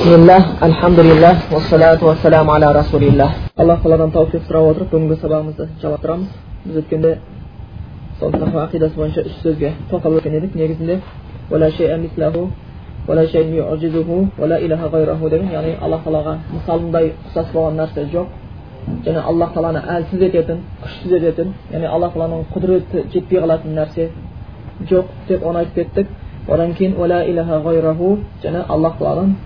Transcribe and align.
бисмиллах 0.00 0.44
альхамдулиллах 0.60 1.36
уассалату 1.52 2.06
вассаламу 2.06 2.52
аля 2.52 2.72
расулиллах 2.72 3.30
алла 3.56 3.76
тағаладан 3.76 4.10
тауфиқ 4.12 4.42
сұрап 4.48 4.70
отырып 4.70 4.90
бүгінгі 4.94 5.16
сабағымызды 5.20 5.66
жалғастырамыз 5.82 6.28
біз 6.64 6.76
өткенде 6.80 7.18
сол 8.18 8.30
тақуа 8.32 8.64
ақидасы 8.64 8.96
бойынша 8.96 9.20
үш 9.20 9.34
сөзге 9.42 9.72
тоқталып 9.90 10.18
өткен 10.20 10.34
едік 10.38 10.54
негізінде 10.54 11.00
деген 15.28 15.52
яғни 15.52 15.76
алла 15.82 15.98
тағалаға 16.04 16.34
мысалындай 16.54 17.12
ұқсас 17.26 17.52
болған 17.52 17.74
нәрсе 17.80 18.06
жоқ 18.14 18.26
және 19.04 19.20
алла 19.20 19.46
тағаланы 19.54 19.80
әлсіз 19.96 20.22
ететін 20.30 20.58
күшсіз 20.82 21.12
ететін 21.18 21.54
яғни 21.72 21.86
алла 21.86 22.08
тағаланың 22.14 22.40
құдіреті 22.54 23.04
жетпей 23.12 23.40
қалатын 23.40 23.76
нәрсе 23.76 24.08
жоқ 24.90 25.04
деп 25.28 25.46
оны 25.46 25.58
айтып 25.58 25.74
кеттік 25.74 26.06
одан 26.48 26.74
кейін 26.74 26.92
және 28.42 28.64
алла 28.68 28.94
тағаладан 28.98 29.36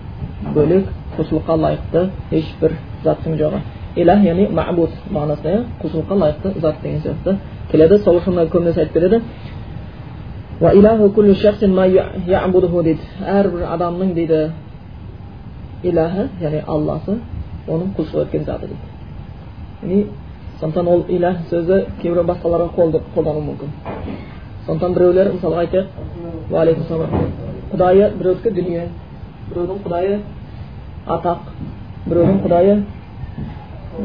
бөлек 0.53 0.85
құлшылыққа 1.17 1.55
лайықты 1.63 2.09
ешбір 2.31 2.71
заттың 3.03 3.37
жоғы 3.39 3.59
иләх 3.95 4.23
яғни 4.25 4.47
мәбуд 4.51 4.89
мағынасында 5.11 5.51
иә 5.51 5.61
құлшылыққа 5.81 6.15
лайықты 6.19 6.59
зат 6.59 6.75
деген 6.83 7.01
сияқты 7.01 7.37
келеді. 7.71 7.97
Сол 8.03 8.17
үшін 8.19 8.49
көбінесе 8.51 8.79
айтып 8.81 8.93
береді. 8.93 9.21
Әрбір 13.25 13.61
адамның 13.75 14.13
дейді 14.13 14.51
иләһі 15.83 16.27
яғни 16.41 16.61
алласы 16.67 17.17
оның 17.67 17.87
құлшылық 17.97 18.21
еткен 18.25 18.43
заты 18.45 18.67
дейді. 18.67 18.79
Яғни 19.83 20.05
сондықтан 20.59 20.87
ол 20.87 21.05
иләх 21.09 21.37
сөзі 21.49 21.85
кейбір 22.01 22.23
басқаларға 22.23 22.69
қолдану 23.15 23.41
мүмкін. 23.49 23.69
Сондықтан 24.65 24.93
біреулер 24.93 25.27
мысалға 25.33 25.59
айтайық 25.65 25.87
құдайы 27.71 28.11
біреудікі 28.17 28.49
дүние. 28.51 28.87
Біреудің 29.49 29.81
құдайы 29.85 30.19
атақ 31.15 31.49
біреудің 32.09 32.37
құдайы 32.45 32.75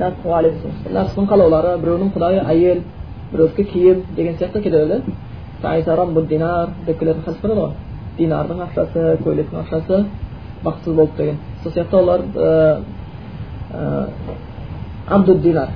нәпсінің 0.01 1.29
қалаулары 1.31 1.77
біреудің 1.83 2.11
құдайы 2.15 2.43
әйел 2.55 2.83
біреудікі 3.33 3.65
киім 3.73 4.03
деген 4.17 4.37
сияқты 4.37 4.63
келеді 4.63 5.03
динар 6.29 6.69
деп 6.87 6.99
келетін 6.99 7.23
хадис 7.25 7.41
бар 7.43 7.57
ғой 7.57 7.71
динардың 8.19 8.61
ақшасы 8.67 9.17
көйлектің 9.25 9.61
ақшасы 9.63 10.05
бақытсыз 10.65 10.95
болды 10.95 11.17
деген 11.17 11.39
сол 11.63 11.73
сияқты 11.73 11.97
олар 11.97 12.21
абдуд 15.09 15.43
динар 15.43 15.69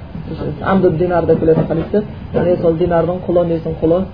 динар 0.99 1.27
деп 1.27 1.41
келетін 1.41 1.67
хадисте 1.69 2.05
яғни 2.35 2.61
сол 2.61 2.77
динардың 2.77 3.25
құлы 3.27 3.47
несінің 3.49 3.81
құлы 3.81 4.05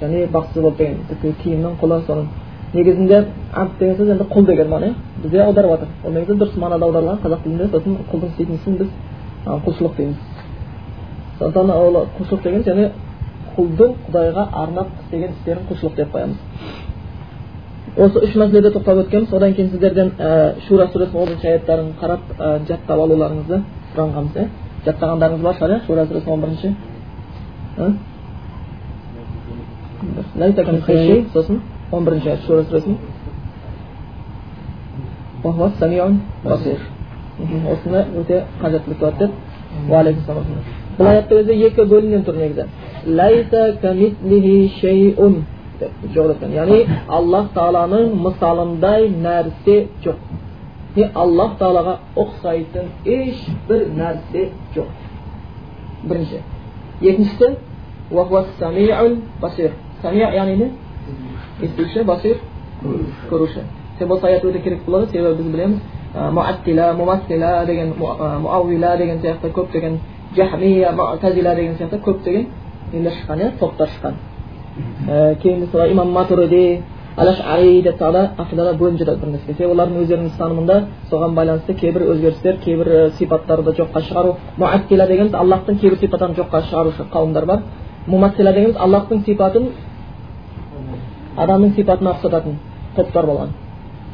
яғни 0.00 0.26
бақытсыз 0.32 0.62
болды 0.62 0.94
деген 1.10 1.36
киімнің 1.44 1.80
құлы 1.80 2.02
соның 2.06 2.26
негізінде 2.72 3.24
абд 3.52 3.78
деген 3.78 3.96
сөз 3.96 4.08
енді 4.10 4.24
құл 4.30 4.44
деген 4.46 4.68
мағына 4.68 4.86
иә 4.86 4.94
бізде 5.22 5.38
аударып 5.42 5.70
жатыр 5.70 5.88
ол 6.04 6.12
негізі 6.12 6.38
дұрыс 6.38 6.56
мағынада 6.56 6.84
аударылған 6.86 7.18
қазақ 7.24 7.40
тілінде 7.44 7.66
сосын 7.72 7.96
құлдың 8.12 8.28
істейтін 8.30 8.54
ісін 8.54 8.74
біз 8.78 8.88
құлшылық 9.46 9.94
дейміз 9.96 10.18
сондықтан 11.38 11.70
ол 11.70 11.94
құлшылық 12.18 12.42
деген 12.44 12.62
және 12.68 12.84
құлдың 13.56 13.90
құдайға 14.06 14.42
арнап 14.62 14.88
істеген 15.02 15.30
істерін 15.30 15.62
құлшылық 15.70 15.94
деп 15.96 16.08
қоямыз 16.14 16.38
осы 17.96 18.18
үш 18.24 18.32
мәселеде 18.36 18.70
тоқталып 18.70 19.06
өткенбіз 19.06 19.32
одан 19.34 19.54
кейін 19.54 19.70
сіздерден 19.70 20.08
шура 20.68 20.84
сүресінің 20.92 21.20
он 21.20 21.26
бірінші 21.26 21.46
аяттарын 21.48 21.88
қарап 22.00 22.22
жаттап 22.68 22.98
алуларыңызды 22.98 23.56
сұранғанбыз 23.94 24.34
иә 24.36 24.46
жаттағандарыңыз 24.84 25.42
бар 25.42 25.54
шығар 25.58 25.70
иә 25.74 25.80
шура 25.86 26.02
сүресінің 26.06 26.32
он 26.32 26.40
бірінші 26.44 26.68
сосын 31.34 31.56
он 31.92 32.04
бірінші 32.04 32.28
аят 32.28 32.42
шура 32.46 32.62
сүресінің 32.62 32.96
осыны 37.72 38.00
өте 38.20 38.36
қажеттілік 38.60 38.98
туады 39.00 39.18
деп 39.18 39.32
бұл 40.98 41.06
аяттың 41.10 41.36
өзі 41.40 41.52
екі 41.68 41.82
бөлімнен 41.92 42.22
тұр 42.26 42.36
негізі 42.42 42.64
яғни 46.54 46.80
аллах 47.08 47.46
тағаланың 47.54 48.04
мысалындай 48.26 49.08
нәрсе 49.24 49.76
жоқ 50.04 50.18
не 50.96 51.06
аллах 51.14 51.56
тағалаға 51.60 51.94
ұқсайтын 52.20 52.86
ешбір 53.06 53.86
нәрсе 53.96 54.42
жоқ 54.74 54.88
бірінші. 56.02 56.42
Екіншісі 57.00 57.56
яғни 60.34 60.56
не? 60.60 60.70
Естуші 61.62 62.04
басир 62.04 62.36
көруші 63.30 63.64
осы 64.00 64.26
аят 64.26 64.44
өте 64.44 64.62
керек 64.62 64.84
болады 64.84 65.10
себебі 65.10 65.42
біз 65.42 65.52
білеміз 65.52 65.80
муаттила 66.32 66.92
мумассила 66.94 67.64
деген 67.66 67.94
муауила 67.98 68.96
деген 68.96 69.18
сияқты 69.20 69.52
көптеген 69.52 69.98
жахмия 70.36 70.92
мутазила 70.92 71.54
деген 71.54 71.76
сияқты 71.76 72.00
көптеген 72.00 72.46
нелер 72.92 73.12
шыққан 73.12 73.38
иә 73.40 73.58
топтар 73.58 73.88
шыққан 73.88 74.14
кейін 75.42 75.60
мысалы 75.60 75.92
имам 75.92 76.10
матуриди 76.10 76.82
бөлініп 78.78 78.98
жатады 78.98 79.20
бір 79.20 79.28
нәрсеге 79.34 79.54
себебі 79.56 79.72
олардың 79.74 80.02
өздерінің 80.02 80.30
ұстанымында 80.30 80.76
соған 81.10 81.34
байланысты 81.34 81.74
кейбір 81.74 82.02
өзгерістер 82.14 82.56
кейбір 82.64 83.10
сипаттарды 83.18 83.74
жоққа 83.76 84.02
шығару 84.08 84.36
муаттила 84.56 85.06
дегеніміз 85.06 85.34
аллахтың 85.34 85.80
кейбір 85.80 85.98
сипаттарын 85.98 86.36
жоққа 86.38 86.62
шығарушы 86.70 87.08
қауымдар 87.12 87.46
бар 87.46 87.62
мумассила 88.06 88.52
дегеніміз 88.52 88.76
аллахтың 88.76 89.24
сипатын 89.24 89.68
адамның 91.36 91.74
сипатына 91.76 92.14
ұқсататын 92.16 92.56
топтар 92.96 93.26
болған. 93.26 93.52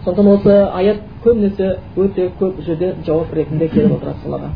Сондықтан 0.04 0.26
осы 0.32 0.54
аят 0.74 1.00
көбінесе 1.24 1.78
өте 1.96 2.30
көп 2.40 2.60
жерде 2.66 2.94
жауап 3.06 3.32
ретінде 3.34 3.68
келіп 3.68 3.96
отырады 3.96 4.18
соларға. 4.24 4.50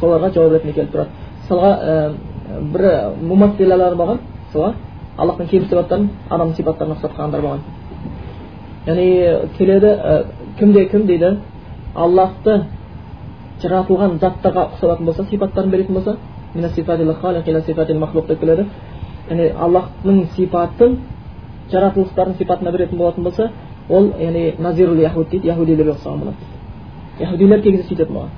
Соларға 0.00 0.30
жауап 0.34 0.52
ретінде 0.52 0.72
келіп 0.72 0.92
тұрады. 0.94 1.08
Мысалға 1.42 1.72
ә, 1.74 2.12
бір 2.72 2.82
мумассилалар 3.22 3.96
болған 3.96 4.18
солар 4.52 4.74
аллахтың 5.18 5.50
кейбір 5.50 5.68
сипаттарын 5.68 6.08
адамның 6.30 6.56
сипаттарына 6.56 6.96
ұқсатқандар 6.96 7.40
болған. 7.40 7.60
Яғни 8.86 9.08
келеді 9.58 9.86
ә, 9.86 10.24
кімде 10.58 10.86
кім 10.88 11.06
дейді? 11.06 11.36
Аллахты 11.94 12.62
жаратылған 13.62 14.18
заттарға 14.22 14.68
ұқсататын 14.72 15.04
болса 15.04 15.24
сипаттарын 15.30 15.70
беретін 15.70 15.94
болса 15.94 16.16
яғни 19.28 19.48
аллахтың 19.60 20.22
сипатын 20.36 20.92
жаратылыстардың 21.72 22.36
сипатына 22.38 22.72
беретін 22.72 22.98
болатын 22.98 23.24
болса 23.24 23.50
ол 23.88 24.12
яғни 24.18 24.54
назирул 24.58 25.00
яхуд 25.00 25.30
дейді 25.30 25.48
яхудилерге 25.48 25.92
ұқсаған 25.96 26.18
болады 26.18 26.36
яхудилер 27.20 27.62
кей 27.62 27.72
кезде 27.72 27.88
сөйтетін 27.88 28.14
болған 28.14 28.30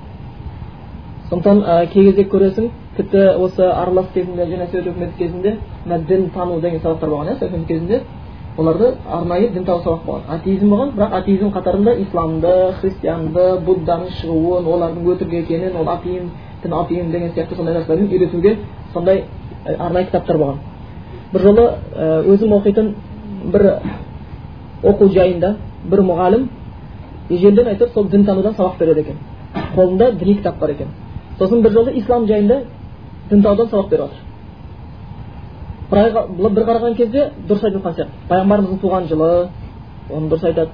сондықтан 1.29 1.87
кей 1.93 2.05
кезде 2.05 2.23
көресің 2.23 2.69
тіпті 2.97 3.27
осы 3.39 3.63
аралас 3.63 4.07
кезінде 4.13 4.45
және 4.45 4.67
совет 4.71 4.87
үкіметі 4.87 5.17
кезінде 5.17 5.57
мына 5.85 5.99
дін 6.07 6.29
тану 6.29 6.59
деген 6.61 6.81
сабақтар 6.81 7.09
болған 7.09 7.31
иә 7.31 7.39
совет 7.39 7.67
кезінде 7.67 8.01
оларды 8.57 8.95
арнайы 9.09 9.49
дін 9.49 9.63
тану 9.65 9.83
сабақ 9.83 10.05
болған 10.05 10.21
атеизм 10.35 10.69
болған 10.69 10.91
бірақ 10.95 11.13
атеизм 11.21 11.51
қатарында 11.55 11.95
исламды 12.03 12.73
христианды 12.81 13.45
будданың 13.65 14.09
шығуын 14.21 14.67
олардың 14.73 15.07
өтірік 15.13 15.33
екенін 15.43 15.77
ол 15.79 15.87
апиын 15.89 16.29
дін 16.63 16.73
апиын 16.73 17.11
деген 17.11 17.31
сияқты 17.31 17.55
сондай 17.55 17.75
нәрселермен 17.75 18.11
үйретуге 18.11 18.57
сондай 18.93 19.23
арнайы 19.65 20.05
кітаптар 20.05 20.37
болған 20.37 20.57
бір 21.33 21.41
жолы 21.41 21.65
өзім 22.33 22.57
оқитын 22.59 22.93
бір 23.43 23.67
оқу 24.83 25.09
жайында 25.13 25.55
бір 25.89 25.99
мұғалім 26.05 26.47
ежелден 27.29 27.67
әйтеуір 27.73 27.93
сол 27.93 28.09
дінтанудан 28.09 28.53
сабақ 28.57 28.77
береді 28.79 28.99
екен 28.99 29.17
қолында 29.75 30.11
діни 30.19 30.35
кітап 30.35 30.59
бар 30.59 30.69
екен 30.69 30.87
сосын 31.39 31.61
бір 31.61 31.71
жолы 31.71 31.91
ислам 31.99 32.27
жайында 32.27 32.61
дінтанудан 33.29 33.67
сабақ 33.67 33.89
беріп 33.89 34.05
жатыр 35.91 36.49
бір 36.55 36.63
қараған 36.65 36.95
кезде 36.95 37.31
дұрыс 37.47 37.63
айтып 37.65 37.81
жатқан 37.81 37.95
сияқты 37.95 38.11
пайғамбарымыздың 38.29 38.79
туған 38.81 39.07
жылы 39.09 39.31
оны 40.09 40.29
дұрыс 40.29 40.45
айтады 40.45 40.69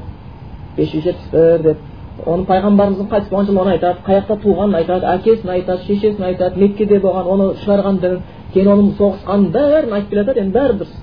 бес 0.77 0.91
жүз 0.91 1.03
жетпіс 1.03 1.31
бір 1.31 1.63
деп 1.63 1.77
оны 2.25 2.45
пайғамбарымыздың 2.45 3.09
қайтыс 3.11 3.29
болған 3.31 3.45
жылы 3.49 3.61
оны 3.61 3.71
айтады 3.75 3.97
қай 4.05 4.21
жақта 4.21 4.37
туғанын 4.43 4.75
айтады 4.81 5.05
әкесін 5.15 5.49
айтады 5.55 5.85
шешесін 5.87 6.23
айтады 6.29 6.59
меккеде 6.59 6.99
болған 6.99 7.27
оны 7.33 7.49
шығарған 7.63 7.99
дін 8.01 8.19
кейін 8.53 8.71
оның 8.73 8.93
соғысқанын 8.97 9.51
бәрін 9.53 9.93
айтып 9.93 10.09
келе 10.09 10.23
жатады 10.23 10.39
енді 10.41 10.57
бәрі 10.57 10.79
дұрыс 10.81 10.95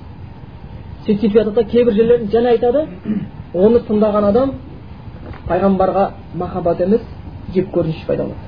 сөйтіп 1.04 1.20
сөйтіп 1.20 1.32
жатады 1.34 1.54
да 1.54 1.64
кейбір 1.64 1.92
жерлерін 1.94 2.30
және 2.32 2.48
айтады. 2.54 2.86
Оны 3.54 3.78
тыңдаған 3.88 4.24
адам 4.30 4.52
пайғамбарға 5.48 6.10
махаббат 6.34 6.80
емес 6.80 7.00
жек 7.54 7.68
көрініш 7.74 8.04
пайда 8.06 8.24
болады. 8.24 8.38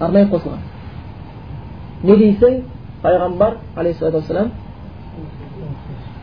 Арнайы 0.00 0.28
қосылған. 0.30 0.58
Не 2.02 2.16
дейсің? 2.16 2.62
Пайғамбар 3.02 3.56
алейхисалату 3.76 4.16
вассалам 4.18 4.50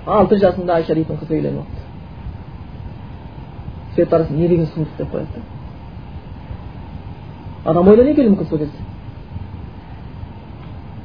алты 0.06 0.38
жасында 0.40 0.76
айша 0.76 0.96
дейтін 0.96 1.18
қызға 1.18 1.36
үйленіп 1.36 1.60
алыпты. 1.60 1.82
Сөйтіп 3.96 4.32
не 4.32 4.48
деген 4.48 4.66
сұмдық 4.66 4.98
деп 4.98 5.12
қояды 5.14 5.28
да. 5.36 5.42
Адам 7.66 7.88
ойлана 7.88 8.16
келуі 8.16 8.32
мүмкін 8.36 8.50
сол 8.50 8.58
кезде 8.58 8.78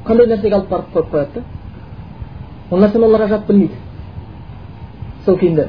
қандай 0.05 0.27
нәрсеге 0.31 0.55
алып 0.55 0.69
барып 0.69 0.93
қойып 0.93 1.11
қояды 1.11 1.33
да? 1.35 1.43
Ол 2.71 2.79
нәрсені 2.79 3.05
олар 3.05 3.21
ажыратып 3.21 3.47
білмейді. 3.47 3.86
Сол 5.27 5.37
күйінде 5.37 5.67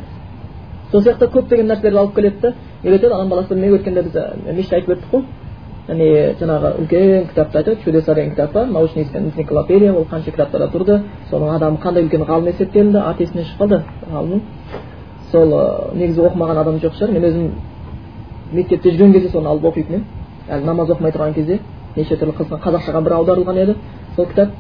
сол 0.93 1.02
сияқты 1.02 1.28
көптеген 1.34 1.69
нәрселерді 1.69 1.99
алып 1.99 2.14
келеді 2.16 2.40
да 2.40 2.55
үйретеді 2.84 3.14
адам 3.14 3.28
баласы 3.28 3.55
білмей 3.55 3.76
өткенде 3.76 4.02
біз 4.02 4.16
мешітте 4.56 4.76
айтып 4.76 4.96
өттік 4.96 5.10
қой 5.12 5.25
яғни 5.88 6.08
жаңағы 6.40 6.72
үлкен 6.82 7.26
кітапты 7.31 7.58
айтады 7.58 7.82
чудеса 7.84 8.14
деген 8.14 8.31
кітап 8.31 8.52
бар 8.52 8.66
научный 8.66 9.06
энциклопедия 9.14 9.93
ол 9.93 10.06
қанша 10.10 10.31
кітаптарда 10.31 10.69
тұрды 10.72 11.00
соның 11.31 11.55
адамы 11.56 11.78
қандай 11.82 12.05
үлкен 12.05 12.25
ғалым 12.28 12.49
есептелінді 12.52 12.99
аты 12.99 13.25
есімнен 13.25 13.44
шығып 13.44 13.60
қалды 13.62 13.82
ғалымның 14.12 14.43
сол 15.32 15.55
негізі 15.94 16.20
оқымаған 16.20 16.61
адам 16.61 16.78
жоқ 16.82 16.94
шығар 16.99 17.12
мен 17.12 17.25
өзім 17.25 17.50
мектепте 18.52 18.90
жүрген 18.90 19.12
кезде 19.12 19.31
соны 19.31 19.49
алып 19.49 19.64
оқитын 19.72 19.94
едім 19.94 20.04
әлі 20.49 20.64
намаз 20.64 20.90
оқымай 20.90 21.12
тұрған 21.12 21.34
кезде 21.34 21.61
неше 21.96 22.16
түрлі 22.16 22.37
қазақшаға 22.37 23.02
бір 23.04 23.16
аударылған 23.19 23.62
еді 23.64 23.76
сол 24.16 24.26
кітап 24.26 24.50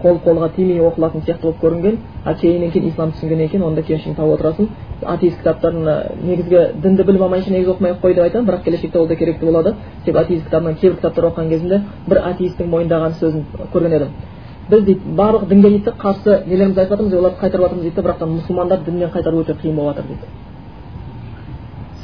қол 0.00 0.18
қолға 0.24 0.48
тимей 0.56 0.80
оқылатын 0.80 1.22
сияқты 1.26 1.42
болып 1.42 1.60
көрінген. 1.62 1.98
А 2.24 2.34
кейіннен 2.34 2.70
кейін 2.70 2.88
ислам 2.88 3.12
түсінгеннен 3.12 3.48
кейін 3.48 3.62
онда 3.66 3.82
кемшілігін 3.82 4.16
тауып 4.16 4.40
отырасың. 4.40 4.68
Атеист 5.02 5.38
кітаптарын 5.38 5.84
негізгі 6.24 6.58
дінді 6.82 7.02
біліп 7.02 7.22
алмайынша 7.22 7.50
негізі 7.50 7.70
оқымай 7.70 7.92
ақ 7.92 8.00
қой 8.02 8.14
деп 8.14 8.24
айтамын. 8.24 8.46
Бірақ 8.48 8.62
келешекте 8.64 8.98
ол 8.98 9.06
да 9.06 9.16
керекті 9.16 9.46
болады 9.46 9.74
себебі 10.04 10.24
атеист 10.24 10.44
кітабынан 10.44 10.74
кейбір 10.74 10.96
кітаптар 10.96 11.24
оқыған 11.24 11.48
кезінде 11.48 11.80
бір 12.08 12.18
атеисттің 12.32 12.70
мойындаған 12.72 13.12
сөзін 13.20 13.44
көрген 13.72 13.96
едім. 13.96 14.08
Біз 14.70 14.82
дейді 14.82 15.00
барлық 15.16 15.48
дінге 15.48 15.68
дейді 15.68 15.92
қарсы 15.98 16.46
нелерімізді 16.46 16.80
айтып 16.80 16.96
жатырмыз 16.96 17.18
оларды 17.18 17.40
қайтарып 17.40 17.64
жатырмыз 17.66 17.82
дейді 17.82 18.00
бірақ 18.00 18.18
та 18.18 18.26
мұсылмандар 18.26 18.84
діннен 18.86 19.10
қайтару 19.10 19.42
өте 19.42 19.56
қиын 19.58 19.74
болып 19.74 19.96
жатыр 19.96 20.08
дейді. 20.08 20.26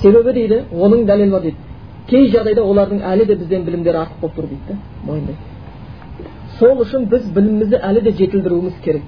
Себебі 0.03 0.33
дейді 0.33 0.65
оның 0.73 1.07
дәлелі 1.07 1.31
бар 1.31 1.43
дейді. 1.43 1.57
Кей 2.09 2.31
жағдайда 2.33 2.63
олардың 2.63 3.05
әлі 3.05 3.27
де 3.27 3.37
бізден 3.37 3.65
білімдері 3.65 4.03
артық 4.03 4.21
болып 4.21 4.37
тұр 4.37 4.51
дейді 4.51 4.63
да 4.69 4.77
мойындайды. 5.07 5.48
Сол 6.59 6.83
үшін 6.83 7.07
біз 7.11 7.29
білімімізді 7.35 7.79
әлі 7.83 8.03
де 8.03 8.13
жетілдіруіміз 8.19 8.79
керек. 8.85 9.03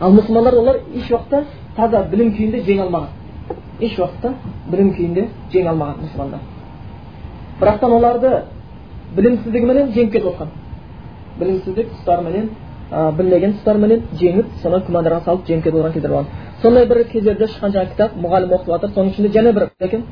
Ал 0.00 0.14
мұсылмандар 0.16 0.56
олар 0.56 0.78
еш 0.96 1.10
уақытта 1.10 1.44
таза 1.76 2.04
білім 2.08 2.32
күйінде 2.36 2.62
жеңе 2.64 2.86
алмаған. 2.86 3.08
Еш 3.80 3.98
уақытта 3.98 4.32
білім 4.70 4.94
күйінде 4.96 5.26
жеңе 5.52 5.68
алмаған 5.74 6.00
мұсылмандар. 6.06 6.40
Бірақтан 7.60 7.92
оларды 7.92 8.30
білімсіздігіменен 9.16 9.92
жеңіп 9.92 10.12
кетіп 10.12 10.30
отқан. 10.32 10.54
Білімсіздік 11.40 11.92
тұстарыменен 11.98 12.48
ә, 12.90 13.12
білмеген 13.18 13.58
тұстарыменен 13.58 14.06
жеңіп 14.20 14.56
соны 14.62 14.80
күмәндарға 14.86 15.20
салып 15.26 15.46
жеңіп 15.48 15.64
кетіп 15.64 15.76
отырған 15.76 15.92
кездер 15.92 16.10
болған. 16.10 16.26
Сондай 16.62 16.86
бір 16.88 17.04
кездерде 17.12 17.50
шыққан 17.52 17.76
жаңағы 17.76 17.92
кітап 17.92 18.16
мұғалім 18.16 18.56
оқытып 18.56 18.72
жатыр 18.74 18.94
соның 18.94 19.12
ішінде 19.12 19.32
және 19.36 19.52
бір. 19.52 19.68
Екен 19.80 20.04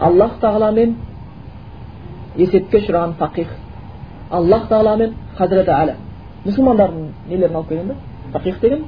аллах 0.00 0.38
тағаламен 0.40 0.96
есепке 2.36 2.80
ұшыраған 2.80 3.16
фақих 3.20 3.52
аллах 4.30 4.68
тағала 4.68 4.96
мен 4.96 5.14
хазіреті 5.38 5.70
әлі 5.70 5.94
мұсылмандардың 6.46 7.08
нелерін 7.28 7.56
алып 7.56 7.68
келген 7.68 7.88
да 7.88 8.38
фақих 8.38 8.60
деген 8.60 8.84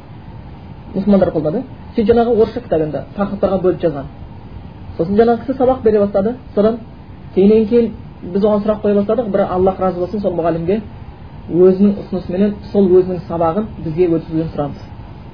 мұсылмандар 0.95 1.33
қолдады 1.35 1.63
сөйтіп 1.95 2.13
жаңағы 2.13 2.35
орысша 2.43 2.61
кітап 2.65 2.83
енді 2.87 3.03
тақырыптарға 3.17 3.61
бөліп 3.63 3.83
жазған 3.83 4.11
сосын 4.99 5.17
жаңағы 5.21 5.45
кісі 5.45 5.59
сабақ 5.59 5.83
бере 5.83 5.99
бастады 6.01 6.35
содан 6.55 6.79
кейіннен 7.35 7.67
кейін 7.69 7.93
біз 8.23 8.45
оған 8.45 8.65
сұрақ 8.65 8.83
қоя 8.83 8.95
бастадық 9.01 9.31
бір 9.31 9.45
аллах 9.47 9.81
разы 9.81 10.01
болсын 10.01 10.21
сол 10.21 10.35
мұғалімге 10.35 10.81
өзінің 11.49 11.95
ұсынысыменен 12.03 12.55
сол 12.73 12.89
өзінің 12.99 13.21
сабағын 13.29 13.69
бізге 13.85 14.09
өткізуден 14.17 14.51
сұрамыз 14.55 14.83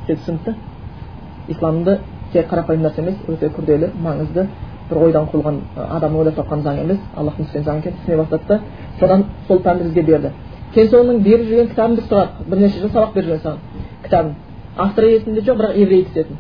деп 0.09 0.19
түсінді 0.21 0.55
исламды 1.49 1.99
тек 2.33 2.51
қарапайым 2.51 2.85
нәрсе 2.85 3.03
емес 3.03 3.17
өте 3.29 3.51
күрделі 3.57 3.91
маңызды 4.05 4.47
бір 4.91 5.01
ойдан 5.07 5.29
құрылған 5.33 5.61
адамның 5.77 6.19
ойлап 6.21 6.37
тапқан 6.39 6.63
заң 6.65 6.81
емес 6.83 6.99
аллахтың 7.17 7.47
түскен 7.47 7.65
заң 7.65 7.79
екенін 7.79 7.99
түсіне 8.01 8.17
бастады 8.23 8.45
да 8.49 8.61
содан 9.01 9.25
сол 9.49 9.59
пәнді 9.65 9.85
бізге 9.89 10.03
берді 10.03 10.31
кейін 10.75 10.91
соның 10.91 11.21
беріп 11.25 11.47
жүрген 11.49 11.69
кітабын 11.73 11.97
біз 11.97 12.09
сұрадық 12.11 12.49
бірнеше 12.51 12.81
жыл 12.81 12.91
сабақ 12.91 13.15
беріп 13.15 13.29
жүрген 13.29 13.43
саған 13.45 13.59
кітабын 14.05 14.35
авторы 14.77 15.11
есімде 15.15 15.41
жоқ 15.41 15.57
бірақ 15.61 15.77
еврей 15.83 16.07
еді 16.15 16.37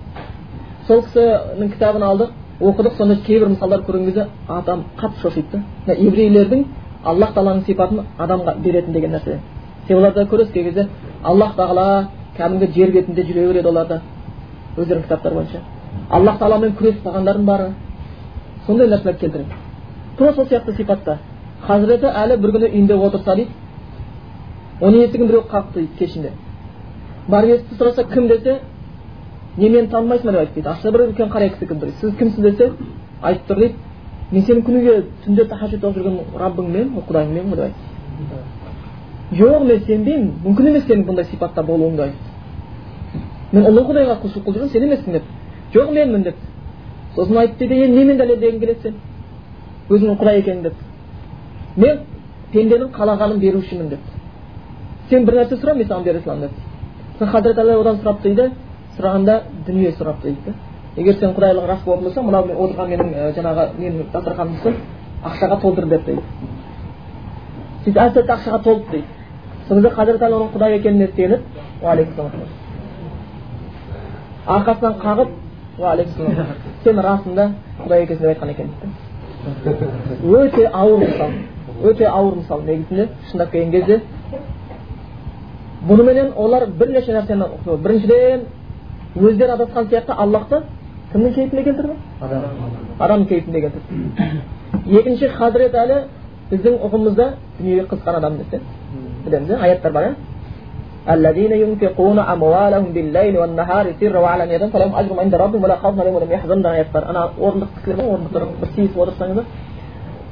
сол 0.86 1.02
кісінің 1.06 1.72
кітабын 1.72 2.02
алдық 2.02 2.30
оқыдық 2.60 2.96
сонда 2.96 3.16
кейбір 3.26 3.48
мысалдар 3.48 3.80
көрген 3.86 4.04
кезде 4.06 4.26
адам 4.48 4.84
қатты 5.00 5.20
шошиды 5.22 5.62
да 5.86 5.92
еврейлердің 5.94 6.64
аллах 7.04 7.34
тағаланың 7.34 7.64
сипатын 7.66 8.02
адамға 8.18 8.56
беретін 8.64 8.92
деген 8.92 9.10
нәрсе 9.12 9.38
себебі 9.86 10.00
оларда 10.00 10.26
көресіз 10.30 10.52
кей 10.52 10.64
кезде 10.64 10.88
аллах 11.22 11.56
тағала 11.56 12.08
кәдімгі 12.36 12.72
жер 12.74 12.92
бетінде 12.92 13.22
жүре 13.22 13.46
береді 13.48 13.68
оларда 13.68 14.00
өздерінің 14.76 15.02
кітаптары 15.02 15.34
бойынша 15.34 15.60
аллах 16.10 16.38
тағаламен 16.38 16.76
күресіп 16.78 17.04
қалғандардың 17.06 17.44
бары 17.44 17.68
сондай 18.66 18.88
нәрселерді 18.88 19.20
келтіреді 19.20 19.50
тура 20.18 20.32
сол 20.32 20.46
сияқты 20.46 20.76
сипатта 20.76 21.18
хазіреті 21.66 22.06
әлі 22.06 22.36
бір 22.40 22.52
күні 22.56 22.70
үйінде 22.70 22.94
отырса 22.96 23.34
дейді 23.36 23.50
оның 24.80 25.04
есігін 25.06 25.26
біреу 25.26 25.44
қақты 25.50 25.74
дейді 25.74 25.98
кешінде 25.98 26.30
барып 27.28 27.50
есікті 27.56 27.78
сұраса 27.78 28.04
кім 28.12 28.28
десе 28.28 28.58
не 29.56 29.68
мені 29.68 29.88
танымайсың 29.88 30.26
ба 30.26 30.32
деп 30.32 30.40
айтты 30.40 30.54
дейді 30.54 30.68
ашса 30.68 30.92
бір 30.92 31.06
үлкен 31.08 31.30
қара 31.32 31.48
кісі 31.48 31.66
кім 31.66 31.80
тұр 31.80 31.92
сіз 32.00 32.16
кімсіз 32.18 32.42
десе 32.42 32.70
айтып 33.22 33.48
тұр 33.48 33.58
дейді 33.58 33.74
мен 34.32 34.42
сені 34.42 34.62
күніге 34.62 35.04
түнде 35.24 35.44
тахаджуд 35.48 35.84
оқып 35.84 35.98
жүрген 35.98 36.38
раббыңмен 36.40 36.90
құдайыңмен 37.08 37.50
ғой 37.50 37.56
деп 37.56 37.64
айтты 37.64 37.94
жоқ 39.38 39.64
мен 39.64 39.84
сенбеймін 39.86 40.32
мүмкін 40.44 40.68
емес 40.72 40.84
сенің 40.88 41.06
бұндай 41.08 41.24
сипатта 41.30 41.62
болуың 41.62 41.96
деп 41.96 43.52
мен 43.52 43.66
ұлы 43.70 43.84
құдайға 43.88 44.18
құлшылық 44.22 44.44
қылып 44.44 44.56
жүрмін 44.56 44.72
сен 44.72 44.82
емессің 44.88 45.12
деп 45.12 45.22
жоқ 45.74 45.90
менмін 45.94 46.22
деп 46.22 46.36
сосын 47.16 47.38
айтты 47.38 47.68
дейді 47.68 47.84
енді 47.88 47.98
немен 47.98 48.18
дәлелдегің 48.18 48.60
келеді 48.60 48.82
сен? 48.82 49.00
Өзіңнің 49.88 50.20
құдай 50.20 50.38
екенін 50.42 50.62
деп. 50.62 50.74
Мен 51.76 52.00
пенденің 52.52 52.92
қалағанын 52.94 53.40
берушімін 53.40 53.88
деп. 53.88 54.00
Сен 55.10 55.26
бір 55.26 55.42
нәрсе 55.42 55.60
сұра 55.60 55.74
мен 55.74 55.88
саған 55.88 56.04
бере 56.04 56.20
саламын 56.24 56.48
деп 56.48 56.74
хазірет 57.20 57.58
әлі 57.58 57.76
одан 57.78 58.00
сұрапты 58.02 58.22
дейді 58.34 58.50
сұрағанда 58.96 59.34
дүние 59.66 59.92
сұрапты 59.94 60.32
дейді 60.32 60.54
егер 60.96 61.14
сен 61.20 61.34
құдайлығың 61.36 61.68
рас 61.68 61.82
болатын 61.84 62.04
болса 62.04 62.22
мынау 62.22 62.46
мен 62.46 62.56
отырған 62.56 62.88
менің 62.90 63.06
жаңағы 63.36 63.66
менің 63.78 64.10
дастарханымды 64.12 64.74
ақшаға 65.30 65.60
толтыр 65.62 65.86
деп 65.92 66.04
дейді 66.06 66.22
сөйтіп 67.84 68.00
әп 68.02 68.14
сәтте 68.16 68.32
ақшаға 68.34 68.62
толды 68.64 68.84
дейді 68.90 69.06
сол 69.68 69.76
кезде 69.76 69.94
хазірет 69.94 70.22
әлі 70.22 70.34
оның 70.40 70.50
құдай 70.56 70.70
екеніне 70.78 71.08
сеніп 71.14 71.40
арқасынан 74.46 74.94
қағып 75.00 75.28
сен 75.76 76.98
расында 77.02 77.50
құдай 77.82 78.04
екенсің 78.04 78.20
деп 78.20 78.28
айтқан 78.28 78.50
екен 78.50 78.70
дейді. 79.64 79.90
Өте 80.24 80.66
ауыр 80.72 80.98
мысал 81.04 81.30
өте 81.82 82.06
ауыр 82.06 82.34
мысал 82.36 82.62
негізінде 82.62 83.08
шындап 83.30 83.50
келген 83.50 83.70
кезде 83.72 84.00
бұныменен 85.88 86.32
олар 86.36 86.66
бірнеше 86.66 87.12
нәрсені 87.12 87.48
біріншіден 87.66 88.46
өздері 89.16 89.56
адасқан 89.56 89.88
сияқты 89.90 90.12
аллахты 90.16 90.62
кімнің 91.12 91.34
кейпіне 91.34 91.64
келтірді? 91.64 91.92
Адамның 92.98 93.26
кейпіне 93.28 93.60
келтірді. 93.60 94.30
Екінші 94.98 95.28
хазірет 95.28 95.74
әлі 95.74 95.98
біздің 96.50 96.78
ұғымымызда 96.86 97.28
дүниеге 97.58 97.86
қызыққан 97.90 98.18
адам 98.18 98.38
десе 98.38 98.60
білеміз 99.24 99.50
иә 99.50 99.60
аяттар 99.60 99.92
бар 99.92 100.04
иә 100.04 100.14
الذين 101.15 101.51
ينفقون 101.63 102.19
أموالهم 102.19 102.85
بالليل 102.95 103.33
والنهار 103.37 103.85
سرا 103.99 104.19
وعلانية 104.19 104.57
فلهم 104.73 104.95
أجر 104.95 105.19
عند 105.19 105.35
ربهم 105.35 105.63
ولا 105.63 105.75
خوف 105.75 105.99
عليهم 105.99 106.15
ولا 106.15 106.33
يحزنون 106.33 106.61
деген 106.63 106.75
аят 106.75 106.91
бар 106.93 107.03
ана 107.09 107.21
орындық 107.39 107.69
кісілер 107.75 107.95
бар 107.97 108.05
орындықтар 108.13 108.43
бір 108.61 108.69
тиісіп 108.75 108.97
отырсаңыздар 109.03 109.45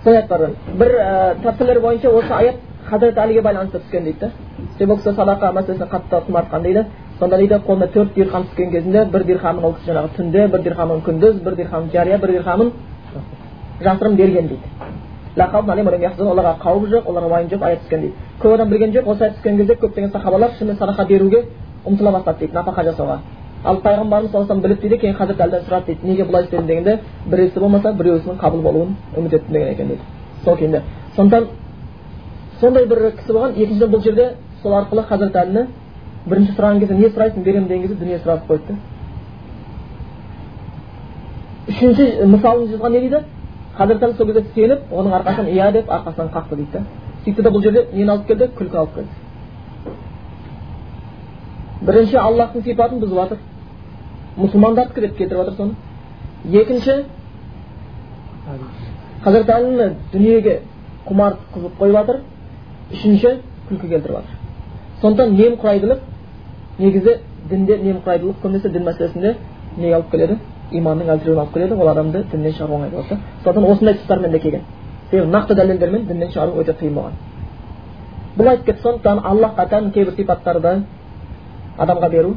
сол 0.04 0.14
аят 0.14 0.28
бар 0.28 0.42
бір 0.82 0.92
тәпсірлер 1.44 1.80
бойынша 1.82 2.10
осы 2.10 2.34
аят 2.34 2.56
хазірет 2.90 3.18
әлиге 3.18 3.42
байланысты 3.42 3.80
түскен 3.80 4.04
дейді 4.04 4.20
да 4.20 4.32
себебі 4.78 4.92
ол 4.92 4.98
кісі 4.98 5.16
садақа 5.16 5.52
мәселесін 5.58 5.90
қатты 5.94 6.22
құмартқан 6.28 6.62
дейді 6.62 6.86
сонда 7.20 7.38
дейді 7.38 7.56
қолына 7.68 7.88
төрт 7.96 8.14
дирхам 8.16 8.44
түскен 8.44 8.72
кезінде 8.72 9.06
бір 9.06 9.24
дирхамын 9.24 9.64
ол 9.64 9.74
кісі 9.74 9.92
жаңағы 9.92 10.16
түнде 10.18 10.48
бір 10.48 10.62
дирхамын 10.62 11.02
күндіз 11.08 11.42
бір 11.44 11.56
дирхамын 11.56 11.90
жария 11.94 12.18
бір 12.18 12.32
дирхамын 12.38 12.72
жасырын 13.82 14.16
берген 14.16 14.48
дейді 14.48 14.64
оларға 16.29 16.57
қауіп 16.62 16.89
жоқ 16.93 17.07
оларға 17.09 17.29
уайым 17.33 17.51
жоқ 17.51 17.62
аят 17.62 17.81
түскен 17.83 18.01
дейді 18.01 18.15
көп 18.41 18.55
адам 18.55 18.69
білген 18.69 18.93
жоқ 18.93 19.07
осы 19.09 19.25
аят 19.25 19.37
түскен 19.37 19.57
кезде 19.57 19.75
көптеген 19.75 20.12
сахабалар 20.12 20.51
шынымен 20.59 20.79
садақа 20.79 21.07
беруге 21.09 21.45
ұмтыла 21.87 22.12
бастады 22.12 22.39
дейді 22.39 22.55
напақа 22.55 22.85
жасауға 22.85 23.19
ал 23.65 23.77
пайғамбарымыз 23.81 24.31
саллаллаху 24.31 24.53
алейhi 24.53 24.69
біліп 24.69 24.81
дейді 24.83 24.99
кейін 24.99 25.15
хазірет 25.17 25.41
әлден 25.41 25.65
сұрады 25.67 25.87
дейді 25.87 26.07
неге 26.07 26.25
бұлай 26.25 26.45
істедің 26.45 26.67
дегенде 26.67 26.99
біреусі 27.27 27.61
болмаса 27.61 27.93
біреуісінің 27.93 28.39
қабыл 28.39 28.62
болуын 28.62 28.97
үміт 29.17 29.33
еттім 29.33 29.53
деген 29.53 29.69
екен 29.69 29.89
дейді 29.89 30.03
сол 30.45 30.57
күйінде 30.57 30.83
сондықтан 31.17 31.47
сондай 32.61 32.87
бір 32.87 33.12
кісі 33.17 33.33
болған 33.33 33.53
екіншіден 33.57 33.91
бұл 33.91 34.03
жерде 34.03 34.33
сол 34.62 34.73
арқылы 34.75 35.05
хазірет 35.09 35.37
әліні 35.37 35.67
бірінші 36.27 36.53
сұраған 36.57 36.81
кезде 36.81 36.95
не 36.95 37.09
сұрайсың 37.09 37.43
беремін 37.43 37.69
деген 37.69 37.83
кезде 37.83 37.97
дүние 38.05 38.19
сұратып 38.19 38.51
қойды 38.51 38.77
үшінші 41.69 42.27
мысалын 42.27 42.69
жазған 42.73 42.93
не 42.93 43.01
дейді 43.01 43.23
хазірет 43.76 44.17
сол 44.17 44.26
кезде 44.26 44.45
сеніп 44.55 44.81
оның 44.93 45.12
арқасынан 45.19 45.49
иә 45.52 45.73
деп 45.73 45.91
арқасынан 45.91 46.31
қақты 46.35 46.57
дейді 46.57 46.73
да 46.73 46.81
сөйтті 47.25 47.43
да 47.43 47.50
бұл 47.50 47.62
жерде 47.62 47.87
нені 47.93 48.11
алып 48.11 48.26
келді 48.26 48.49
күлкі 48.59 48.76
алып 48.76 48.95
келді 48.95 49.11
бірінші 51.87 52.17
аллахтың 52.17 52.62
сипатын 52.62 53.00
бұзып 53.00 53.17
жатыр 53.21 53.38
мұсылмандардікі 54.37 55.00
деп 55.00 55.17
келтіріп 55.17 55.38
жатыр 55.38 55.55
соны 55.57 55.75
екінші 56.61 57.05
хазірет 59.25 59.97
дүниеге 60.12 60.61
құмар 61.07 61.37
қызып 61.55 61.79
қойып 61.79 61.97
жатыр 61.97 62.17
үшінші 62.93 63.37
күлкі 63.69 63.88
келтіріп 63.88 64.17
жатыр 64.17 64.37
сондықтан 65.02 65.37
немқұрайдылық 65.41 66.00
негізі 66.79 67.19
дінде 67.50 67.79
немқұрайдылық 67.83 68.43
көбінесе 68.43 68.69
дін 68.73 68.85
мәселесінде 68.87 69.37
неге 69.76 69.95
алып 69.95 70.11
келеді 70.11 70.38
иманның 70.79 71.11
әлсіреуіне 71.14 71.41
алып 71.41 71.52
келеді 71.55 71.75
ол 71.75 71.88
адамды 71.88 72.25
діннен 72.33 72.52
шығару 72.52 72.75
оңай 72.79 72.91
болады 72.91 73.19
сондықтан 73.45 73.71
осындай 73.73 73.95
тұстармен 73.95 74.31
де 74.31 74.38
келген 74.38 74.62
себебі 75.11 75.31
нақты 75.31 75.55
дәлелдермен 75.55 76.07
діннен 76.07 76.33
шығару 76.33 76.61
өте 76.62 76.73
қиын 76.81 76.95
болған 76.95 77.12
бұл 78.38 78.49
айтып 78.49 78.67
кетті 78.67 78.83
сондықтан 78.83 79.19
аллахқа 79.25 79.69
тән 79.69 79.91
кейбір 79.93 80.14
сипаттарды 80.17 80.83
адамға 81.79 82.11
беру 82.11 82.37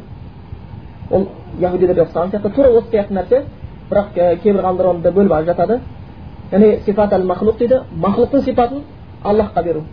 ол 1.12 1.28
яхудилерге 1.60 2.02
ұқсаған 2.02 2.32
сияқты 2.32 2.54
тура 2.56 2.70
осы 2.70 2.90
сияқты 2.92 3.14
нәрсе 3.14 3.44
бірақ 3.90 4.42
кейбір 4.44 4.62
ғалымдар 4.62 4.88
оны 4.88 5.12
бөліп 5.12 5.32
алып 5.32 5.48
жатады 5.48 5.80
яғни 6.52 6.80
сифат 6.86 7.14
әл 7.14 7.24
махлуқ 7.24 7.58
дейді 7.58 7.82
махлуқтың 7.96 8.44
сипатын 8.44 8.84
аллахқа 9.24 9.64
беру 9.64 9.84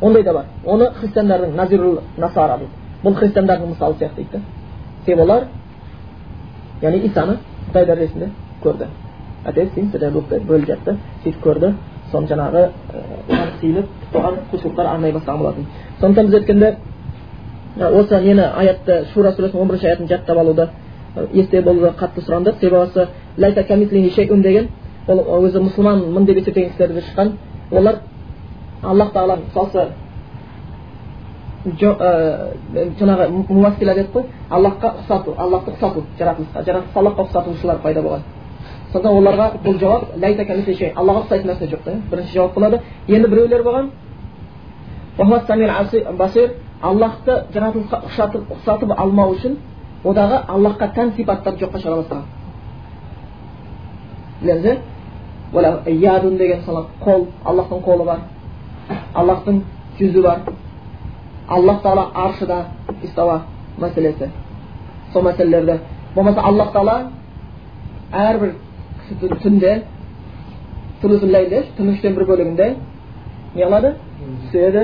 ондай 0.00 0.22
да 0.22 0.32
бар 0.32 0.44
оны 0.64 0.90
христиандардың 1.00 1.56
назирул 1.56 2.00
насара 2.16 2.58
дейді 2.58 2.72
бұл 3.02 3.14
христиандардың 3.18 3.68
мысалы 3.74 3.94
сияқты 3.94 4.16
дейді 4.16 4.42
себебі 5.06 5.22
олар 5.22 5.44
яғни 6.82 7.06
исаны 7.08 7.38
құдай 7.70 7.86
дәрежесінде 7.86 8.30
көрді 8.64 8.86
әтес 9.44 9.68
бөліп 10.48 10.66
жатты 10.68 10.96
сөйтіп 11.24 11.42
көрді 11.44 11.72
соны 12.10 12.26
жаңағы 12.28 12.62
оған 13.28 13.50
сиынып 13.60 13.86
оған 14.14 14.38
құлшылықтар 14.52 14.86
арнай 14.86 15.12
бастаған 15.12 15.40
болатын 15.40 15.66
сондықтан 16.00 16.26
біз 16.26 16.34
өткенде 16.40 16.76
осы 18.00 18.20
нені 18.20 18.42
аятты 18.42 19.04
шура 19.12 19.32
сүресінің 19.32 19.60
он 19.60 19.68
бірінші 19.68 19.86
аятын 19.86 20.08
жаттап 20.08 20.38
алуды 20.38 20.68
есте 21.32 21.62
болуды 21.62 21.92
қатты 21.98 22.24
сұранды 22.26 22.54
себебі 22.60 24.42
деген 24.42 24.68
ол 25.08 25.18
өзі 25.44 25.60
мұсылманмын 25.64 26.24
деп 26.26 26.36
есептеген 26.38 26.70
кісілер 26.70 27.02
шыққан 27.02 27.32
олар 27.70 28.00
аллах 28.82 29.12
тағала 29.12 29.36
мысалы 29.36 29.88
жаңағы 31.64 33.28
муассила 33.48 33.94
дедік 33.94 34.12
қой. 34.14 34.24
Аллахқа 34.50 34.94
ұқсату 35.00 35.34
аллахты 35.36 35.70
ұқсату 35.72 36.04
жаратылысқа 36.18 36.84
аллахқа 36.94 37.22
ұқсатушылар 37.26 37.78
пайда 37.82 38.00
болған. 38.02 38.20
Сонда 38.92 39.08
оларға 39.08 39.50
бұл 39.64 39.78
жауап 39.78 40.02
аллаға 40.96 41.20
ұқсайтын 41.24 41.46
нәрсе 41.52 41.68
жоқ 41.70 41.82
та. 41.84 41.90
Бірінші 42.10 42.32
жауап 42.34 42.54
болады 42.54 42.80
енді 43.08 43.28
біреулер 43.28 43.62
болған 43.62 43.90
аллахты 46.80 47.34
жаратылысқа 47.52 47.98
ұқсатып, 48.08 48.44
ұқсатып 48.54 48.92
алмау 48.96 49.34
үшін 49.34 49.56
одағы 50.04 50.38
аллахқа 50.48 50.86
тән 50.96 51.12
сипаттарды 51.16 51.60
жоққа 51.64 51.78
шығара 51.82 51.96
бастаған 52.00 52.24
деген 56.38 56.58
мысалы 56.62 56.86
қол 57.04 57.26
аллахтың 57.44 57.82
қолы 57.84 58.04
бар. 58.06 58.18
Аллахтың 59.14 59.62
жүзі 59.98 60.22
бар. 60.22 60.38
Аллах 61.50 61.82
тағала 61.82 62.10
аршыда 62.14 62.64
истауа 63.02 63.40
мәселесі 63.80 64.28
сол 65.12 65.22
мәселелерді 65.26 65.78
болмаса 66.14 66.40
аллах 66.40 66.72
тағала 66.72 67.10
әрбір 68.12 68.54
түнде 69.42 69.82
түннің 71.02 71.94
үштен 71.94 72.14
бір 72.14 72.24
бөлігінде 72.28 72.68
не 73.54 73.64
қылады 73.64 73.94
түседі 74.52 74.82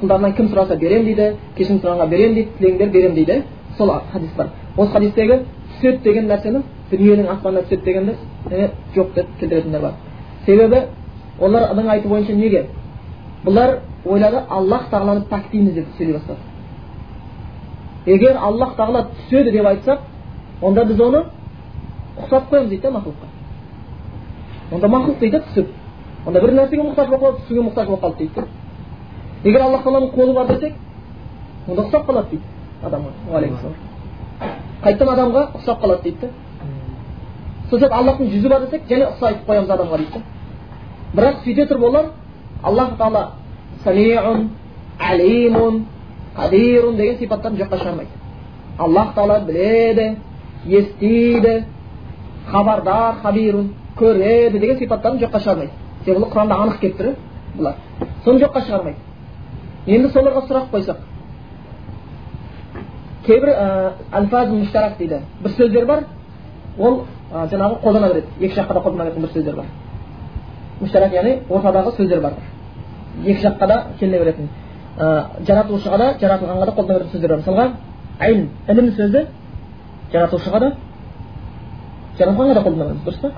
құлдарынан 0.00 0.34
кім 0.36 0.50
сұраса 0.50 0.76
беремін 0.76 1.06
дейді 1.06 1.26
кешірім 1.56 1.78
сұрағанға 1.80 2.08
беремін 2.10 2.34
дейді 2.34 2.50
тілеңдер 2.58 2.90
беремін 2.90 3.14
дейді 3.14 3.42
сол 3.78 3.92
хадис 4.12 4.34
бар 4.36 4.48
осы 4.76 4.92
хадистегі 4.92 5.38
түседі 5.78 6.02
деген 6.04 6.28
нәрсені 6.28 6.62
дүниенің 6.90 7.30
аспанына 7.32 7.62
түседі 7.62 7.84
дегенді 7.84 8.12
жоқ 8.96 9.14
деп 9.14 9.26
келтіретіндер 9.40 9.80
бар 9.80 9.92
себебі 10.46 10.82
олардың 11.40 11.88
айту 11.90 12.08
бойынша 12.08 12.32
неге 12.32 12.66
бұлар 13.44 13.78
ойлады 14.04 14.42
аллах 14.48 14.88
тағаланы 14.90 15.24
пәктейміз 15.30 15.74
деп 15.74 15.86
сөйлей 15.98 16.14
бастады 16.18 16.38
егер 18.06 18.36
аллах 18.36 18.76
тағала 18.76 19.06
түседі 19.14 19.52
деп 19.52 19.66
айтсақ 19.66 19.98
онда 20.62 20.84
біз 20.84 21.00
оны 21.00 21.24
ұқсатып 22.18 22.50
қоямыз 22.50 22.68
дейді 22.68 22.82
да 22.82 22.90
мақұлыққа 22.98 23.28
онда 24.74 24.86
мақұлық 24.88 25.18
дейді 25.20 25.40
түсіп 25.48 25.66
онда 26.26 26.40
бір 26.40 26.54
нәрсеге 26.54 26.82
мұқтаж 26.82 27.08
болып 27.08 27.22
қалады 27.22 27.38
түсуге 27.42 27.62
мұқтаж 27.68 27.86
болып 27.86 28.02
қалды 28.04 28.18
дейді 28.18 28.46
егер 29.44 29.60
аллах 29.62 29.82
тағаланың 29.82 30.14
қолы 30.14 30.34
бар 30.34 30.46
десек 30.52 30.74
онда 31.68 31.82
ұқсап 31.82 32.06
қалады 32.06 32.28
дейді 32.30 32.44
адамға 32.84 33.10
қайтадан 34.84 35.14
адамға 35.14 35.42
ұқсап 35.58 35.82
қалады 35.82 36.02
дейді 36.02 36.20
да 36.20 36.28
сол 37.70 37.78
сияқты 37.78 37.98
аллахтың 37.98 38.30
жүзі 38.30 38.48
бар 38.48 38.60
десек 38.66 38.88
және 38.88 39.10
ұқсайтып 39.10 39.46
қоямыз 39.48 39.70
адамға 39.70 39.96
дейді 39.98 40.12
да 40.18 40.33
бірақ 41.14 41.44
сөйте 41.44 41.66
тұрып 41.70 41.84
олар 41.88 42.10
аллах 42.62 42.96
тағала 42.98 43.24
самиун 43.84 44.48
әлимун 44.98 45.84
қадирун 46.36 46.96
деген 46.96 47.18
сипаттарын 47.18 47.58
жоққа 47.58 47.78
шығармайды 47.82 48.10
аллах 48.78 49.14
тағала 49.14 49.40
біледі 49.46 50.16
естиді 50.66 51.64
хабардар 52.50 53.20
хабирун 53.22 53.72
көреді 53.98 54.58
деген 54.58 54.78
сипаттарын 54.78 55.20
жоққа 55.22 55.42
шығармайды 55.44 55.70
себебі 56.04 56.24
бұл 56.24 56.32
құранда 56.32 56.60
анық 56.64 56.80
келіп 56.80 56.98
тұр 56.98 57.14
бұлар 57.58 57.74
соны 58.24 58.42
жоққа 58.42 58.64
шығармайды 58.66 58.98
енді 59.86 60.08
соларға 60.14 60.46
сұрақ 60.48 60.70
қойсақ 60.72 60.98
кейбір 63.26 63.54
дейді 64.98 65.20
бір 65.42 65.50
сөздер 65.58 65.86
бар 65.86 66.04
ол 66.78 67.04
жаңағы 67.32 67.80
қолдана 67.82 68.08
береді 68.12 68.26
екі 68.40 68.54
жаққа 68.60 68.74
да 68.74 68.80
қолдана 68.80 69.04
беретін 69.04 69.22
бір 69.22 69.32
сөздер 69.34 69.56
бар 69.56 69.66
муштарак 70.80 71.12
яғни 71.14 71.38
ортадағы 71.48 71.96
сөздер 71.96 72.20
бар 72.20 72.32
екі 73.24 73.40
жаққа 73.42 73.66
да 73.66 73.76
келе 73.98 74.18
беретін 74.18 74.48
жаратушыға 75.46 75.98
да 75.98 76.14
жаратылғанға 76.20 76.66
да 76.66 76.72
қолдана 76.72 76.98
беретін 76.98 77.12
сөздер 77.12 77.28
бар 77.28 77.38
мысалға 77.38 77.66
айлм 78.20 78.48
ілім 78.68 78.90
сөзі 78.98 79.26
жаратушыға 80.12 80.60
да 80.60 80.72
жаратылғанға 82.18 82.54
да 82.54 82.60
қолдана 82.66 82.84
береміз 82.84 83.04
дұрыс 83.06 83.20
па 83.20 83.30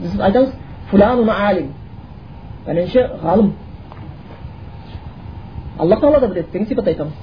біз 0.00 0.20
айтамыз 0.20 0.50
фуланун 0.90 1.30
алим 1.30 1.72
пәленше 2.66 3.00
ғалым 3.22 3.52
алла 5.78 5.96
тағала 5.96 6.20
да 6.20 6.28
біледі 6.28 6.52
деген 6.52 6.66
сипат 6.66 6.86
айтамыз 6.86 7.14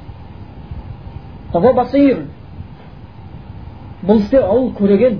бұл 4.04 4.20
істе 4.20 4.40
ол 4.40 4.72
көреген 4.76 5.20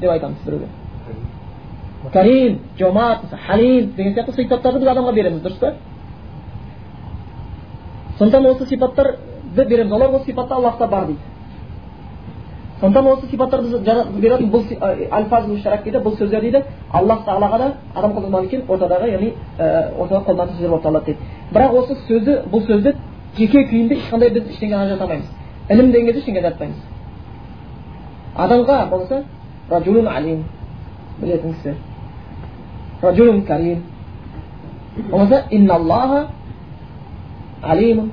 деп 0.00 0.10
айтамыз 0.10 0.36
біреуге 0.44 0.66
карим 2.12 2.60
жомарт 2.78 3.20
халим 3.46 3.92
деген 3.96 4.14
сияқты 4.14 4.34
сипаттарды 4.34 4.80
біз 4.80 4.88
адамға 4.88 5.12
береміз 5.12 5.42
дұрыс 5.42 5.58
па 5.58 5.74
сондықтан 8.18 8.46
осы 8.46 8.66
сипаттарды 8.66 9.64
береміз 9.64 9.92
олар 9.92 10.14
осы 10.14 10.24
сипатта 10.26 10.54
аллахта 10.54 10.86
бар 10.86 11.06
дейді 11.06 11.20
сондықтан 12.80 13.06
осы 13.12 13.26
сипаттарды 13.30 13.78
беретін 14.20 14.50
бұл 14.50 14.62
дейді 14.68 15.98
бұл 16.04 16.16
сөздер 16.18 16.40
дейді 16.40 16.62
аллах 16.92 17.24
тағалаға 17.26 17.58
да 17.58 17.72
адам 17.94 18.12
қолданған 18.12 18.48
кейін 18.48 18.62
ортадағы 18.68 19.08
яғни 19.10 19.32
ортада 19.98 20.24
қолданатын 20.26 20.54
сөздер 20.54 20.70
болып 20.70 20.82
табылады 20.82 21.04
дейді 21.06 21.18
бірақ 21.52 21.72
осы 21.82 21.96
сөзді 22.06 22.42
бұл 22.52 22.66
сөзді 22.66 22.94
жеке 23.36 23.64
күйінде 23.64 23.94
ешқандай 23.98 24.30
біз 24.30 24.46
ештеңе 24.52 24.76
ажырата 24.76 25.04
алмаймыз 25.04 25.26
ілім 25.70 25.92
деген 25.92 26.06
кезде 26.06 26.20
ештеңе 26.20 26.42
жатпаймыз 26.42 26.76
адамға 28.36 28.90
болмаса 28.90 29.24
ражулун 29.70 30.06
алим 30.06 30.44
білетін 33.02 33.42
кісі 33.42 33.42
ражулун 33.42 33.42
карим 33.42 33.82
болмаса 35.10 35.44
инналлаха 35.50 36.28
алимун 37.62 38.10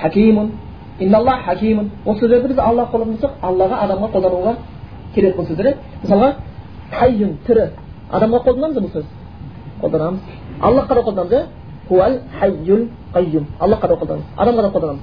хакимун 0.00 0.52
инналлах 0.98 1.44
хакимун 1.44 1.90
осы 2.06 2.20
сөздерді 2.20 2.48
біз 2.48 2.58
алла 2.58 2.88
қолдансақ 2.92 3.30
аллаға 3.42 3.76
адамға 3.84 4.08
қолдануға 4.12 4.56
керек 5.14 5.36
бұл 5.36 5.46
сөздер 5.48 5.76
мысалға 6.02 6.34
тірі 7.46 7.70
адамға 8.10 8.38
қолданамыз 8.44 8.78
бұл 8.78 8.92
сөз 8.92 9.04
қолданамыз 9.82 10.20
аллахқа 10.60 10.94
да 10.94 11.02
қолданамыз 11.02 11.32
иә 11.32 11.44
қайюм 13.12 13.44
аллахқа 13.60 13.88
да 13.88 14.18
адамға 14.36 14.62
да 14.62 14.68
қолданамыз 14.68 15.00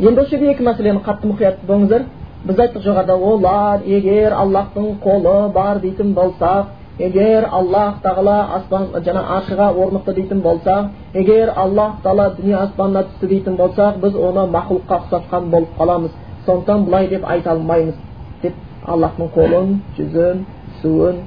енді 0.00 0.20
осы 0.20 0.30
жерде 0.30 0.50
екі 0.52 0.62
мәселені 0.62 1.02
қатты 1.04 1.26
мұқият 1.26 1.56
болыңыздар 1.66 2.02
біз 2.42 2.58
айттық 2.58 2.82
жоғарыда 2.82 3.14
олар 3.14 3.84
егер 3.86 4.32
аллахтың 4.34 4.96
қолы 5.04 5.34
бар 5.54 5.78
дейтін 5.82 6.14
болсақ 6.14 6.72
егер 6.98 7.46
аллах 7.50 8.00
тағала 8.02 8.38
аспан 8.56 8.88
жаңа 9.06 9.22
аршыға 9.36 9.68
орнықты 9.84 10.14
дейтін 10.16 10.40
болсақ 10.42 10.88
егер 11.14 11.52
аллах 11.56 12.00
тағала 12.02 12.32
дүние 12.38 12.56
аспанына 12.64 13.04
түсті 13.12 13.28
дейтін 13.28 13.56
болсақ 13.60 14.00
біз 14.02 14.16
оны 14.16 14.48
мақұлыққа 14.56 14.98
ұқсатқан 15.04 15.48
болып 15.54 15.78
қаламыз 15.78 16.10
сондықтан 16.46 16.84
былай 16.84 17.08
деп 17.08 17.24
айта 17.30 17.52
алмаймыз 17.52 17.94
деп 18.42 18.54
аллахтың 18.86 19.30
қолын 19.36 19.78
жүзін 19.96 20.44
түсуін 20.82 21.22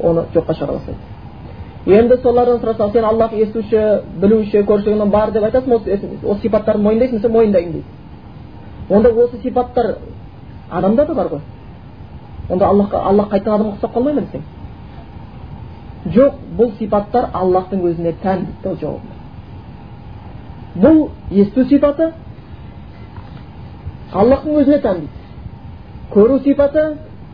оны 0.00 0.26
жоққа 0.34 0.56
шығара 0.58 0.78
бастайды 0.78 1.18
енді 1.98 2.22
солардан 2.22 2.60
сұрасақ 2.62 2.92
сен 2.92 3.04
аллах 3.04 3.32
естуші 3.32 3.84
білуші 4.20 4.64
көруші 4.64 5.10
бар 5.10 5.30
деп 5.30 5.44
айтасың 5.44 5.76
осы, 5.76 6.00
осы 6.24 6.40
сипаттарды 6.40 6.82
мойындайсың 6.82 7.20
сен 7.20 7.32
мойындаймын 7.32 7.72
дейді 7.72 8.94
онда 8.94 9.10
осы 9.10 9.40
сипаттар 9.42 9.96
адамда 10.70 11.06
да 11.06 11.14
бар 11.14 11.26
ғой 11.28 11.40
онда 12.50 12.66
аллахқа 12.66 12.96
аллах 13.08 13.28
қайтадан 13.30 13.54
адамға 13.60 13.76
ұқсап 13.76 13.92
қалмай 13.94 14.14
ма 14.14 14.20
десең 14.20 14.42
жоқ 16.14 16.34
бұл 16.58 16.72
сипаттар 16.78 17.30
аллахтың 17.32 17.82
өзіне 17.84 18.12
тән 18.22 18.46
дейді 18.62 18.80
жауабында 18.80 19.14
бұл 20.82 21.08
есту 21.30 21.64
сипаты 21.68 22.12
аллахтың 24.12 24.60
өзіне 24.62 24.78
тән 24.84 25.00
дейді 25.00 25.18
көру 26.14 26.38
сипаты 26.44 26.84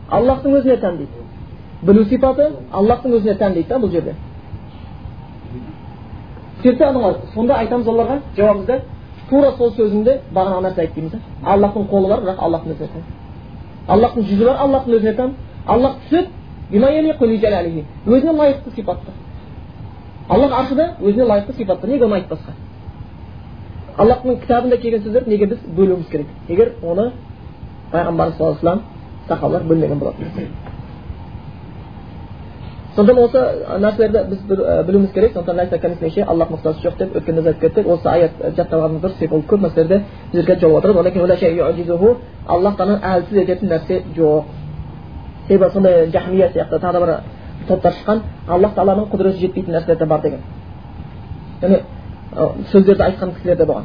аллахтың 0.09 0.57
өзіне 0.59 0.77
тән 0.83 0.97
дейді 0.97 1.25
білу 1.83 2.05
сипаты 2.05 2.49
аллахтың 2.71 3.17
өзіне 3.19 3.37
тән 3.39 3.53
дейді 3.53 3.69
да 3.69 3.79
бұл 3.79 3.91
жерде 3.91 4.15
сөйтсе 6.63 6.85
сонда 7.33 7.53
айтамыз 7.55 7.87
оларға 7.87 8.19
жауабымызда 8.37 8.79
тура 9.29 9.51
сол 9.57 9.71
сөзінде 9.77 10.19
бағана 10.33 10.67
нәрсе 10.67 10.81
айтты 10.81 11.01
дейміз 11.01 11.21
аллахтың 11.43 11.87
қолы 11.91 12.09
бар 12.09 12.25
бірақ 12.25 12.43
аллахтың 12.43 12.73
өзіне 12.73 12.89
тән 12.95 13.03
аллахтың 13.87 14.23
жүзі 14.29 14.45
бар 14.45 14.57
аллахтың 14.65 14.93
өзіне 14.97 15.13
тән 15.19 15.35
аллах 15.65 15.97
түседі 16.05 16.29
өзіне 18.05 18.31
лайықты 18.39 18.71
сипатта 18.75 19.11
аллах 20.29 20.51
аршыда 20.59 20.89
өзіне 21.01 21.25
лайықты 21.25 21.53
сипатта 21.53 21.87
неге 21.87 22.05
оны 22.05 22.15
айтпасқа 22.15 22.53
аллахтың 23.97 24.39
кітабында 24.41 24.77
келген 24.77 25.03
сөздерді 25.03 25.29
неге 25.29 25.45
біз 25.45 25.59
бөлуіміз 25.77 26.09
керек 26.09 26.27
егер 26.47 26.73
оны 26.81 27.11
пайғамбарымыз 27.91 28.37
саллаллаху 28.37 28.67
алейhi 28.67 29.27
сахабалар 29.27 29.63
бөлмеген 29.63 29.99
болатын 29.99 30.49
сондықтан 32.95 33.23
осы 33.23 33.39
нәрселерді 33.79 34.19
біз 34.29 34.39
білуіміз 34.87 35.11
керек. 35.11 35.33
Сондықтан 35.33 35.57
ләйса 35.59 35.79
кәмісінше 35.79 36.23
аллах 36.23 36.49
мұқтажы 36.51 36.81
жоқ 36.83 36.97
деп 36.97 37.15
өткенде 37.15 37.41
біз 37.41 37.47
айтып 37.47 37.61
кеттік 37.61 37.87
осы 37.87 38.07
аят 38.07 38.31
жаттап 38.55 38.79
алғанымыз 38.79 39.01
дұрыс 39.03 39.17
себебі 39.19 39.35
ол 39.35 39.43
көп 39.49 39.61
нәрселерде 39.65 40.01
біздерге 40.31 40.59
жолып 40.61 40.77
отырады 40.85 42.15
аллахтан 42.47 42.99
әлсіз 43.01 43.37
ететін 43.43 43.69
нәрсе 43.69 44.03
жоқ. 44.15 44.43
Себебі 45.47 45.71
сондай 45.73 46.09
жахмия 46.11 46.49
сияқты 46.53 46.79
тағы 46.79 46.93
да 46.93 46.99
бір 46.99 47.13
топтар 47.67 47.93
шыққан 47.93 48.21
аллах 48.47 48.75
тағаланың 48.75 49.09
құдіреті 49.11 49.39
жетпейтін 49.39 49.73
нәрселер 49.73 49.97
де 49.97 50.05
бар 50.05 50.21
деген. 50.21 50.39
Яғни 51.61 51.81
сөздерді 52.71 53.03
айтқан 53.03 53.33
кісілер 53.35 53.57
де 53.57 53.65
болған. 53.65 53.83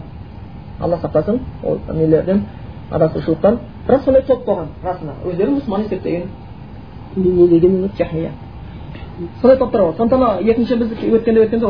Алла 0.80 0.98
сақтасын 1.02 1.40
ол 1.64 1.78
нелерден 1.92 2.44
адасушылықтан. 2.90 3.58
Бірақ 3.88 4.04
сондай 4.04 4.22
топ 4.22 4.44
болған 4.46 4.68
расында. 4.84 5.12
Өздерін 5.24 5.58
мұсылман 5.58 5.84
есептеген 5.84 6.28
не 7.16 7.48
деген 7.48 7.90
жахмия 7.98 8.30
сондай 9.40 9.58
топтар 9.58 9.80
болады 9.82 9.96
сондықтан 9.98 10.48
екінші 10.48 10.74
біз 10.76 10.88
өткенде 11.16 11.40
өткенде 11.44 11.66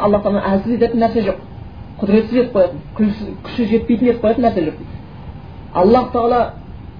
аллах 0.00 0.22
тағала 0.24 0.42
әлсіз 0.52 0.72
ететін 0.76 1.00
нәрсе 1.00 1.20
жоқ 1.28 1.38
құдіретсіз 2.00 2.36
етіп 2.40 2.54
қоятын 2.56 2.78
күші 3.44 3.66
жетпейтін 3.70 4.08
етіп 4.08 4.24
қоятын 4.24 4.44
нәрсе 4.46 4.60
жоқ 4.66 4.74
аллах 5.74 6.12
тағала 6.12 6.40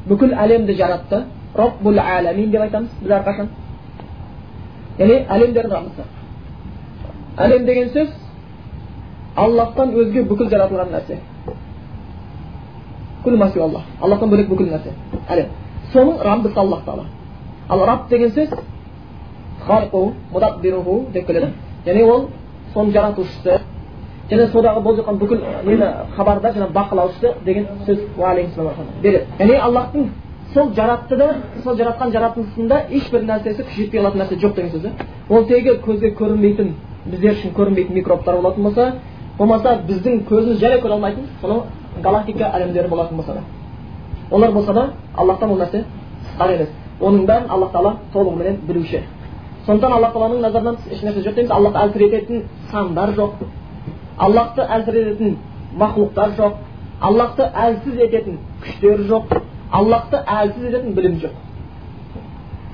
бүкіл 0.09 0.33
әлемді 0.45 0.77
жаратты 0.79 1.25
роббул 1.55 1.99
әләмин 1.99 2.51
деп 2.51 2.63
айтамыз 2.63 2.91
біз 3.03 3.11
әрқашан 3.19 3.49
яғни 4.99 5.17
әлемдердің 5.37 5.73
раббысы 5.75 6.03
әлем 7.37 7.65
деген 7.67 7.89
сөз 7.95 8.09
аллахтан 9.37 9.95
өзге 9.95 10.25
бүкіл 10.29 10.51
жаратылған 10.51 10.93
нәрсе 10.95 11.19
аллахтан 14.01 14.31
бөлек 14.31 14.49
бүкіл 14.49 14.71
нәрсе 14.75 14.95
әлем 15.29 15.49
соның 15.93 16.23
раббысы 16.25 16.59
аллах 16.61 16.85
тағала 16.87 17.20
ал 17.71 17.87
раб 17.87 18.09
деген 18.11 18.31
сөз 18.31 18.49
деп 21.13 21.27
келеді 21.27 21.49
яғни 21.87 22.03
ол 22.03 22.29
соның 22.75 22.93
жаратушысы 22.93 23.61
және 24.31 24.47
содағы 24.53 24.83
болып 24.83 25.01
жатқан 25.01 25.19
бүкіл 25.19 25.41
нені 25.65 25.87
хабарда 26.17 26.53
жаңағы 26.55 26.73
бақылаушысы 26.73 27.35
деген 27.45 27.67
сөз 27.87 27.99
береді 29.03 29.25
яғни 29.39 29.57
аллахтың 29.57 30.09
сол 30.55 30.73
жаратты 30.75 31.17
да 31.17 31.35
сол 31.65 31.77
жаратқан 31.77 32.13
жаратылысында 32.13 32.83
ешбір 32.91 33.23
нәрсесі 33.23 33.65
күш 33.65 33.77
жетпей 33.77 34.01
қалатын 34.01 34.21
нәрсе 34.23 34.39
жоқ 34.43 34.55
деген 34.57 34.71
сөз 34.71 34.91
ол 35.29 35.45
тегі 35.47 35.77
көзге 35.87 36.15
көрінбейтін 36.19 36.75
біздер 37.07 37.37
үшін 37.37 37.55
көрінбейтін 37.55 37.95
микробтар 37.95 38.37
болатын 38.37 38.63
болса 38.65 38.93
болмаса 39.39 39.79
біздің 39.89 40.25
көзіміз 40.29 40.59
жария 40.59 40.83
көре 40.83 40.99
алмайтын 40.99 41.29
сонау 41.41 41.65
галактика 42.03 42.51
әлемдері 42.55 42.89
болатын 42.89 43.17
болса 43.17 43.35
да 43.35 43.43
олар 44.31 44.53
болса 44.53 44.73
да 44.73 44.91
аллахтан 45.17 45.51
ол 45.51 45.59
нәрсе 45.59 45.85
тысқары 46.27 46.55
емес 46.55 46.69
оның 47.01 47.27
бәрін 47.27 47.51
аллах 47.51 47.73
тағала 47.73 47.93
толығыменен 48.15 48.57
білуші 48.69 49.03
сондықтан 49.67 49.93
алла 49.93 50.11
тағаланың 50.15 50.41
назарынан 50.47 50.77
тыс 50.77 50.93
ешнәрсе 50.97 51.23
жоқ 51.27 51.35
дейміз 51.35 51.53
аллахты 51.57 51.81
әлсірететін 51.85 52.43
сандар 52.71 53.15
жоқ 53.19 53.45
аллахты 54.19 54.67
әлсірететін 54.77 55.37
мақлуқтар 55.79 56.35
жоқ 56.39 56.59
аллахты 57.01 57.47
әлсіз 57.67 58.03
ететін 58.07 58.39
күштер 58.65 59.07
жоқ 59.09 59.39
аллахты 59.73 60.21
әлсіз 60.27 60.69
ететін 60.71 60.95
білім 60.97 61.17
жоқ 61.23 61.39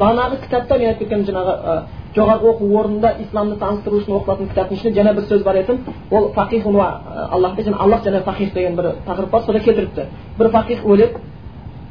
бағанағы 0.01 0.41
кітапта 0.45 0.79
мен 0.79 0.89
айтып 0.93 1.09
кеткен 1.09 1.25
жаңағы 1.29 1.77
жоғарғы 2.17 2.51
оқу 2.51 2.71
орнында 2.81 3.13
исламды 3.25 3.57
таныстыру 3.61 4.01
үшін 4.01 4.17
оқытатын 4.19 4.51
кітаптың 4.51 4.79
ішінде 4.79 5.01
жаңа 5.01 5.15
бір 5.17 5.27
сөз 5.31 5.43
бар 5.45 5.57
еді 5.61 5.79
ол 6.11 6.31
фақих 6.37 6.67
аллах 6.67 7.59
аллах 7.81 8.05
және 8.05 8.23
фақих 8.25 8.53
деген 8.55 8.77
бір 8.77 8.93
тақырып 9.07 9.31
бар 9.31 9.43
сода 9.43 9.61
келтіріпті 9.61 10.07
бір 10.39 10.51
фақих 10.57 10.85
өледі 10.85 11.21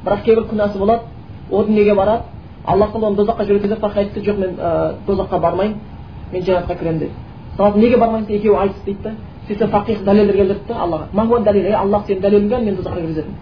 бірақ 0.05 0.23
кейбір 0.25 0.47
күнәсі 0.51 0.77
болады 0.77 1.01
о 1.51 1.63
дүниеге 1.63 1.95
барады 1.95 2.23
аллах 2.65 2.95
оны 2.95 3.15
дозаққа 3.15 3.45
жіберген 3.45 3.61
кезде 3.61 3.75
фақих 3.75 3.97
айтты 3.97 4.19
жоқ 4.21 4.37
мен 4.37 4.55
дозаққа 5.07 5.39
бармаймын 5.39 5.77
мен 6.31 6.41
жәннатқа 6.43 6.75
кіремін 6.79 6.99
дейді 6.99 7.13
соны 7.57 7.77
неге 7.77 7.97
бармайсың 7.97 8.35
екеуі 8.35 8.57
айтысты 8.57 8.85
дейді 8.85 9.03
да 9.03 9.11
сөйтсе 9.47 9.67
фақих 9.67 10.03
дәлелдер 10.03 10.35
келтірді 10.35 10.67
да 10.67 10.75
аллаға 10.83 11.05
дәлел 11.43 11.75
аллах 11.75 12.05
сенің 12.07 12.21
дәлелің 12.21 12.49
бәрін 12.49 12.65
мен 12.65 12.75
дозаққа 12.75 12.95
кіргізетін 12.95 13.33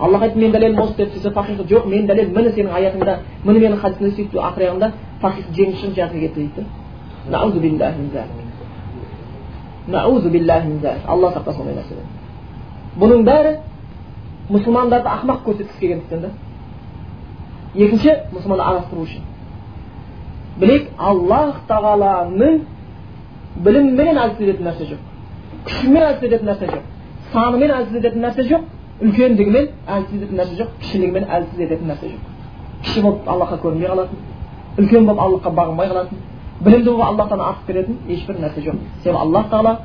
аллах 0.00 0.22
айтты 0.22 0.38
менің 0.38 0.52
дәлелім 0.52 0.80
осы 0.80 0.94
деп 0.96 1.12
сөйтсе 1.12 1.30
фақих 1.30 1.66
жоқ 1.68 1.86
менің 1.86 2.06
дәлелім 2.08 2.34
міне 2.36 2.50
сенің 2.56 2.72
аятыңда 2.78 3.16
міне 3.44 3.58
менің 3.60 3.80
хадисімде 3.80 4.10
сөйтіп 4.16 4.40
ақыр 4.40 4.62
аяғында 4.64 4.92
фақих 5.20 5.44
жеңіп 5.56 5.76
шығып 5.80 5.94
жәннатқа 5.96 6.18
кетті 6.20 6.40
дейді 6.40 6.64
алла 11.06 11.32
сақтасын 11.34 11.60
ондай 11.60 11.74
нәрседен 11.74 12.06
бұның 13.00 13.24
бәрі 13.28 13.52
мұсылмандарды 14.50 15.08
ақымақ 15.08 15.38
көрсеткісі 15.44 15.80
келгендіктен 15.80 16.20
да 16.24 16.28
екінші 17.74 18.14
мұсылманды 18.32 18.64
адастыру 18.64 19.04
үшін. 19.04 19.22
Білейік 20.60 20.88
аллах 20.98 21.60
тағаланың 21.68 22.60
білімімен 23.64 24.18
әлсіз 24.18 24.48
ететін 24.48 24.66
нәрсе 24.68 24.88
жоқ. 24.90 25.04
Күшімен 25.66 26.02
әлсіз 26.08 26.26
ететін 26.28 26.50
нәрсе 26.50 26.70
жоқ. 26.70 26.82
Санымен 27.32 27.74
әлсіз 27.76 28.00
ететін 28.00 28.24
нәрсе 28.26 28.46
жоқ. 28.50 28.66
Үлкендігімен 29.00 29.70
әлсіз 29.86 30.16
ететін 30.18 30.40
нәрсе 30.40 30.58
жоқ. 30.60 30.74
Кішілігімен 30.82 31.28
әлсіз 31.38 31.64
ететін 31.66 31.92
нәрсе 31.92 32.10
жоқ. 32.10 32.22
Кіші 32.84 33.02
болып 33.04 33.28
аллахқа 33.28 33.60
көрінбей 33.62 33.88
қалатын 33.92 34.16
үлкен 34.80 35.06
болып 35.06 35.20
аллахқа 35.20 35.54
бағынбай 35.54 35.90
қалатын 35.90 36.18
білімді 36.64 36.90
болып 36.90 37.06
аллахтан 37.06 37.40
артып 37.40 37.66
кететін 37.66 37.98
ешбір 38.08 38.40
нәрсе 38.40 38.64
жоқ. 38.66 38.76
Себебі 39.02 39.18
аллах 39.18 39.50
тағала 39.50 39.78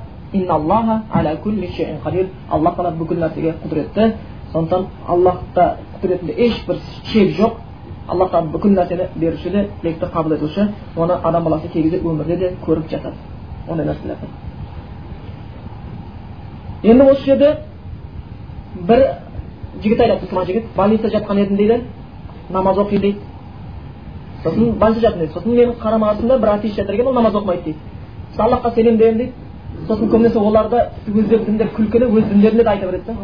аллах 2.49 2.75
тағала 2.75 2.95
бүкіл 2.99 3.19
нәрсеге 3.19 3.53
құдіретті. 3.63 4.13
Сондықтан 4.51 4.85
аллахта 5.07 5.77
құдіретінде 6.01 6.33
ешбір 6.47 6.79
шек 7.11 7.35
жоқ. 7.39 7.53
Алла 8.07 8.27
тағала 8.29 8.51
бүкіл 8.53 8.75
нәрсені 8.77 9.07
беруші 9.15 9.49
де 9.49 9.67
тілекті 9.81 10.05
қабыл 10.13 10.35
етуші 10.35 10.67
оны 10.95 11.13
адам 11.23 11.43
баласы 11.43 11.67
кей 11.73 11.83
кезде 11.83 11.99
өмірде 11.99 12.37
де 12.37 12.51
көріп 12.65 12.89
жатады 12.89 13.15
ондай 13.67 13.85
нәрселерді 13.85 14.27
енді 16.83 17.03
осы 17.11 17.23
жерде 17.25 17.57
бір 18.75 19.05
жігіт 19.83 20.01
айтады 20.01 20.21
мұсылман 20.21 20.45
жігіт 20.45 20.65
больницада 20.75 21.17
жатқан 21.17 21.41
едім 21.41 21.57
дейді 21.57 21.81
намаз 22.49 22.77
оқиын 22.77 23.01
дейді 23.01 23.19
сосын 24.43 24.71
больницада 24.79 25.07
жаттым 25.07 25.19
дейді 25.19 25.33
сосын 25.33 25.51
менің 25.51 25.79
қарама 25.81 26.11
қасымда 26.13 26.39
бір 26.39 26.49
атеист 26.49 26.75
жатыр 26.75 26.93
екен 26.93 27.07
ол 27.07 27.13
намаз 27.13 27.33
оқымайды 27.33 27.63
дейді 27.63 27.79
сосын 28.35 28.45
аллахқа 28.45 28.73
сенемін 28.75 28.97
деймін 28.97 29.17
дейді 29.17 29.31
сосын 29.87 30.09
көбінесе 30.09 30.37
оларды 30.37 30.83
өздерінің 31.07 31.45
діндері 31.45 31.69
күлкілі 31.75 32.05
өз 32.05 32.29
діндерінде 32.29 32.63
де 32.63 32.69
айта 32.69 32.85
береді 32.85 33.05
да 33.05 33.15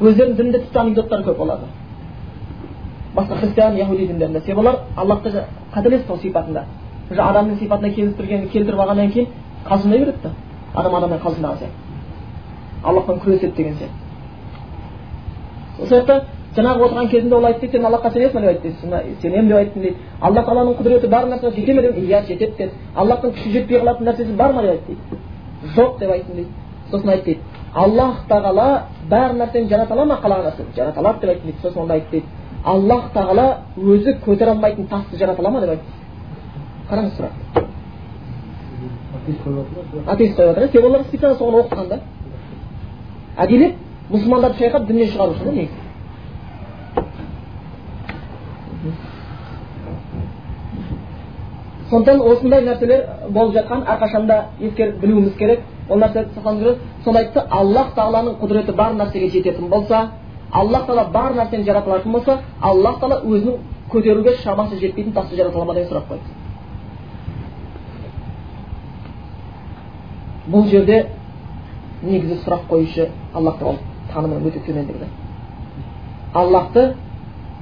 өздерінің 0.00 0.36
дінінде 0.36 0.58
тіпті 0.58 0.78
анекдоттар 0.78 1.22
көп 1.28 1.40
олардың 1.44 1.79
басқа 3.20 3.40
христиан 3.40 3.76
яхуди 3.76 4.06
діндерінде 4.06 4.40
себебі 4.40 4.60
олар 4.60 4.76
аллахты 4.96 5.44
қателесті 5.74 6.06
сол 6.06 6.18
сипатында. 6.18 6.64
Уже 7.10 7.20
адамның 7.20 7.58
сипатына 7.58 7.94
келтірген 7.94 8.48
келтіріп 8.48 8.80
алғаннан 8.80 9.10
кейін 9.10 9.26
қалжыңдай 9.66 9.98
береді 9.98 10.18
да. 10.22 10.30
Адам 10.74 10.94
адаммен 10.94 11.18
қалжыңдаған 11.18 11.58
сияқты. 11.58 11.74
Аллахпен 12.84 13.18
күреседі 13.18 13.56
деген 13.56 13.74
сияқты. 13.74 13.96
Сол 15.78 15.86
себепті 15.86 16.20
жаңағы 16.56 16.84
отырған 16.86 17.08
кезінде 17.10 17.34
ол 17.34 17.44
айтты 17.44 17.60
дейді 17.60 17.76
сен 17.76 17.86
аллахқа 17.86 18.10
сенесің 18.12 18.34
ба 18.34 18.40
деп 18.40 18.48
айтты. 18.48 18.72
Сенемін 19.22 19.48
деп 19.48 19.56
айттым 19.56 19.82
дейді. 19.82 19.96
Алла 20.20 20.42
тағаланың 20.42 20.74
құдіреті 20.78 21.08
бар 21.08 21.24
нәрсеге 21.26 21.54
жете 21.56 21.74
ме 21.74 21.82
дедім. 21.82 22.04
Иә 22.04 22.26
жетеді 22.26 22.54
деді. 22.58 22.72
Аллахтың 22.94 23.30
күші 23.34 23.50
жетпей 23.52 23.80
қалатын 23.80 24.06
нәрсесі 24.06 24.36
бар 24.36 24.52
ма 24.52 24.62
деп 24.62 24.70
айтты 24.70 24.86
дейді. 24.86 25.16
Жоқ 25.76 25.98
деп 25.98 26.10
айттым 26.10 26.34
дейді. 26.34 26.48
Сосын 26.90 27.08
айтты 27.08 27.24
дейді. 27.24 27.40
Аллах 27.74 28.24
тағала 28.28 28.82
бар 29.08 29.30
нәрсені 29.32 29.68
жарата 29.68 29.94
ала 29.94 30.04
ма 30.04 30.18
қалаған 30.22 30.44
нәрсені? 30.50 30.76
Жарата 30.76 31.00
алады 31.00 31.20
деп 31.20 31.30
айтты 31.30 31.44
дейді. 31.46 31.58
Сосын 31.62 31.82
онда 31.82 31.94
айтты 31.94 32.10
дейді. 32.10 32.26
Аллах 32.64 33.10
тағала 33.14 33.46
өзі 33.76 34.16
көтере 34.24 34.50
алмайтын 34.50 34.86
тасты 34.88 35.16
жарата 35.16 35.42
ала 35.42 35.50
ма 35.50 35.60
деп 35.60 35.70
айтты. 35.70 35.84
Қараңыз 36.90 37.12
сұрақ. 37.16 37.32
Атеист 40.06 40.36
қойып 40.36 40.54
жатыр 40.54 40.68
себебі 40.68 40.86
олар 40.86 41.04
специально 41.04 41.36
соны 41.36 41.62
оқыған 41.62 41.88
да. 41.88 42.00
Әдейілеп 43.36 43.76
мұсылмандарды 44.10 44.58
шайқап 44.58 44.86
діннен 44.86 45.08
шығару 45.08 45.32
үшін 45.32 45.44
да 45.44 45.52
негізі. 45.52 45.80
Сондықтан 51.90 52.20
осындай 52.20 52.64
нәрселер 52.64 53.06
болып 53.30 53.54
жатқан 53.54 53.84
әрқашанда 53.86 54.42
ескеріп 54.60 55.00
білуіміз 55.00 55.34
керек. 55.38 55.60
Ол 55.88 55.98
нәрсе 55.98 56.26
сонда 56.36 57.20
айтты 57.20 57.40
аллах 57.50 57.94
тағаланың 57.96 58.36
құдіреті 58.40 58.72
бар 58.76 58.92
нәрсеге 58.94 59.28
жететін 59.30 59.68
болса 59.68 60.08
аллах 60.52 60.86
тағала 60.86 61.10
бар 61.12 61.32
нәрсені 61.34 61.64
жарата 61.64 61.90
алатын 61.90 62.12
болса 62.12 62.38
аллах 62.60 63.00
тағала 63.00 63.22
өзінің 63.24 63.56
көтеруге 63.92 64.36
шамасы 64.42 64.76
жетпейтін 64.80 65.12
тасты 65.12 65.36
жарата 65.36 65.56
ала 65.56 65.64
ма 65.64 65.74
деген 65.74 65.88
сұрақ 65.90 66.08
қойды 66.10 66.20
бұл 70.50 70.66
жерде 70.70 71.06
негізі 72.02 72.40
сұрақ 72.44 72.66
қоюшы 72.70 73.08
аллах 73.34 73.58
тағала 73.58 73.78
танымының 74.12 74.46
өте 74.48 74.60
төмендігі 74.66 75.06
аллахты 76.34 76.94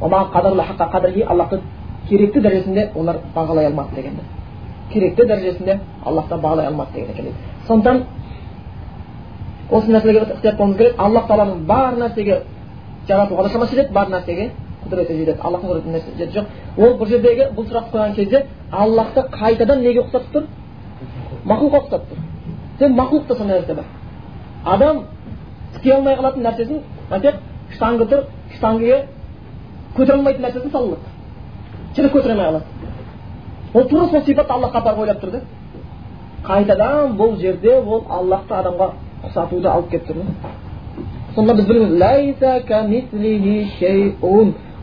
аллахты 0.01 1.61
керекті 2.09 2.41
дәрежесінде 2.41 2.91
олар 2.95 3.17
бағалай 3.35 3.67
алмады 3.67 3.95
дегенді 3.97 4.23
керекті 4.93 5.27
дәрежесінде 5.27 5.79
аллахты 6.05 6.35
бағалай 6.37 6.67
алмады 6.67 6.93
деген 6.95 7.11
екен 7.11 7.35
сондықтан 7.67 8.05
осы 9.71 9.91
нәрселерге 9.91 10.33
ықтият 10.33 10.57
болуымыз 10.57 10.79
керек 10.79 10.95
аллах 10.99 11.27
тағаланың 11.29 11.67
бар 11.67 11.97
нәрсеге 11.97 12.43
жаратуға 13.09 13.43
да 13.43 13.49
шамасы 13.49 13.77
жетеді 13.77 13.93
бар 13.93 14.09
нәрсеге 14.13 14.51
құдіреті 14.85 15.17
жетеді 15.19 15.41
аллахтың 15.43 15.71
құдіретіне 15.71 16.01
жетеді 16.07 16.33
жоқ 16.39 16.47
ол 16.79 16.97
бұл 16.99 17.09
жердегі 17.09 17.45
бұл 17.57 17.69
сұрақты 17.69 17.93
қойған 17.93 18.15
кезде 18.15 18.45
аллахты 18.71 19.25
қайтадан 19.33 19.83
неге 19.83 20.03
ұқсатып 20.05 20.33
тұр 20.35 20.45
мақұлыққа 21.49 21.81
ұқсатып 21.83 22.11
тұр 22.11 22.19
сен 22.79 22.97
мақұлықта 22.99 23.39
сондай 23.39 23.61
нәрсе 23.61 23.75
бар 23.75 23.85
адам 24.65 25.05
істей 25.75 25.93
алмай 25.93 26.17
қалатын 26.17 26.47
нәрсесін 26.47 26.83
айтайық 27.11 27.41
штанга 27.77 28.05
тұр 28.13 28.25
штангіге 28.57 29.03
көтере 29.97 30.19
алмайтын 30.19 30.45
нәрсесін 30.47 30.73
салынады 30.73 31.01
және 31.97 32.13
көтере 32.13 32.33
алмай 32.33 32.47
қалады 32.47 32.65
ол 33.75 33.89
тура 33.89 34.09
сол 34.09 34.23
сипатты 34.23 34.53
аллахқа 34.53 34.79
апарып 34.79 34.99
ойлап 34.99 35.23
тұр 35.23 35.31
да 35.31 35.41
қайтадан 36.45 37.17
бұл 37.17 37.37
жерде 37.41 37.75
ол 37.81 38.05
аллахты 38.09 38.55
адамға 38.55 38.93
ұқсатуды 39.25 39.69
алып 39.69 39.91
келіп 39.91 40.09
тұр 40.09 40.17
сонда 41.39 41.55
біз 41.55 41.67
білеміз 41.71 42.03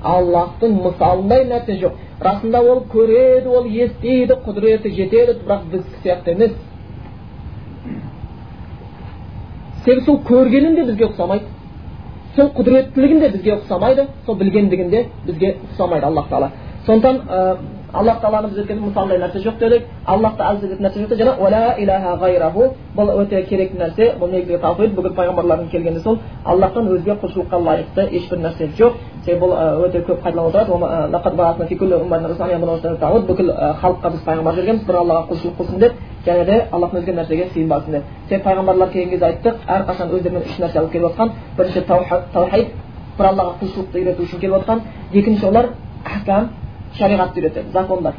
аллахтың 0.06 0.76
мысалындай 0.84 1.46
нәрсе 1.50 1.80
жоқ 1.82 1.94
расында 2.22 2.62
ол 2.62 2.84
көреді 2.92 3.50
ол 3.58 3.66
естиді 3.66 4.38
құдіреті 4.46 4.92
жетеді 4.96 5.36
бірақ 5.42 5.64
біз 5.72 5.84
сияқты 6.04 6.36
емес 6.36 6.52
себебі 9.86 10.06
сол 10.06 10.20
көргенін 10.30 10.76
де 10.76 10.84
бізге 10.92 11.10
ұқсамайды 11.10 11.50
сол 12.36 12.52
құдіреттілігін 12.58 13.20
де 13.20 13.30
бізге 13.38 13.56
ұқсамайды 13.58 14.08
сол 14.26 14.38
білгендігін 14.42 14.90
де 14.90 15.06
бізге 15.26 15.56
ұқсамайды 15.72 16.06
аллах 16.06 16.30
тағала 16.30 16.52
сондықтан 16.86 17.18
аллах 17.94 18.22
тағаланы 18.22 18.48
біз 18.50 18.58
өткенде 18.64 18.82
мысалдай 18.86 19.18
нәрсе 19.20 19.40
жоқ 19.44 19.58
дедік. 19.60 19.84
Аллахты 20.06 20.44
әзіз 20.44 20.64
ететін 20.66 20.86
нәрсе 20.86 21.00
жоқ 21.06 21.14
және 21.20 21.34
уәлә 21.40 21.78
иляха 21.80 22.16
ғайраху 22.22 22.64
бұл 22.96 23.10
өте 23.22 23.44
керекті 23.50 23.78
нәрсе 23.78 24.14
бұл 24.20 24.30
негізгі 24.32 24.58
таухид 24.62 24.96
бүкіл 24.96 25.14
пайғамбарлардың 25.16 25.70
келгені 25.72 26.00
сол 26.04 26.18
аллахтан 26.46 26.88
өзге 26.88 27.14
құлшылыққа 27.22 27.58
лайықты 27.68 28.10
ешбір 28.12 28.40
нәрсе 28.46 28.70
жоқ. 28.80 28.94
Себебі 29.26 29.46
бұл 29.46 29.52
өте 29.86 30.00
көп 30.08 30.20
қайталанып 30.24 30.50
отырады. 30.50 30.72
Бүкіл 33.26 33.50
халыққа 33.82 34.10
біз 34.12 34.22
пайғамбар 34.26 34.54
жібергенбіз 34.56 34.86
бір 34.86 34.96
аллаға 34.96 35.28
құлшылық 35.30 35.56
қылсын 35.60 35.80
деп 35.80 35.94
және 36.26 36.46
де 36.46 36.56
аллахтан 36.72 37.00
өзге 37.02 37.14
нәрсеге 37.14 37.50
сыйынбасын 37.54 37.92
деп. 37.92 38.04
Себебі 38.30 38.44
пайғамбарлар 38.44 38.90
келген 38.90 39.10
кезде 39.10 39.26
айттық 39.26 39.56
әрқашан 39.68 40.12
өздерімен 40.12 40.44
үш 40.46 40.60
нәрсе 40.60 40.80
алып 40.80 40.92
келіп 40.92 41.06
жатқан 41.10 41.30
бірінші 41.58 41.82
таухид 42.34 42.68
бір 43.18 43.26
аллаға 43.32 43.52
құлшылықты 43.62 43.96
үйрету 44.02 44.24
үшін 44.24 44.40
келіп 44.40 44.56
жатқан 44.56 44.80
екінші 45.14 45.46
олар 45.46 45.66
шариғатты 47.00 47.42
үйретеді 47.42 47.72
закондар 47.74 48.14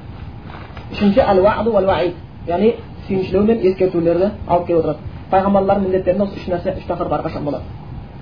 үшінші 0.93 1.21
әл 1.21 1.43
уаду 1.45 1.73
уәл 1.73 1.89
уаид 1.91 2.15
яғни 2.49 2.75
сүйіншілеу 3.09 3.43
мен 3.47 3.67
ескертулерді 3.71 4.31
алып 4.47 4.67
келіп 4.67 4.81
отырады 4.81 4.99
пайғамбарлардың 5.31 5.89
міндеттерінде 5.89 6.25
осы 6.25 6.41
үш 6.41 6.49
нәрсе 6.53 6.77
үш 6.79 6.87
тақырып 6.91 7.19
әрқашан 7.19 7.45
болады 7.45 7.65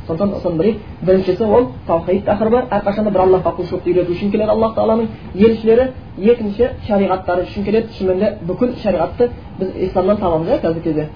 сондықтан 0.06 0.40
соның 0.44 0.58
бірі 0.58 0.72
біріншісі 1.02 1.44
ол 1.44 1.68
таухид 1.86 2.24
тақырыбы 2.28 2.62
әрқашанда 2.76 3.10
бір 3.10 3.22
аллахқа 3.24 3.54
құлшылықты 3.58 3.90
үйрету 3.92 4.12
үшін 4.12 4.32
келеді 4.32 4.50
аллах 4.52 4.74
тағаланың 4.76 5.08
елшілері 5.34 5.86
екінші 6.32 6.68
шариғаттары 6.88 7.46
үшін 7.48 7.64
келеді 7.64 7.94
шынымен 7.98 8.20
де 8.20 8.32
бүкіл 8.48 8.74
шариғатты 8.82 9.30
біз 9.58 9.70
исламнан 9.88 10.20
табамыз 10.20 10.48
иә 10.48 10.60
қазіргі 10.60 10.82
кезде 10.84 11.08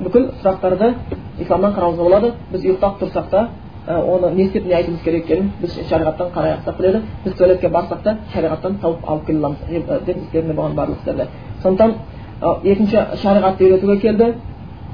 бүкіл 0.00 0.28
сұрақтарды 0.42 0.92
исламнан 1.40 1.72
қарауымызға 1.78 2.04
болады 2.04 2.32
біз 2.52 2.66
ұйықтап 2.66 3.00
тұрсақ 3.00 3.30
та 3.30 3.48
оны 3.86 4.30
не 4.34 4.42
істеп 4.44 4.66
не 4.66 4.74
айтуымыз 4.74 5.00
керек 5.02 5.24
екенін 5.24 5.52
біз 5.60 5.78
шариғаттан 5.90 6.32
қарай 6.34 6.56
ақсақ 6.56 6.76
біледі. 6.78 7.02
Біз 7.24 7.34
туалетке 7.34 7.68
барсақ 7.68 8.02
та 8.02 8.16
шариғаттан 8.34 8.80
тауып 8.80 9.08
алып 9.08 9.26
келе 9.26 9.38
аламыз 9.38 9.58
деп 10.06 10.16
істерінде 10.16 10.54
болған 10.54 10.74
барлық 10.74 10.98
істерді. 10.98 11.26
Сондықтан 11.62 11.94
екінші 12.64 12.96
шариғатты 13.22 13.64
үйретуге 13.64 14.00
келді. 14.00 14.34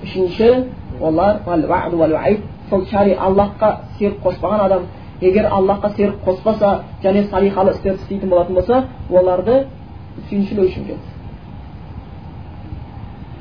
Үшінші 0.02 0.64
олар 1.00 1.40
сол 2.72 2.84
шари 2.90 3.12
аллахқа 3.14 3.76
серік 3.98 4.20
қоспаған 4.24 4.60
адам 4.66 4.86
егер 5.20 5.46
аллахқа 5.50 5.90
серік 5.96 6.22
қоспаса 6.24 6.82
және 7.02 7.28
салихалы 7.30 7.72
істерді 7.72 8.02
істейтін 8.02 8.30
болатын 8.30 8.54
болса 8.54 8.84
оларды 9.10 9.66
сүйіншілеу 10.28 10.68
үшін 10.68 10.86
келді. 10.86 11.00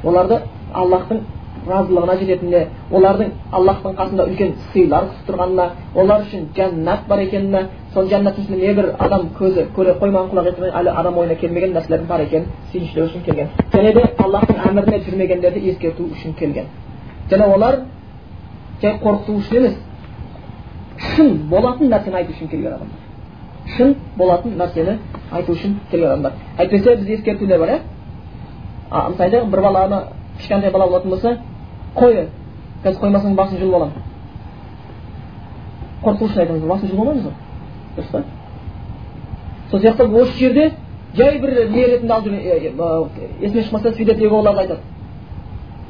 Оларды 0.03 0.41
аллахтың 0.73 1.21
разылығына 1.67 2.15
жететініне 2.19 2.61
олардың 2.91 3.31
аллахтың 3.57 3.93
қасында 3.99 4.25
үлкен 4.29 4.53
сыйлар 4.71 5.05
күтіп 5.09 5.27
тұрғанына 5.29 5.65
олар 6.01 6.23
үшін 6.25 6.47
жәннат 6.57 7.03
бар 7.09 7.19
екеніне 7.25 7.61
сол 7.93 8.07
жәннаттың 8.09 8.45
ішінде 8.45 8.67
небір 8.67 8.87
адам 8.99 9.27
көзі 9.37 9.67
көре 9.75 9.93
қоймаған 10.01 10.31
құлақ 10.31 10.49
естімеген 10.51 10.77
әлі 10.79 10.93
адам 11.01 11.17
ойына 11.21 11.35
келмеген 11.41 11.75
нәрселердің 11.75 12.07
бар 12.09 12.23
екенін 12.25 12.47
сүйіншілеу 12.71 13.05
үшін 13.09 13.25
келген. 13.25 13.47
Және 13.73 13.93
де 13.93 14.03
аллахтың 14.23 14.57
әміріне 14.69 14.99
жүрмегендерді 15.05 15.59
ескерту 15.69 16.03
үшін 16.15 16.33
келген. 16.39 16.65
Және 17.29 17.53
олар 17.55 17.79
жай 18.81 18.97
қорқыту 19.03 19.37
үшін 19.37 19.57
емес 19.57 19.75
шын 21.15 21.37
болатын 21.49 21.91
нәрсені 21.93 22.15
айту 22.15 22.33
үшін 22.33 22.49
келген 22.49 22.73
адамдар. 22.73 22.97
Шын 23.77 23.95
болатын 24.17 24.57
нәрсені 24.57 24.97
айту 25.31 25.53
үшін 25.53 25.77
келген 25.91 26.09
адамдар. 26.09 26.33
Әйтпесе 26.57 26.95
бізде 26.95 27.13
ескертулер 27.19 27.59
бар 27.59 27.69
иә 27.75 27.79
мысалы 29.09 29.45
бір 29.51 29.61
баланы 29.61 30.03
кішкентай 30.37 30.71
бала 30.71 30.87
болатын 30.87 31.09
болса 31.09 31.37
қой 31.95 32.27
қазір 32.83 32.99
қоймасаң 33.01 33.35
басын 33.35 33.59
жұлып 33.61 33.75
аламын 33.75 33.93
қорқу 36.03 36.25
үшін 36.25 36.43
айтамыз 36.43 36.67
басын 36.69 36.91
жұлып 36.91 37.01
алмаймыз 37.01 37.23
ғой 37.25 37.33
дұрыс 37.97 38.11
па 38.11 38.23
сол 39.71 39.79
сияқты 39.79 40.07
осы 40.21 40.37
жерде 40.39 40.71
жай 41.15 41.39
бір 41.39 41.69
не 41.69 41.85
ретінде 41.85 42.13
алып 42.13 42.25
жүр 42.25 42.35
есіме 43.41 43.63
шықмаса 43.63 43.91
свидетель 43.91 44.23
иеговаларды 44.23 44.61
айтады 44.61 44.81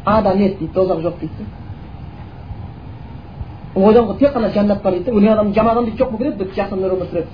а 0.05 0.21
да 0.21 0.33
нет 0.33 0.57
дейді 0.59 0.73
тозақ 0.73 1.01
жоқ 1.01 1.19
дейді 1.19 1.45
ойдан 3.75 4.05
ғой 4.05 4.17
тек 4.17 4.33
қана 4.33 4.49
жәннат 4.49 4.81
бар 4.81 4.93
дейді 4.93 5.11
өлген 5.11 5.33
адам 5.33 5.53
жаман 5.53 5.71
адам 5.71 5.85
дейді 5.85 6.03
жоқ 6.03 6.11
болып 6.11 6.37
кетеді 6.37 6.55
жақсы 6.55 6.75
өмір 6.75 7.07
сүреді 7.09 7.27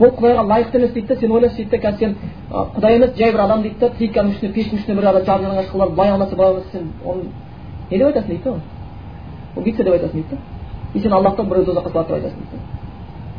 ол 0.00 0.10
құдайға 0.16 0.42
лайықты 0.48 0.78
емес 0.78 0.92
дейді 0.92 1.08
да 1.08 1.16
сен 1.20 1.32
ойлашы 1.32 1.56
дейді 1.56 1.70
да 1.70 1.78
қазір 1.78 1.98
сен 1.98 2.16
құдай 2.50 2.96
емес 2.96 3.16
жай 3.16 3.32
бір 3.32 3.40
адам 3.40 3.62
дейді 3.62 3.78
да 3.80 3.90
плитканың 3.98 4.30
үстіне 4.34 4.52
пештің 4.54 4.78
үстіне 4.78 4.96
бір 4.96 5.08
адам 5.10 5.24
жарып 5.24 5.44
жанған 5.44 5.64
шыққылар 5.64 5.90
былай 5.94 6.10
алмаса 6.10 6.36
былай 6.36 6.50
алмаса 6.50 6.70
сен 6.72 6.92
оны 7.04 7.22
не 7.90 7.98
деп 7.98 8.06
айтасың 8.06 8.28
дейді 8.28 8.44
да 8.44 8.50
оны 8.50 8.60
убийца 9.56 9.84
деп 9.84 9.92
айтасың 9.92 10.12
дейді. 10.12 10.28
Да 10.30 10.36
и 10.94 11.00
сен 11.00 11.12
аллахтан 11.12 11.46
біреуді 11.48 11.70
тозаққа 11.70 11.92
салады 11.92 12.08
деп 12.08 12.16
айтасың 12.16 12.38
дейді. 12.38 12.62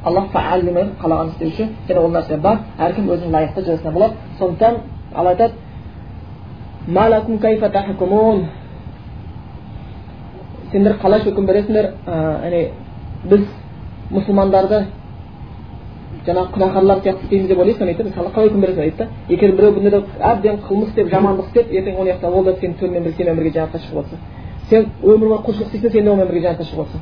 Аллах 0.04 0.32
фаал 0.32 0.62
демей 0.62 0.84
қалағанын 1.02 1.32
істеуші 1.32 1.70
және 1.90 2.00
ол 2.00 2.12
нәрсе 2.12 2.38
бар 2.38 2.58
әркім 2.80 3.10
өзінің 3.10 3.32
лайықты 3.32 3.62
жазасына 3.66 3.92
болады. 3.92 4.14
Сондықтан 4.40 4.76
алла 5.16 5.30
айтады 5.30 5.54
сендер 10.72 10.94
қалай 11.02 11.20
үкім 11.28 11.46
бересіңдер? 11.46 11.86
Яғни 12.08 12.72
біз 13.28 13.42
мұсылмандарды 14.12 14.86
жаңағы 16.26 16.52
күнәһарлар 16.54 17.00
сияқты 17.02 17.24
істейміз 17.26 17.48
деп 17.50 17.60
ойлайсың 17.60 17.86
дейді 17.86 18.04
мысалы 18.04 18.30
қалай 18.36 18.48
үкім 18.50 18.62
бересің 18.62 18.82
дейді 18.82 18.98
да 18.98 19.06
егер 19.30 19.52
біреу 19.58 19.72
дүниеде 19.74 20.00
әбден 20.20 20.60
қылмыс 20.68 20.90
істеп 20.90 21.08
жамандық 21.10 21.46
істеп 21.48 21.72
ертең 21.72 21.96
оны 21.98 22.10
жақта 22.12 22.28
ол 22.30 22.44
да 22.46 22.54
сені 22.60 22.74
төлмен 22.80 23.04
бірге 23.04 23.18
сенімен 23.18 23.38
бірге 23.38 23.52
жәннатқа 23.56 23.80
шығып 23.82 23.96
жатса 24.02 24.18
сен 24.70 24.82
өмір 25.02 25.28
бойы 25.28 25.42
құлшылық 25.48 25.68
істейсің 25.68 25.92
сен 25.92 26.04
де 26.06 26.10
онымен 26.12 26.28
бірге 26.28 26.42
жәннатқа 26.46 26.66
шығып 26.70 26.86
жатсың 26.86 27.02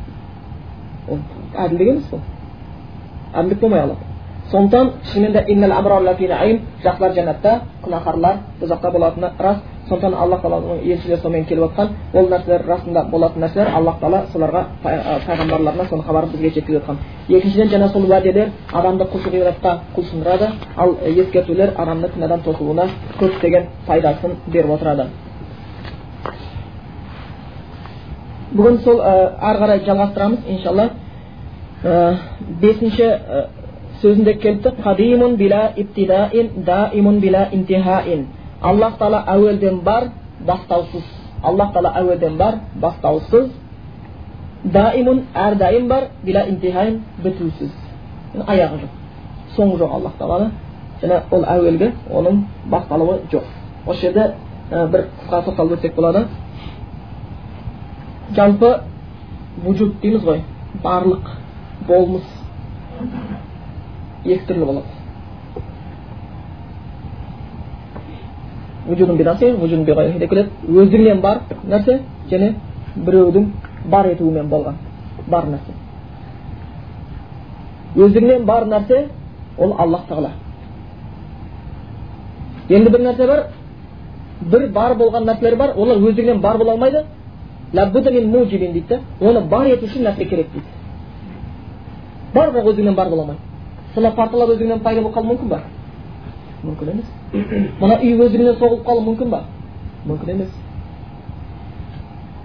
ол 1.10 1.20
әділдік 1.66 1.88
емес 1.90 2.06
бұл 2.12 2.22
әділдік 3.34 3.60
болмай 3.60 3.82
қалады 3.82 4.04
сондықтан 4.52 4.86
шынымен 5.12 5.32
де 5.34 6.60
жақсылар 6.84 7.14
жәннатта 7.14 7.52
күнәһарлар 7.84 8.36
тозақта 8.60 8.92
болатыны 8.92 9.32
рас 9.38 9.58
сондықтан 9.90 10.14
аллах 10.14 10.42
тағаланың 10.44 10.84
елшілері 10.86 11.22
сонымен 11.22 11.46
келіп 11.50 11.64
жатқан 11.66 11.88
ол 12.14 12.26
нәрселер 12.34 12.62
расында 12.68 13.02
болатын 13.12 13.42
нәрселер 13.44 13.68
аллах 13.78 13.96
тағала 14.02 14.20
соларға 14.34 14.62
пайғамбарларына 14.84 15.86
соның 15.90 16.04
хабарын 16.08 16.30
бізге 16.34 16.50
жеткізіп 16.56 16.78
жатқан 16.80 16.98
екіншіден 17.30 17.70
жаңа 17.74 17.88
сол 17.94 18.04
уәделер 18.10 18.48
адамды 18.74 19.04
құлшылық 19.14 19.34
ғибадатқа 19.36 19.72
құлшындырады 19.96 20.48
ал 20.78 20.90
ескертулер 21.06 21.70
адамды 21.78 22.08
күнәдан 22.16 22.40
тосылуына 22.46 22.86
көптеген 23.20 23.64
пайдасын 23.88 24.32
беріп 24.48 24.72
отырады 24.78 25.04
бүгін 28.54 28.76
сол 28.84 28.98
әрі 29.02 29.58
қарай 29.62 29.80
жалғастырамыз 29.86 30.40
иншалла 30.56 30.86
бесінші 32.62 33.08
сөзінде 34.02 34.34
келіпті 34.42 34.70
қадимун 34.84 35.34
bila 35.38 35.62
интихаин 37.52 38.28
аллах 38.62 38.98
тағала 39.00 39.24
әуелден 39.36 39.82
бар 39.84 40.10
бастаусыз 40.48 41.04
аллах 41.44 41.74
тағала 41.74 41.94
әуелден 42.02 42.38
бар 42.38 42.60
бастаусыз 42.76 43.52
даимун 44.64 45.24
әрдайым 45.34 45.88
бар 45.88 46.10
интихаин 46.24 47.02
бітусіз 47.24 47.72
аяғы 48.48 48.82
жоқ 48.82 49.56
соңы 49.56 49.78
жоқ 49.80 49.94
аллах 50.00 50.14
тағала 50.20 50.52
және 51.02 51.22
ол 51.32 51.46
әуелгі 51.56 51.94
оның 52.12 52.44
басталуы 52.66 53.20
жоқ 53.32 53.44
осы 53.86 54.02
жерде 54.02 54.34
бір 54.70 55.08
қысқа 55.22 55.44
тоқталып 55.46 55.78
өтсек 55.78 55.96
болады 55.96 56.26
жалпы 58.36 58.74
вujud 59.64 60.00
дейміз 60.02 60.24
ғой 60.24 60.44
барлық 60.84 61.30
болмыс 61.88 62.28
екі 64.26 64.46
түрлі 64.46 64.66
болады 64.66 64.99
деп 70.20 70.30
келеді 70.30 70.50
өздігінен 70.68 71.22
бар 71.22 71.42
нәрсе 71.70 72.00
және 72.32 72.54
біреудің 72.96 73.46
бар 73.86 74.06
етуімен 74.12 74.50
болған 74.50 74.76
бар 75.28 75.44
нәрсе 75.54 75.74
өздігінен 77.96 78.46
бар 78.46 78.66
нәрсе 78.66 79.06
ол 79.58 79.74
аллах 79.78 80.08
тағала 80.10 80.32
енді 82.70 82.90
бір 82.90 83.02
нәрсе 83.08 83.28
бар 83.28 83.44
бір 84.42 84.68
бар 84.72 84.96
болған 84.98 85.26
нәрселер 85.26 85.56
бар 85.58 85.74
олар 85.76 85.98
өздігінен 85.98 86.42
бар 86.42 86.58
бола 86.58 86.72
алмайды 86.72 87.04
дейді 87.74 88.88
да 88.90 89.00
оны 89.22 89.42
бар 89.50 89.68
ету 89.68 89.86
үшін 89.86 90.08
нәрсе 90.08 90.26
керек 90.30 90.48
дейді 90.54 90.66
бар 92.34 92.50
бірақ 92.50 92.70
өздігінен 92.72 92.96
бар 92.96 93.10
бола 93.10 93.22
алмайды 93.22 93.42
сынап 93.94 94.16
парталар 94.16 94.50
өздігінен 94.56 94.80
пайда 94.80 95.02
болып 95.02 95.16
қалуы 95.16 95.34
мүмкін 95.34 95.50
ба 95.50 95.60
мүмкін 96.64 96.90
емес 96.94 97.08
мына 97.80 98.00
үй 98.02 98.16
өздігінен 98.20 98.58
соғылып 98.60 98.86
қалуы 98.88 99.06
мүмкін 99.06 99.30
ба 99.34 99.44
мүмкін 100.08 100.34
емес 100.36 100.52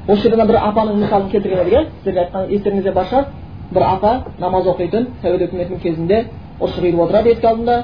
осы 0.09 0.22
жерде 0.22 0.46
бір 0.50 0.61
апаның 0.61 1.00
мысалын 1.03 1.31
келтірген 1.33 1.61
едік 1.64 1.74
иә 1.74 1.83
сіздерге 1.96 2.20
айтқан 2.24 2.50
естеріңізде 2.57 2.92
бар 2.92 3.07
шығар 3.11 3.27
бір 3.74 3.83
апа 3.88 4.12
намаз 4.38 4.66
оқитын 4.74 5.07
совет 5.22 5.42
үкіметінің 5.48 5.81
кезінде 5.83 6.24
ұршық 6.61 6.85
үйіріп 6.85 7.00
отырады 7.07 7.31
есік 7.33 7.44
алдында 7.50 7.77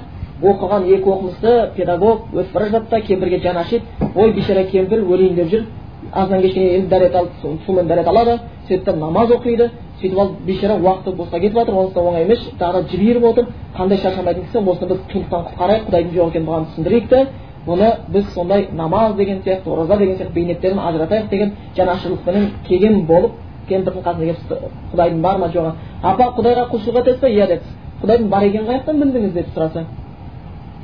оқыған 0.43 0.87
екі 0.95 1.11
оқымысты 1.15 1.55
педагог 1.77 2.29
өтіп 2.35 2.53
бара 2.55 2.69
жатты 2.69 3.01
кемпірге 3.09 3.41
жаны 3.41 3.61
ашиды 3.61 3.85
ой 4.15 4.33
бейшара 4.33 4.65
кемпір 4.65 5.03
өлейін 5.05 5.35
деп 5.35 5.49
жүр 5.51 5.65
азаннан 6.13 6.43
кешке 6.43 6.77
енді 6.77 6.89
дәрет 6.89 7.15
алып 7.15 7.31
сумен 7.67 7.87
дәрет 7.87 8.09
алады 8.09 8.39
сөйтіп 8.69 8.85
та 8.85 8.93
намаз 8.97 9.31
оқиды 9.31 9.71
сөйтіп 10.01 10.19
алып 10.19 10.41
бейшара 10.47 10.75
уақыты 10.79 11.15
босқа 11.17 11.41
кетіп 11.41 11.59
жатыр 11.59 11.75
онысы 11.75 11.95
да 11.95 12.01
оңай 12.01 12.25
емес 12.25 12.41
тағы 12.59 12.83
жіберіп 12.91 13.25
отыр 13.25 13.47
қандай 13.77 13.99
шаршамайтын 13.99 14.45
кісі 14.45 14.59
осыны 14.59 14.89
біз 14.89 15.01
қиындықтан 15.13 15.45
құтқарайық 15.47 15.87
құдайдың 15.87 16.15
жоқ 16.15 16.29
екенін 16.29 16.47
бұған 16.49 16.67
түсіндірейік 16.71 17.09
те 17.09 17.27
бұны 17.67 17.91
біз 18.09 18.33
сондай 18.35 18.69
намаз 18.73 19.15
деген 19.17 19.43
сияқты 19.45 19.69
ораза 19.69 19.97
деген 19.99 20.17
сияқты 20.17 20.33
бейнеттерін 20.33 20.79
ажыратайық 20.79 21.29
деген 21.31 21.53
жанашырлықпенен 21.77 22.51
келген 22.69 23.07
болып 23.07 23.33
кемпірдің 23.69 24.03
қасына 24.03 24.25
келіп 24.25 24.73
құдайдың 24.93 25.21
бар 25.21 25.39
ма 25.39 25.49
жоғы 25.55 25.73
апа 26.03 26.31
құдайға 26.39 26.69
құлшылық 26.73 27.01
етесіз 27.01 27.21
ба 27.21 27.29
иә 27.29 27.47
деді 27.47 27.63
құдайдың 28.03 28.29
бар 28.29 28.43
екенін 28.49 28.67
қаяқтан 28.71 29.03
білдіңіз 29.03 29.33
деп 29.35 29.53
сұраса 29.55 29.85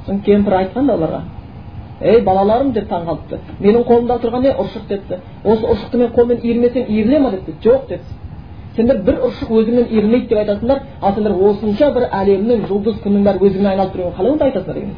сосын 0.07 0.21
кемпір 0.21 0.59
айтқан 0.61 0.87
да 0.87 0.97
оларға 0.99 1.23
ей 2.01 2.21
балаларым 2.23 2.73
деп 2.73 2.89
таң 2.91 3.07
қалыпты 3.09 3.39
менің 3.61 3.85
қолымда 3.89 4.19
тұрған 4.23 4.43
не 4.43 4.53
ұршық 4.53 4.85
депті 4.89 5.15
осы 5.45 5.65
ұршықты 5.73 5.97
мен 5.97 6.11
қолмен 6.13 6.39
иірмесем 6.43 6.85
иіріле 6.89 7.19
ма 7.21 7.31
депті 7.31 7.53
жоқ 7.65 7.89
депті 7.89 8.13
сендер 8.77 8.97
бір 9.07 9.15
ұршық 9.29 9.49
өзіңнен 9.61 9.87
иірілмейді 9.91 10.29
деп 10.29 10.39
айтасыңдар 10.43 10.79
ал 11.01 11.15
сендер 11.15 11.33
осынша 11.33 11.87
бір 11.97 12.03
әлемнің 12.13 12.67
жұлдыз 12.69 12.97
күннің 13.05 13.23
бәрі 13.25 13.39
өзіңнен 13.49 13.71
айналып 13.71 13.93
жүргенін 13.97 14.17
қалай 14.19 14.31
онда 14.33 14.45
айтасыңдар 14.45 14.77
деген 14.77 14.95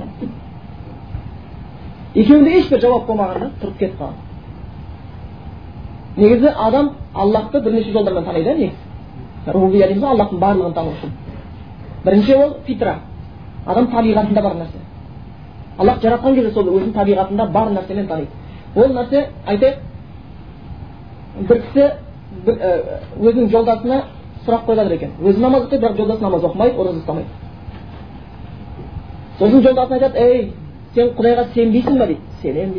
екеуінде 2.15 2.51
ешбір 2.59 2.81
жауап 2.83 3.07
болмаған 3.07 3.39
да 3.45 3.51
тұрып 3.63 3.79
кетіп 3.79 4.01
қалған 4.01 4.17
негізі 6.17 6.49
адам 6.57 6.91
аллахты 7.15 7.61
бірнеше 7.61 7.93
жолдармен 7.93 8.25
таниды 8.25 8.51
иә 8.51 8.57
негізі 8.57 9.53
рубия 9.53 9.87
дейміз 9.87 10.03
ғой 10.03 10.11
аллахтың 10.17 10.39
барлығын 10.43 10.75
тану 10.75 10.91
үшін 10.97 11.11
бірінші 12.05 12.35
ол 12.35 12.55
фитра 12.67 12.99
адам 13.67 13.87
табиғатында 13.93 14.43
бар 14.43 14.55
нәрсе 14.59 14.88
аллах 15.79 16.03
жаратқан 16.03 16.35
кезде 16.35 16.51
сол 16.53 16.67
өзінің 16.67 16.93
табиғатында 16.95 17.47
бар 17.53 17.71
нәрсемен 17.73 18.07
таниды 18.07 18.31
ол 18.77 18.89
нәрсе 18.95 19.27
айтайық 19.47 19.77
бір 21.49 21.63
кісі 21.67 21.85
өзінің 23.21 23.51
жолдасына 23.53 24.03
сұрақ 24.47 24.67
жатыр 24.75 24.93
екен 24.93 25.11
өзі 25.23 25.41
намаз 25.41 25.63
оқиды 25.67 25.81
бірақ 25.83 25.97
жолдасы 25.97 26.23
намаз 26.23 26.43
оқымайды 26.43 26.81
ораза 26.81 26.99
ұстамайды 26.99 27.29
сосын 29.39 29.63
жолдасына 29.63 29.97
айтады 29.97 30.19
ей 30.19 30.53
сен 30.95 31.13
құдайға 31.19 31.45
сенбейсің 31.55 31.99
ба 31.99 32.07
дейді 32.07 32.21
сенемін 32.43 32.73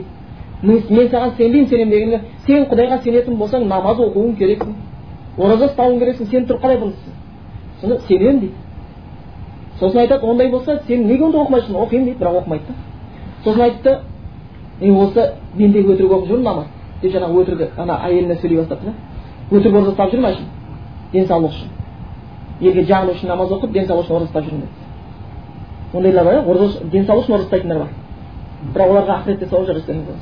дейді 0.64 0.96
мен 0.96 1.10
саған 1.10 1.36
сенбеймін 1.38 1.70
сенемін 1.70 1.92
дегенде 1.92 2.22
сен 2.48 2.66
құдайға 2.72 3.02
сенетін 3.04 3.38
болсаң 3.40 3.68
намаз 3.68 3.98
оқуың 4.00 4.36
керексің 4.40 4.74
ораза 5.38 5.70
ұстауың 5.70 6.00
керексің 6.00 6.32
сен 6.32 6.48
тұрып 6.50 6.62
қалай 6.64 6.82
бұны 6.82 6.94
соны 7.82 8.00
сенемін 8.08 8.40
дейді 8.40 8.54
сосын 9.80 10.00
айтады 10.00 10.26
ондай 10.26 10.52
болса 10.52 10.82
сен 10.88 11.08
неге 11.08 11.24
онда 11.24 11.44
оқымайсың 11.46 11.76
оқимын 11.76 12.06
дейді 12.06 12.20
бірақ 12.20 12.42
оқымайды 12.44 12.68
да 12.68 12.89
сосын 13.44 13.62
айтты 13.62 14.00
е 14.82 14.92
осы 14.92 15.34
мен 15.56 15.72
де 15.72 15.84
өтірік 15.84 16.12
оқып 16.12 16.28
жүрмін 16.30 16.44
намаз 16.44 16.66
деп 17.02 17.14
жаңағы 17.14 17.44
өтірік 17.44 17.80
ана 17.80 18.00
әйеліне 18.06 18.36
сөйлей 18.42 18.58
бастапты 18.60 18.86
да. 18.86 18.94
Өтірік 19.52 19.76
ораза 19.76 19.92
ұстап 19.92 20.12
жүрмін 20.12 20.26
әшейін 20.32 20.48
денсаулық 21.14 21.52
үшін. 21.52 21.70
Елге 22.62 22.84
жағыну 22.84 23.16
үшін 23.16 23.28
намаз 23.28 23.52
оқып 23.52 23.72
денсаулық 23.72 24.06
үшін 24.06 24.16
ораза 24.16 24.30
ұстап 24.30 24.46
жүрмін 24.46 24.62
деді 24.62 24.90
ондайлар 25.94 26.26
бар 26.26 26.34
иә 26.34 26.46
ораза 26.46 26.84
денсаулық 26.84 27.24
үшін 27.24 27.34
ораза 27.36 27.48
ұстайтындар 27.48 27.78
бар. 27.80 27.88
Бірақ 28.74 28.90
оларға 28.90 29.14
ақыретте 29.22 29.50
сауап 29.50 29.68
жоқ 29.68 29.78
естеріңізде 29.80 30.14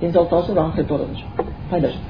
денсаулық 0.00 0.30
сауап 0.30 0.46
бірақ 0.50 0.66
ақыретте 0.72 0.94
ораза 0.94 1.12
жоқ. 1.14 1.44
Пайда 1.70 1.88
жоқ. 1.88 2.02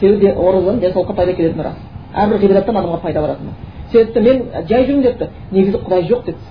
Себебі 0.00 0.32
оразадан 0.32 0.80
денсаулыққа 0.80 1.14
пайда 1.14 1.32
келетіні 1.32 1.62
рас. 1.62 1.76
Әрбір 2.14 2.38
ғибадаттан 2.44 2.76
адамға 2.76 3.00
пайда 3.02 3.20
баратыны. 3.20 3.50
Себепті 3.92 4.20
мен 4.20 4.42
жай 4.68 4.86
жүрмін 4.86 5.02
депті. 5.02 5.28
Негізі 5.50 5.78
құдай 5.78 6.06
жоқ 6.08 6.24
депті. 6.26 6.44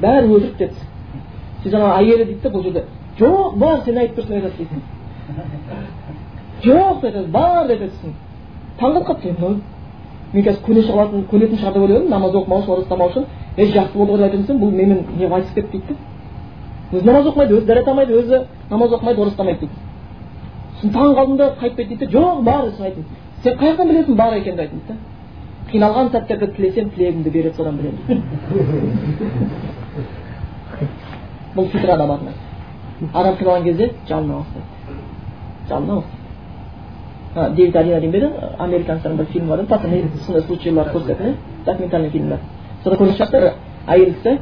Бәрі 0.00 0.26
өтірік 0.36 0.56
депті. 0.58 0.86
Жаңағы 1.70 1.92
әйелі 1.98 2.24
дейді 2.24 2.40
да 2.42 2.48
бұл 2.50 2.62
жерде 2.62 2.82
жоқ 3.18 3.56
бар 3.58 3.80
сен 3.84 3.98
айтып 3.98 4.16
тұрсың 4.18 4.34
айтады 4.36 4.56
дейді 4.58 4.76
жоқ 6.64 6.94
деп 7.00 7.04
айтады 7.04 7.28
бар 7.30 7.66
деп 7.68 7.80
айтады 7.82 8.12
таңқалып 8.80 9.06
қалыпты 9.08 9.56
мен 10.32 10.44
қазір 10.46 10.62
көне 10.66 10.82
шығатын 10.88 11.26
көнетін 11.30 11.58
шығар 11.60 11.72
деп 11.74 11.82
ойлап 11.82 11.98
едім 11.98 12.10
намаз 12.10 12.32
оқымау 12.34 12.58
үшін 12.62 12.72
ораза 12.72 12.84
ұстамау 12.86 13.08
үшін 13.10 13.24
ей 13.56 13.66
жақсы 13.72 13.94
болды 13.98 14.12
ғой 14.12 14.18
деп 14.18 14.26
айтатын 14.32 14.58
бұл 14.62 14.70
менімен 14.72 15.00
не 15.18 15.26
айтысып 15.28 15.54
кетті 15.54 15.70
дейді 15.72 15.92
да 15.92 16.98
өзі 16.98 17.06
намаз 17.06 17.26
оқымайды 17.26 17.52
өзі 17.58 17.66
дәрет 17.66 17.88
алмайды 17.88 18.12
өзі 18.16 18.36
намаз 18.70 18.90
оқымайды 18.96 19.20
ораза 19.20 19.34
ұстамайды 19.34 19.58
дейді 19.60 19.76
сосын 20.80 20.90
таң 20.96 21.14
қалдым 21.18 21.36
да 21.36 21.46
кетті 21.60 21.84
дейді 21.84 22.06
жоқ 22.16 22.42
бар 22.42 22.70
сосын 22.70 22.84
айттым 22.86 23.04
сен 23.42 23.58
қай 23.58 23.68
жақтан 23.72 23.88
білесің 23.92 24.14
бар 24.16 24.32
екенін 24.38 24.60
айтты 24.60 24.76
дейді 24.76 24.88
да 24.88 24.94
қиналған 25.72 26.10
сәттерде 26.12 26.46
тілесем 26.56 26.90
тілегімді 26.90 27.30
береді 27.30 27.56
содан 27.56 27.76
білемін 27.76 28.22
бұл 31.56 31.68
бар 31.72 32.18
нәрсе 32.26 32.52
адам 33.12 33.34
қиналған 33.36 33.64
кезде 33.64 33.90
жалына 34.08 34.34
бастайды 34.38 34.66
жалына 35.68 35.94
бастайды 35.94 37.54
дэвид 37.56 37.76
алина 37.76 38.00
деймін 38.00 38.12
бе 38.12 38.18
еді 38.18 38.30
американецтердің 38.58 39.16
бір 39.16 39.26
фильмі 39.26 39.48
бар 39.48 39.58
еді 39.60 39.68
пацаны 39.68 40.02
сондай 40.26 40.42
случайлар 40.42 40.92
көрсететін 40.94 41.36
документальный 41.66 42.10
фильмдер 42.10 42.38
сонда 42.84 42.98
көрген 42.98 43.16
шығарсыздар 43.16 43.52
әйел 43.86 44.14
кісі 44.14 44.38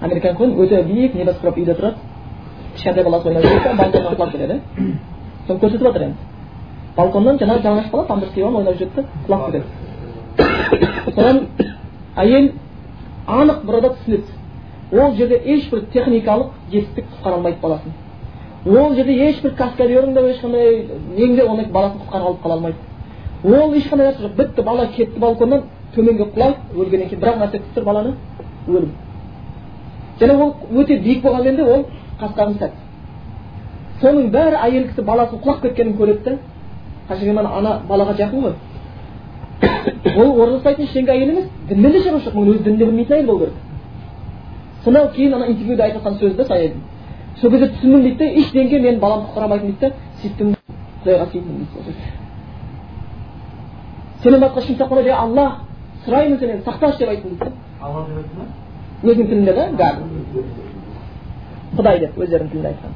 американ 0.00 0.36
қой 0.36 0.54
өте 0.64 0.82
биік 0.82 1.14
небоскреп 1.14 1.56
үйде 1.58 1.74
тұрады 1.74 1.96
кішкентай 2.74 3.04
баласы 3.04 3.28
ойнап 3.28 3.44
жүреді 3.44 3.76
балконнан 3.78 4.14
құлап 4.14 4.32
кетеді 4.32 4.60
соны 5.46 5.60
көрсетіп 5.60 5.82
жатыр 5.82 6.02
енді 6.02 6.16
балконнан 6.96 7.38
жаңағы 7.38 7.62
жалаңаш 7.62 7.90
бала 7.90 8.06
памперс 8.06 8.32
киіп 8.34 8.46
алып 8.46 8.58
ойнап 8.58 8.74
жүреді 8.78 8.94
да 8.96 9.02
құлап 9.26 9.40
кетеді 9.46 11.14
содан 11.14 11.36
әйел 12.16 12.52
анық 13.26 13.64
burada 13.64 13.94
түсінеді 13.94 14.43
ол 14.94 15.14
жерде 15.18 15.40
ешбір 15.44 15.84
техникалық 15.92 16.56
жетістік 16.70 17.04
құтқара 17.12 17.38
алмайды 17.40 17.60
баласын 17.62 17.92
ол 18.66 18.94
жерде 18.94 19.12
ешбір 19.28 19.52
каскадерің 19.58 20.14
да 20.14 20.22
ешқандай 20.30 20.86
нең 21.16 21.34
де 21.36 21.44
оның 21.44 21.70
баласын 21.72 22.00
құтқарып 22.00 22.26
алып 22.26 22.42
қала 22.42 22.54
алмайды. 22.54 22.76
Ол 23.44 23.74
ешқандай 23.76 24.06
нәрсе 24.08 24.22
жоқ. 24.22 24.36
Бітті 24.38 24.62
бала 24.62 24.86
кетті 24.86 25.20
балконнан 25.20 25.62
төменге 25.94 26.30
құлайды 26.32 26.56
өлгеннен 26.74 27.08
кейін 27.08 27.20
бір 27.20 27.28
ақ 27.28 27.42
нәрсе 27.42 27.58
күтіп 27.58 27.76
тұр 27.76 27.84
баланы 27.84 28.14
өлім. 28.68 28.92
Және 30.20 30.38
ол 30.40 30.54
өте 30.80 30.98
биік 30.98 31.22
болғанмен 31.22 31.56
де 31.56 31.62
ол 31.62 31.84
қас 32.20 32.56
сәт. 32.58 32.72
Соның 34.00 34.30
бәрі 34.32 34.56
әйел 34.64 34.88
кісі 34.88 35.04
баласының 35.04 35.42
құлап 35.44 35.60
кеткенін 35.62 35.96
көреді 35.98 36.38
да 37.08 37.48
ана 37.58 37.80
балаға 37.88 38.16
жақын 38.16 38.40
ғой. 38.42 38.54
Ол 40.16 40.40
ораза 40.40 40.56
ұстайтын 40.56 40.84
ештеңке 40.84 41.12
әйел 41.12 41.30
емес 41.30 41.44
дінмен 41.68 41.92
де 41.92 42.00
шаруасы 42.02 42.30
жоқ 42.30 42.48
өзі 42.48 42.62
дінді 42.64 42.84
білмейтін 42.84 43.16
әйел 43.16 43.26
болу 43.26 43.38
керек. 43.38 43.54
Сонан 44.84 45.08
кейін 45.14 45.34
ана 45.34 45.46
интервьюда 45.46 45.84
айтып 45.84 46.36
да 46.36 46.44
сая 46.44 46.72
сол 47.40 47.50
кезде 47.50 47.68
түсіндім 47.68 48.02
дейді 48.02 48.18
да 48.18 48.24
ештеңке 48.24 48.80
менің 48.80 48.98
баламды 49.00 49.26
құтқара 49.32 49.60
дейді 49.60 49.78
да 49.80 49.90
сөйттім 50.22 50.54
құдайға 51.04 51.26
сыйындым 51.30 51.56
дейді 51.74 51.92
сенен 54.22 54.40
басқа 54.40 54.60
ешкім 54.60 54.76
сақтамайды 54.78 55.10
аллах 55.10 55.52
сұраймын 56.06 56.38
сенен 56.38 56.62
сақташы 56.64 56.98
деп 56.98 57.08
айттым 57.08 57.30
дейді 57.30 57.52
алла 57.80 58.06
деп 58.08 58.16
айтты 58.18 58.36
ма 58.38 58.44
өзінің 59.10 59.28
тілінде 59.28 59.52
да 59.52 59.64
гад 59.78 59.96
құдай 61.76 62.00
деп 62.00 62.18
өздерінің 62.18 62.50
тілінде 62.50 62.68
айтқан 62.68 62.92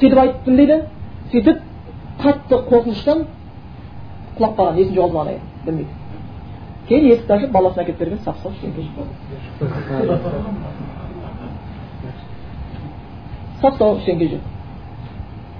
сөйтіп 0.00 0.18
айттым 0.24 0.56
дейді 0.56 0.76
сөйтіп 1.32 1.58
қатты 2.22 2.62
қорқыныштан 2.70 3.26
құлап 4.38 4.56
қалған 4.56 4.80
есін 4.80 4.94
жоғалтып 4.94 5.20
алған 5.20 5.40
білмейді 5.66 6.05
кейін 6.88 7.10
есікті 7.12 7.32
ашып 7.32 7.50
баласын 7.52 7.82
әкеліп 7.82 7.98
берген 7.98 8.18
сап 8.24 8.36
сау 8.42 8.52
сап 13.60 13.78
сау 13.78 13.96
ештеңке 13.96 14.28
жоқ 14.34 14.42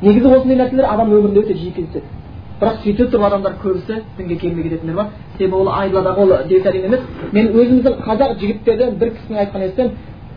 негізі 0.02 0.34
осындай 0.36 0.56
нәрселер 0.56 0.90
адам 0.92 1.12
өмірінде 1.12 1.42
өте 1.44 1.54
жиі 1.54 1.72
кездеседі 1.76 2.16
бірақ 2.60 2.82
сөйте 2.82 3.06
тұрып 3.12 3.24
адамдар 3.26 3.56
көбісі 3.62 4.02
дінге 4.18 4.36
келмей 4.40 4.62
кететіндер 4.64 4.96
бар 4.96 5.06
себебі 5.38 5.56
ол 5.56 5.68
айдаладағы 5.68 6.20
ол 6.22 6.48
дельтарин 6.48 6.84
емес 6.84 7.00
мен 7.32 7.48
өзіміздің 7.52 7.98
қазақ 8.06 8.38
жігіттерден 8.40 8.98
бір 9.00 9.10
кісінің 9.16 9.40
айтқан 9.42 9.66
естісем 9.66 9.90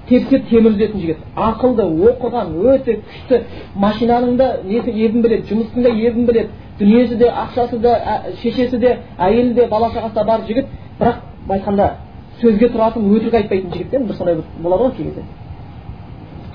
тепсе 0.10 0.40
темір 0.50 0.74
үзетін 0.74 1.02
жігіт 1.04 1.18
ақылды 1.36 1.86
оқыған 2.10 2.56
өте 2.74 2.98
күшті 3.06 3.42
машинаның 3.76 4.36
да 4.38 4.50
несі 4.66 4.92
ебін 4.92 5.22
біледі 5.22 5.54
жұмыстың 5.54 5.86
да 5.86 5.90
ебін 5.90 6.26
біледі 6.26 6.50
дүниесі 6.80 7.16
де 7.16 7.30
ақшасы 7.30 7.80
да 7.80 7.96
шешесі 8.42 8.78
де 8.78 8.98
әйелі 9.18 9.54
де 9.54 9.68
бала 9.68 9.92
шағасы 9.94 10.14
да 10.16 10.24
бар 10.24 10.46
жігіт 10.48 10.66
бірақ 11.00 11.16
былай 11.48 11.60
айтқанда 11.60 11.90
сөзге 12.42 12.70
тұратын 12.74 13.10
өтірік 13.16 13.40
айтпайтын 13.40 13.74
жігіт 13.74 14.08
бір 14.08 14.16
сондай 14.16 14.44
болады 14.60 14.84
ғой 14.84 14.92
кей 14.98 15.06
кезде 15.06 15.24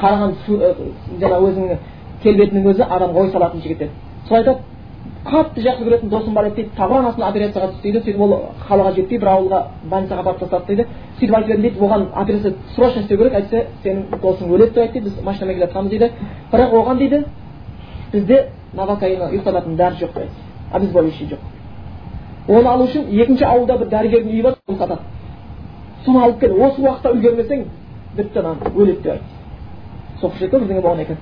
қараған 0.00 0.35
жаңағы 1.20 1.48
өзіңнің 1.48 1.78
келбетінің 2.22 2.70
өзі 2.72 2.87
адамға 2.88 3.20
ой 3.24 3.30
салатын 3.33 3.61
жігіт 3.64 3.83
еді 3.83 3.90
сол 4.28 4.38
айтады 4.38 4.61
қатты 5.24 5.62
жақсы 5.64 5.85
көретін 5.85 6.11
досым 6.12 6.35
бар 6.35 6.46
еді 6.48 6.57
дейді 6.57 6.76
табан 6.76 7.07
астына 7.07 7.28
операцияға 7.28 7.70
түсті 7.72 7.83
дейді 7.83 8.02
сөйтіп 8.04 8.20
ол 8.20 8.35
қалаға 8.68 8.92
жетпей 8.96 9.18
бір 9.18 9.30
ауылға 9.33 9.61
больницаға 9.90 10.20
апарып 10.20 10.40
тастады 10.40 10.66
дейді 10.68 10.87
сөйтіп 11.18 11.37
айтып 11.37 11.50
едім 11.50 11.62
дейді 11.62 11.80
оған 11.80 12.07
операция 12.14 12.54
срочно 12.74 13.00
істеу 13.00 13.18
керек 13.18 13.35
әйтпесе 13.40 13.66
сенің 13.85 14.20
досың 14.22 14.52
өледі 14.52 14.74
деп 14.74 14.83
айтты 14.85 15.00
біз 15.00 15.22
машинамен 15.24 15.57
келе 15.57 15.66
жатқанбыз 15.66 15.90
дейді. 15.90 16.11
Бірақ 16.52 16.76
оған 16.80 16.98
дейді 16.98 17.24
бізде 18.12 18.44
новокаина 18.74 19.30
ұйықтататын 19.33 19.76
дәрі 19.76 20.00
жоқ 20.04 20.14
дейді. 20.14 20.30
Обезболивающий 20.72 21.28
жоқ 21.33 21.53
оны 22.48 22.68
алу 22.68 22.85
үшін 22.88 23.09
екінші 23.11 23.44
ауылда 23.44 23.78
бір 23.78 23.88
дәрігердің 23.94 24.33
үйі 24.33 24.42
бар 24.42 24.57
соны 24.66 24.78
сатады. 24.78 25.00
Соны 26.04 26.22
алып 26.24 26.40
кел. 26.40 26.52
Осы 26.61 26.83
уақытта 26.83 27.12
үлгермесең 27.14 27.64
бітті 28.16 28.38
ананы 28.38 28.74
өледі 28.74 29.02
деп 29.02 29.12
айтты 29.12 30.57
ғой 30.57 30.61
біздің 30.64 30.80
болған 30.80 31.00
екен 31.02 31.16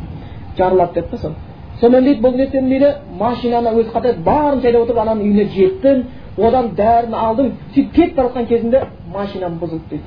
жарылады 0.58 0.94
деді 0.94 1.10
да 1.10 1.18
соны. 1.18 1.34
Сонымен 1.80 2.04
дейді 2.04 2.22
бұл 2.22 2.40
істедім 2.42 2.68
дейді 2.68 2.90
машинаны 3.18 3.70
өзі 3.80 3.90
қатырып 3.94 4.24
барынша 4.24 4.66
айдап 4.68 4.82
отырып 4.82 4.98
ананың 5.02 5.22
үйіне 5.22 5.44
жеттім 5.54 6.04
одан 6.36 6.74
дәріні 6.76 7.16
алдым. 7.16 7.52
Сөйтіп 7.74 7.92
кетіп 7.94 8.16
бара 8.16 8.28
жатқан 8.28 8.46
кезінде 8.46 8.82
машинам 9.14 9.58
бұзылды 9.58 9.88
дейді 9.90 10.04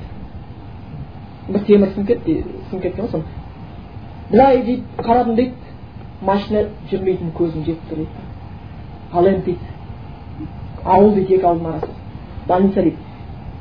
бір 1.48 1.64
темір 1.66 1.88
сынып 1.94 2.06
кетті 2.06 2.44
сынып 2.70 2.82
кеткен 2.82 3.04
ғой 3.04 3.10
соны. 3.10 3.24
Былай 4.30 4.62
дейді 4.62 4.82
қарадым 4.98 5.34
дейді 5.34 5.52
машина 6.22 6.64
жүрмейтін 6.90 7.32
көзім 7.36 7.64
жетіп 7.64 7.90
дейді. 7.90 8.08
Ал 9.12 9.26
енді 9.26 9.44
дейді. 9.44 9.75
Ауыл 10.94 11.14
дейді 11.14 11.34
екі 11.34 11.46
ауылдың 11.46 11.68
арасы 11.72 11.88
больница 12.48 12.82
дейді 12.82 12.96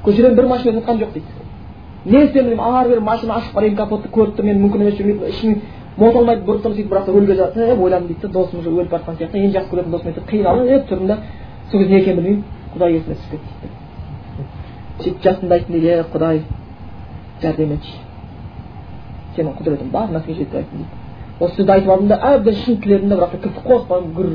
көшеден 0.06 0.36
бір 0.36 0.48
машина 0.48 0.80
жатқан 0.80 1.00
жоқ 1.02 1.14
дейді 1.14 1.28
не 2.06 2.26
істеймін 2.26 2.50
деймін 2.50 2.66
ары 2.66 2.90
бері 2.90 3.02
машина 3.02 3.34
ашып 3.40 3.56
қараймын 3.56 3.78
капотты 3.78 4.10
көріп 4.14 4.36
тұр 4.38 4.46
мен 4.46 4.62
мүмкін 4.62 4.82
емес 4.82 5.00
жүрмейді 5.00 5.30
ішім 5.30 5.62
мота 5.98 6.20
алмайды 6.20 6.46
бұрып 6.46 6.62
тұрып 6.66 6.76
сөйтіп 6.76 6.92
бірақ 6.92 7.08
рөлге 7.10 7.36
жатып 7.40 7.82
ойладым 7.82 8.08
дейді 8.08 8.22
да 8.22 8.28
досым 8.28 8.60
уже 8.60 8.70
өліп 8.70 8.90
бара 8.92 9.02
жатқан 9.02 9.18
сияқты 9.18 9.38
ең 9.40 9.52
жақсы 9.56 9.70
көретін 9.72 9.92
досым 9.92 10.08
айтады 10.12 10.28
қиналып 10.30 10.86
тұрдым 10.90 11.08
да 11.08 11.18
сол 11.72 11.80
кезде 11.80 11.94
не 11.94 12.00
екенін 12.02 12.16
білмеймін 12.18 12.44
құдай 12.76 12.90
есіме 13.00 13.16
түсіп 13.16 13.32
кетті 13.32 13.54
дейді 13.62 13.76
сөйтіп 15.00 15.24
жасымда 15.24 15.56
айттым 15.56 15.74
дейді 15.74 15.88
е 15.88 16.06
құдай 16.14 16.38
жәрдем 17.42 17.72
етші 17.80 17.96
сенің 19.36 19.54
құдіретің 19.58 19.90
бар 19.92 20.08
нәрсеге 20.14 20.44
деп 20.46 20.56
айттым 20.62 20.78
дейді 20.84 20.94
осы 21.40 21.56
сөзді 21.56 21.72
айтып 21.72 21.92
алдым 21.96 22.08
да 22.08 22.18
әбден 22.36 22.56
шын 22.64 22.76
тіледім 22.84 23.10
да 23.10 23.16
бірақ 23.16 23.32
кірпік 23.42 23.64
қоспадым 23.66 24.10
гүр 24.16 24.28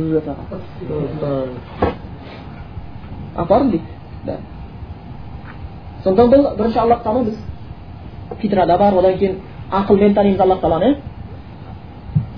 апардым 3.37 3.71
дейді 3.71 4.39
сондықтан 6.05 6.31
бұл 6.31 6.57
бірінші 6.57 6.79
аллах 6.79 7.03
тану 7.03 7.25
біз 7.25 7.39
фитрада 8.41 8.79
бар 8.79 8.95
одан 8.99 9.19
кейін 9.19 9.37
ақылмен 9.71 10.15
танимыз 10.15 10.41
аллах 10.41 10.61
тағаланы 10.61 10.97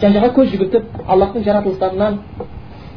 жан 0.00 0.12
жаққа 0.12 0.34
көз 0.36 0.52
жүгіртіп 0.52 0.84
аллахтың 1.06 1.44
жаратылыстарынан 1.44 2.18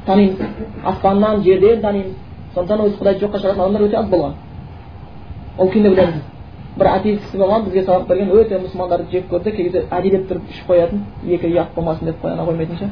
танимыз 0.05 0.39
аспаннан 0.83 1.43
жерден 1.43 1.81
танимыз 1.81 2.13
сондықтан 2.55 2.85
өзі 2.85 2.97
құдайды 2.99 3.19
жоққа 3.25 3.41
шығаратын 3.41 3.61
адамдар 3.61 3.81
өте 3.87 3.97
аз 3.97 4.09
болған 4.09 4.33
ол 5.57 5.69
күйінде 5.69 5.89
білеміз 5.89 6.21
бір 6.77 6.87
атеист 6.91 7.23
кісі 7.23 7.37
болған 7.37 7.65
бізге 7.65 7.83
сабақ 7.85 8.07
берген 8.07 8.31
өте 8.31 8.59
мұсылмандарды 8.59 9.11
жек 9.11 9.29
көрді 9.31 9.51
кей 9.55 9.69
кезде 9.69 9.85
әдейілеп 9.91 10.27
тұрып 10.29 10.49
ішіп 10.51 10.71
қоятын 10.71 11.03
екі 11.37 11.51
ұят 11.53 11.75
болмасын 11.75 12.09
деп 12.09 12.21
қояна 12.23 12.45
қоймайтынша 12.47 12.89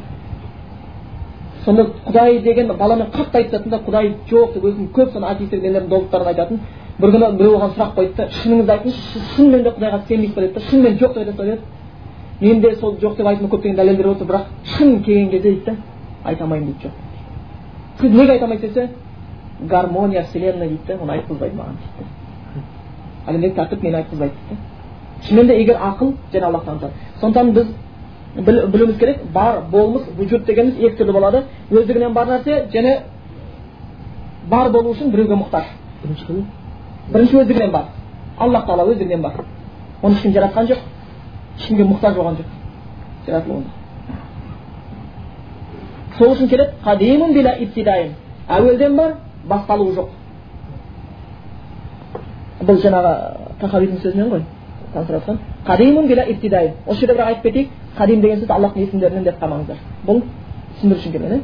сонда 1.65 1.85
құдай 2.05 2.39
деген 2.43 2.67
баламен 2.77 3.07
қатты 3.13 3.37
айтысатын 3.37 3.71
да 3.71 3.79
құдай 3.87 4.13
жоқ 4.29 4.53
деп 4.53 4.63
өзінің 4.63 4.89
көп 4.93 5.13
сан 5.13 5.23
атеистер 5.23 5.87
доводтарын 5.87 6.27
айтатын. 6.27 6.59
бір 6.99 7.09
күні 7.09 7.37
біреу 7.37 7.55
оған 7.57 7.71
сұрақ 7.75 7.93
қойды 7.95 8.15
да 8.17 8.27
шыныңызды 8.29 8.71
айтыңызшы 8.71 9.19
шынымен 9.35 9.63
де 9.63 9.69
құдайға 9.69 9.99
сенбейсіз 10.07 10.35
ба 10.35 10.41
деді 10.41 10.53
да 10.53 10.59
шынымен 10.59 10.97
жоқ 10.97 11.13
деп 11.13 11.27
айта 11.27 11.43
еді 11.43 11.61
мен 12.41 12.61
де 12.61 12.75
сол 12.75 12.95
жоқ 13.01 13.15
деп 13.17 13.27
айтуыма 13.27 13.49
көптеген 13.49 13.75
дәлелдер 13.75 14.07
отыр 14.07 14.27
бірақ 14.27 14.43
шын 14.77 15.03
келген 15.03 15.29
кезде 15.29 15.49
дейді 15.49 15.65
да 15.65 15.75
айта 16.23 16.43
алмаймын 16.43 16.67
дейді 16.67 16.83
жоқ. 16.83 16.91
сіз 18.01 18.11
неге 18.11 18.31
айта 18.31 18.45
алмайсыз 18.45 18.73
десе 18.73 18.89
гармония 19.61 20.23
вселенная 20.23 20.67
дейді 20.67 20.81
да 20.87 20.97
оны 21.01 21.11
айтқызбайды 21.11 21.55
маған 21.55 21.75
дейді 21.81 21.97
да 21.99 23.31
әлемдегі 23.31 23.55
тәртіп 23.55 23.83
мені 23.83 23.95
айтқызбайды 23.95 24.33
дейді 24.49 24.61
да 24.61 25.27
шынымен 25.27 25.47
де 25.47 25.61
егер 25.61 25.75
ақыл 25.75 26.13
және 26.33 26.43
аллах 26.43 26.63
танытады 26.65 26.93
сондықтан 27.21 27.51
біз 27.53 27.67
білуіміз 28.35 28.97
керек 28.97 29.19
бар 29.33 29.61
болмыс 29.71 30.03
вujud 30.17 30.45
дегеніміз 30.45 30.79
екі 30.79 30.97
түрлі 30.97 31.13
болады 31.13 31.43
өздігінен 31.71 32.13
бар 32.13 32.27
нәрсе 32.27 32.65
және 32.73 33.01
бар 34.49 34.71
болу 34.71 34.93
үшін 34.93 35.11
біреуге 35.11 35.35
мұқтаж 35.37 35.69
бірінші 36.01 36.45
бірінші 37.13 37.37
өздігінен 37.43 37.71
бар 37.71 37.85
аллах 38.39 38.65
тағала 38.65 38.89
өздігінен 38.89 39.21
бар 39.21 39.43
оны 40.01 40.15
ешкім 40.15 40.33
жаратқан 40.33 40.67
жоқ 40.71 40.79
ешкімге 41.59 41.83
мұқтаж 41.91 42.17
болған 42.17 42.35
жоқ 42.41 42.49
жаратылуында 43.27 43.69
сол 46.17 46.33
үшін 46.33 46.49
келеді 46.49 46.71
қадимун 46.83 47.33
била 47.33 47.55
ибтидайын 47.59 48.13
әуелден 48.49 48.97
бар 48.97 49.15
басталуы 49.45 49.93
жоқ 49.93 50.09
бұл 52.65 52.81
жаңағы 52.81 53.17
тахауидің 53.61 54.01
сөзінен 54.01 54.29
ғой 54.29 54.47
таныстырып 54.93 55.52
қадимун 55.65 56.07
била 56.07 56.23
ибтидайын 56.27 56.73
осы 56.87 56.99
жерде 56.99 57.13
бірақ 57.13 57.27
айтып 57.27 57.43
кетейік 57.43 57.69
қадим 57.97 58.21
деген 58.21 58.39
сөз 58.39 58.49
аллахтың 58.51 58.83
есімдерінен 58.83 59.23
деп 59.23 59.39
қалмаңыздар 59.41 59.77
бұл 60.07 60.21
түсіндіру 60.75 60.99
үшін 60.99 61.11
келген 61.11 61.31
иә 61.33 61.41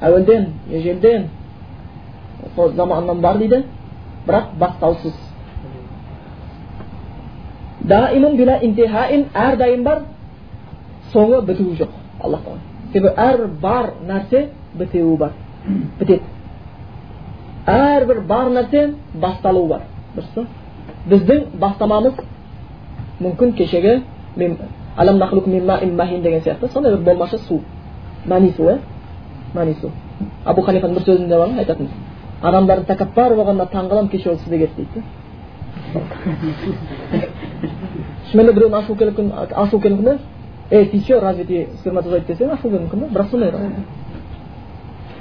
әуелден 0.00 0.46
ежелден 0.70 1.28
заманнан 2.76 3.20
бар 3.20 3.38
дейді 3.38 3.64
бірақ 4.26 4.44
бастаусыз 4.58 5.14
даимун 7.80 8.36
била 8.36 8.58
интихаин 8.62 9.26
әрдайым 9.34 9.84
бар 9.84 10.02
соңы 11.12 11.42
бітуі 11.46 11.76
жоқ 11.78 11.88
аллах 12.20 12.40
тағала 12.40 12.60
себебі 12.92 13.14
әр 13.16 13.46
бар 13.60 13.90
нәрсе 14.08 14.48
бітеуі 14.74 15.16
бар 15.16 15.32
бітеді 15.98 16.20
әрбір 17.66 18.20
бар 18.26 18.50
нәрсе 18.50 18.94
басталуы 19.14 19.68
бар 19.68 19.80
дұрыс 20.16 20.34
па 20.34 20.46
біздің 21.08 21.44
бастамамыз 21.60 22.14
мүмкін 23.22 23.52
кешегі 23.56 24.02
деген 24.36 24.58
сияқты 26.42 26.72
сондай 26.72 26.96
бір 26.96 27.04
болмашы 27.04 27.38
су 27.38 27.60
мәни 28.26 28.52
су 28.56 28.62
иә 28.62 28.78
мәни 29.54 29.74
су 29.80 29.90
абу 30.44 30.62
ханифаның 30.62 30.94
бір 30.94 31.02
сөзінде 31.02 31.38
бар 31.38 31.48
айтатын 31.58 31.88
адамдардың 32.42 32.86
тәкаппар 32.86 33.34
болғанына 33.36 33.66
таң 33.72 33.88
қаламын 33.90 34.10
кеше 34.10 34.30
ол 34.30 34.36
сізде 34.36 34.58
кетті 34.58 34.76
дейді 34.82 35.02
шынымен 38.30 38.46
де 38.46 38.52
біреудің 38.52 38.78
ашу 38.78 38.94
келген 38.96 39.32
ашу 39.54 39.80
келген 39.80 39.98
күні 39.98 40.18
ей 40.70 40.86
ты 40.90 41.00
че 41.06 41.20
разве 41.20 41.44
ты 41.44 41.68
сперматозоид 41.80 42.26
десең 42.26 42.50
ашу 42.52 42.70
келген 42.70 42.88
күні 42.88 43.10
бірақ 43.12 43.30
сондай 43.30 43.52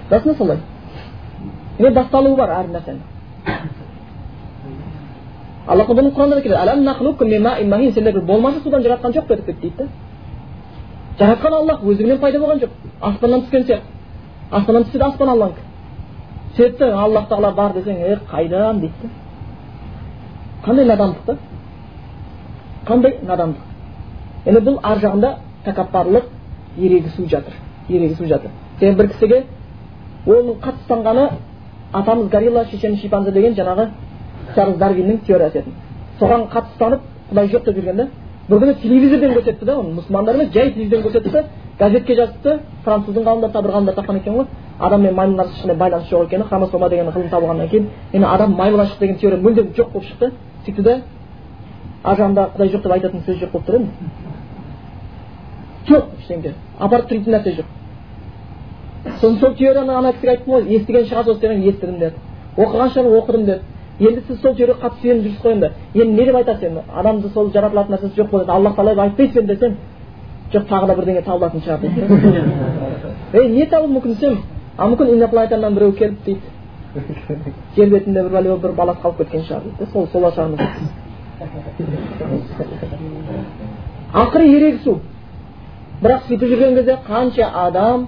расында 0.09 0.35
солай 0.37 0.57
не 1.79 1.89
басталуы 1.89 2.35
бар 2.35 2.49
әр 2.49 2.65
нәрсенің 2.71 2.99
алла 5.67 5.85
бұны 5.85 6.11
құранда 6.15 6.41
келеді 6.41 7.91
сендерді 7.93 8.25
болмашы 8.25 8.59
судан 8.63 8.81
жаратқан 8.83 9.13
жоқ 9.13 9.27
па 9.27 9.35
деп 9.35 9.59
дейді 9.61 9.77
да 9.77 9.87
жаратқан 11.19 11.53
аллах 11.53 11.83
өздігінен 11.83 12.19
пайда 12.19 12.39
болған 12.39 12.59
жоқ 12.59 12.69
аспаннан 13.01 13.41
түскен 13.41 13.65
сияқты 13.65 13.83
аспаннан 14.51 14.83
түссе 14.83 14.97
де 14.97 15.03
аспан 15.03 15.29
алланікі 15.29 15.61
сөйтті 16.57 16.91
аллах 16.91 17.27
тағала 17.29 17.53
бар 17.55 17.73
десең 17.73 17.95
е 17.95 18.19
қайдан 18.31 18.79
дейді 18.79 18.93
да 19.03 19.09
қандай 20.65 20.85
надандық 20.85 21.25
та 21.25 21.37
қандай 22.87 23.17
надандық 23.23 23.61
енді 24.45 24.61
бұл 24.65 24.79
ар 24.83 24.97
жағында 24.97 25.35
тәкаппарлық 25.65 26.23
ерегісу 26.77 27.27
жатыр 27.27 27.53
ерегісу 27.89 28.25
жатыр 28.25 28.51
себебі 28.79 28.97
бір 28.97 29.09
кісіге 29.13 29.43
оның 30.25 30.59
қатыстанғаны 30.65 31.29
атамыз 31.93 32.29
горилла 32.29 32.65
шешеміз 32.65 33.01
шимпанзе 33.01 33.31
деген 33.31 33.53
жаңағы 33.53 33.89
чарльз 34.55 34.77
дарвиннің 34.77 35.21
теориясы 35.27 35.57
еді 35.59 35.71
соған 36.19 36.47
қатыстанып 36.53 37.01
құдай 37.31 37.49
жоқ 37.53 37.65
деп 37.65 37.77
жүрген 37.77 37.95
да 37.95 38.07
бір 38.49 38.57
күні 38.61 38.75
телевизордан 38.81 39.33
көрсетті 39.37 39.65
да 39.65 39.77
оны 39.79 39.95
мұсылмандар 39.99 40.35
емес 40.35 40.53
жай 40.53 40.71
телевизордан 40.71 41.05
көрсетті 41.07 41.43
газетке 41.79 42.15
жазыпты 42.15 42.59
француздың 42.83 43.23
ғалымдары 43.23 43.53
тағы 43.53 43.63
бір 43.63 43.73
ғалымдар 43.75 43.95
тапқан 43.95 44.17
екен 44.17 44.33
ғой 44.33 44.45
адам 44.79 45.01
мен 45.01 45.15
маймыл 45.15 45.39
арасында 45.39 45.57
ешқандай 45.57 45.77
байланыс 45.77 46.09
жоқ 46.09 46.25
екені 46.25 46.43
хромосома 46.43 46.89
деген 46.89 47.07
ғылым 47.07 47.29
табылғаннан 47.29 47.69
кейін 47.69 47.87
енді 48.13 48.27
адам 48.27 48.55
маймылға 48.57 48.85
шықты 48.85 48.99
деген 48.99 49.17
теория 49.17 49.37
мүлдем 49.37 49.73
жоқ 49.77 49.91
болып 49.93 50.07
шықты 50.09 50.31
сөйтті 50.65 50.81
да 50.81 51.01
ар 52.03 52.17
жағында 52.17 52.49
құдай 52.55 52.71
жоқ 52.73 52.81
деп 52.83 52.91
айтатын 52.91 53.21
сөз 53.25 53.37
жоқ 53.41 53.51
болып 53.51 53.67
тұр 53.67 53.75
енді 53.75 53.89
жоқ 55.89 56.03
ештеңе 56.19 56.53
апарып 56.79 57.07
тірейтін 57.09 57.33
нәрсе 57.33 57.55
жоқ 57.59 57.65
сосын 59.21 59.39
сол 59.39 59.53
теорияны 59.55 59.93
ана 59.93 60.13
кісіге 60.13 60.31
айттым 60.31 60.53
ғой 60.53 60.75
естіген 60.77 61.05
шығарсыз 61.05 61.35
осы 61.35 61.45
естідім 61.69 61.99
деді 61.99 62.15
оқыған 62.57 62.93
шығар 62.93 63.17
оқыдым 63.21 63.45
деді 63.45 63.61
енді 64.01 64.21
сіз 64.27 64.41
сол 64.41 64.55
теорияға 64.55 64.81
қатты 64.81 65.01
сүйеніп 65.01 65.23
жүрсіз 65.25 65.43
ғой 65.43 65.53
енді. 65.55 65.69
Енді 65.93 66.13
не 66.13 66.25
деп 66.25 66.35
айтасыз 66.35 66.63
енді? 66.69 66.81
Адамды 66.95 67.29
сол 67.33 67.51
жаратылатын 67.53 67.95
нәрсесі 67.95 68.17
жоқ 68.17 68.29
болады 68.31 68.51
аллах 68.51 68.75
тағала 68.75 69.01
айтпайсыз 69.03 69.35
ба 69.35 69.53
десем 69.53 69.77
жоқ 70.53 70.63
тағы 70.69 70.87
да 70.87 70.95
бірдеңе 70.95 71.21
табылатын 71.25 71.61
шығар 71.61 71.79
дейді. 71.81 72.01
Ей 73.33 73.49
не 73.49 73.65
табылуы 73.65 73.93
мүмкін 73.97 74.15
десем? 74.15 74.39
А 74.77 74.87
мүмкін 74.87 75.13
инопланетяннан 75.17 75.75
біреу 75.75 75.91
келіп 75.93 76.25
дейді. 76.25 76.41
Жер 77.75 77.89
бетінде 77.89 78.23
бір 78.23 78.57
бір 78.57 78.71
баласы 78.75 79.01
қалып 79.03 79.17
кеткен 79.17 79.45
шығар 79.47 79.61
дейді 79.63 79.91
сол 79.93 80.07
сол 80.11 80.31
шығармыз 80.31 80.59
ақыры 84.13 84.47
ерегісу 84.51 84.97
бірақ 86.01 86.25
сөйтіп 86.27 86.49
жүрген 86.51 86.75
кезде 86.75 86.97
қанша 87.07 87.47
адам 87.65 88.07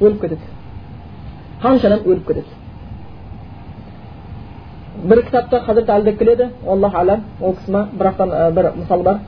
өліп 0.00 0.20
кетеді? 0.20 0.48
Қанша 1.62 1.86
адам 1.86 2.06
өліп 2.06 2.26
кетеді? 2.26 2.57
Бір 5.04 5.22
кітапта 5.22 5.60
хазірет 5.60 5.90
әлдеп 5.90 6.18
келеді 6.18 6.48
аллах 6.66 6.94
әлем 6.94 7.20
ол 7.40 7.54
кісі 7.54 7.72
бірақтан 7.98 8.30
бір 8.54 8.72
мысал 8.76 9.02
бар 9.02 9.20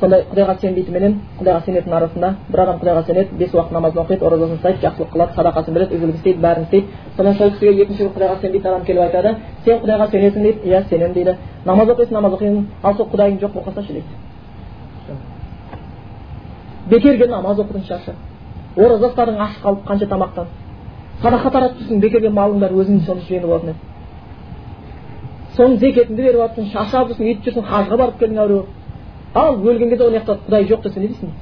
сондай 0.00 0.24
құдайға 0.30 0.54
сенбейтінменен 0.60 1.14
құдайға 1.40 1.64
сенетін 1.66 1.92
арасында 1.94 2.34
бір 2.50 2.60
адам 2.62 2.78
құдайға 2.80 3.02
сенеді 3.06 3.36
бес 3.38 3.54
уақыт 3.54 3.72
намазын 3.72 4.02
оқиды 4.02 4.26
оразасын 4.26 4.56
ұстайды 4.58 4.78
жақсылық 4.82 5.10
қылады 5.12 5.34
садақасын 5.36 5.74
береді 5.74 5.94
игілік 5.96 6.16
істейді 6.16 6.40
бәрін 6.42 6.62
істейді 6.64 6.86
содан 7.16 7.34
сол 7.34 7.50
кісіге 7.50 7.82
екінші 7.82 8.02
құдайға 8.16 8.40
сенбейтін 8.40 8.70
адам 8.70 8.84
келіп 8.84 9.02
айтады 9.02 9.34
сен 9.64 9.78
құдайға 9.82 10.10
сенесің 10.10 10.42
дейді 10.42 10.58
иә 10.70 10.88
сенемін 10.88 11.14
дейді 11.14 11.36
намаз 11.64 11.88
оқисың 11.88 12.12
намаз 12.12 12.32
оқимын 12.32 12.66
ал 12.82 12.96
сол 12.96 13.06
құдайың 13.12 13.38
жоқ 13.42 13.52
болып 13.52 13.68
қалсашы 13.68 13.92
дейді 13.92 14.10
бекерге 16.90 17.26
намаз 17.26 17.58
оқыдың 17.58 17.86
шаршап 17.86 18.14
ораза 18.76 19.06
ұстадың 19.06 19.38
аш 19.38 19.56
қалып 19.62 19.86
қанша 19.86 20.06
тамақтан 20.08 20.46
садақа 21.22 21.50
таратып 21.50 21.78
жүрсің 21.78 22.00
бекерге 22.00 22.30
малың 22.30 22.58
бар 22.58 22.72
өзің 22.72 23.04
соны 23.06 23.20
жіберіп 23.28 23.44
алатын 23.44 23.68
еді 23.70 23.91
соның 25.56 25.78
зекетіңді 25.84 26.22
беріп 26.22 26.40
жатрсың 26.42 26.70
шаршап 26.72 27.08
жүрсің 27.12 27.30
өйтіп 27.30 27.48
жүрсің 27.48 27.68
хажға 27.70 27.98
барып 28.02 28.18
келдің 28.20 28.42
әуре 28.44 28.60
ал 29.34 29.56
өлген 29.56 29.88
кезде 29.90 30.04
ол 30.04 30.16
жақта 30.18 30.38
құдай 30.48 30.68
жоқ 30.72 30.82
десе 30.88 31.00
не 31.00 31.08
дейсің 31.12 31.32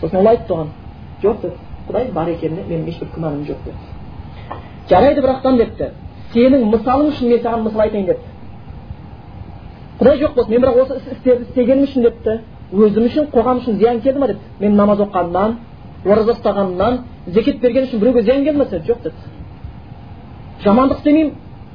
сосын 0.00 0.20
ол 0.20 0.32
айтты 0.32 0.52
оған 0.54 0.72
жоқ 1.22 1.42
деді 1.42 1.56
құдай 1.88 2.12
бар 2.12 2.28
екеніне 2.36 2.66
менің 2.68 2.88
ешбір 2.92 3.14
күмәнім 3.14 3.46
жоқ 3.50 3.64
деді 3.64 3.96
жарайды 4.90 5.22
бірақтан 5.22 5.58
депті. 5.58 5.90
Сенің 6.34 6.66
мысалың 6.70 7.12
үшін 7.12 7.30
мен 7.30 7.40
саған 7.42 7.64
мысал 7.66 7.80
айтайын 7.86 8.06
депті. 8.06 8.28
Құдай 10.00 10.20
жоқ 10.20 10.34
болсын 10.36 10.52
мен 10.52 10.62
бірақ 10.62 10.80
осы 10.82 10.98
істерді 11.14 11.46
істегенім 11.48 11.86
үшін 11.86 12.06
депті. 12.06 12.36
Өзім 12.72 13.08
үшін 13.08 13.30
қоғам 13.32 13.62
үшін 13.62 13.78
зиян 13.80 14.00
келді 14.00 14.20
ма 14.20 14.26
деді 14.26 14.38
мен 14.60 14.76
намаз 14.76 15.00
оқығанымнан 15.06 15.56
ораза 16.04 16.34
ұстағанымнан 16.34 16.98
зекет 17.26 17.60
берген 17.60 17.86
үшін 17.86 18.00
біреуге 18.00 18.22
зиян 18.22 18.44
келді 18.44 18.58
ма 18.58 18.64
жоқ 18.64 19.02
деді 19.02 19.14
жамандық 20.64 20.98
істемеймін 20.98 21.32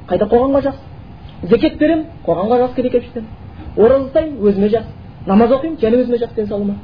қайда 0.08 0.24
қоғамға 0.32 0.60
жақсы 0.68 1.48
зекет 1.50 1.78
беремін 1.78 2.06
қоғамға 2.26 2.58
жақсы 2.64 2.74
керек 2.76 2.92
жетемін 3.06 3.28
ораза 3.76 4.04
ұстаймын 4.06 4.48
өзіме 4.48 4.68
жақсы 4.76 4.90
намаз 5.26 5.50
оқимын 5.58 5.78
және 5.80 5.96
өзіме 6.02 6.18
жақсы 6.22 6.36
денсаулығыма 6.36 6.76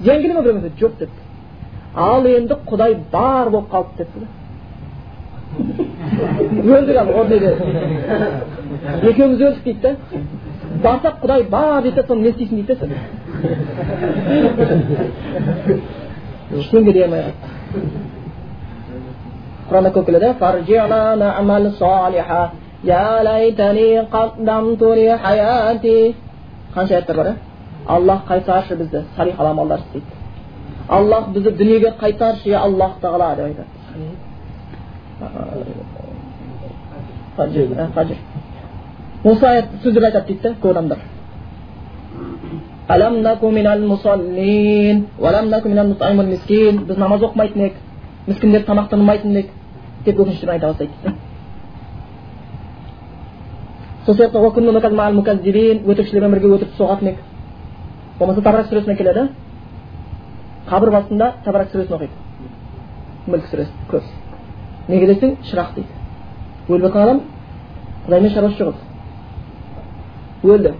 зиян 0.00 0.22
келе 0.22 0.34
ма 0.34 0.42
біреуге 0.42 0.70
жоқ 0.80 0.98
депті. 0.98 1.20
Ал 1.94 2.26
енді 2.26 2.54
құдай 2.66 2.96
бар 3.12 3.50
болып 3.50 3.70
қалды 3.70 3.88
депті 3.98 4.20
да. 4.20 4.26
Өлдік 6.76 6.96
ал 6.96 7.06
неде 7.28 7.56
екеуміз 9.02 9.40
өлдік 9.40 9.64
дейді 9.64 9.80
да. 9.82 9.96
Барсақ 10.82 11.14
құдай 11.22 11.48
бар 11.48 11.82
дейді 11.82 11.96
да 11.96 12.06
соны 12.06 12.22
не 12.22 12.28
істейсің 12.28 12.56
дейді 12.56 12.74
да 12.74 12.76
сен 12.80 12.92
ештеңе 16.60 16.92
дей 16.92 17.04
алмай 17.04 17.20
қалды 17.22 18.05
құранда 19.68 19.90
ko'p 19.94 20.04
keladi 20.08 20.28
qancha 26.74 26.92
oyatda 26.96 27.12
bor 27.18 27.28
alloh 27.94 28.18
qaytarshi 28.30 28.74
bizni 28.80 29.00
salih 29.16 29.34
amallar 29.52 29.80
deydi 29.92 30.12
alloh 30.96 31.22
bizni 31.34 31.50
dunyoga 31.60 31.90
qaytarshi 32.02 32.46
ya 32.54 32.58
alloh 32.66 32.90
taolo 33.02 33.28
deydi 33.40 33.62
muso 39.26 39.46
so'zib 39.82 40.02
aytadi 40.08 40.26
deydida 40.28 40.50
ku 40.60 40.66
odamlar 40.72 41.00
alam 42.94 43.14
naku 43.26 43.46
minal 43.58 43.82
musallin 43.92 44.96
valam 45.24 45.46
naku 45.52 45.66
minal 45.72 45.88
міскіндерді 48.26 48.66
тамақтанбайтын 48.66 49.36
едік 49.36 49.50
деп 50.04 50.20
өкініштерін 50.20 50.52
айта 50.54 50.72
бастайды. 50.72 51.14
Сол 54.06 54.14
сияқты 54.14 54.38
өтірікшілермен 55.86 56.30
бірге 56.30 56.52
өтірік 56.56 56.76
соғатын 56.78 57.08
едік 57.08 57.20
болмаса 58.18 58.42
табрак 58.42 58.66
сүресіне 58.70 58.96
келеді 58.96 59.28
қабір 60.70 60.90
басында 60.90 61.32
табрак 61.44 61.70
сүресін 61.72 61.94
оқиды. 61.96 62.12
Мүлк 63.26 63.46
сүресі 63.50 63.72
көз. 63.90 64.02
Неге 64.88 65.06
десең 65.12 65.36
шырақ 65.50 65.74
дейді. 65.74 65.88
Өліп 66.68 66.82
жатқан 66.86 67.02
адам 67.02 67.20
құдаймен 68.06 68.30
шаруасы 68.34 68.58
жоқ 68.58 68.74
өлді. 70.42 70.74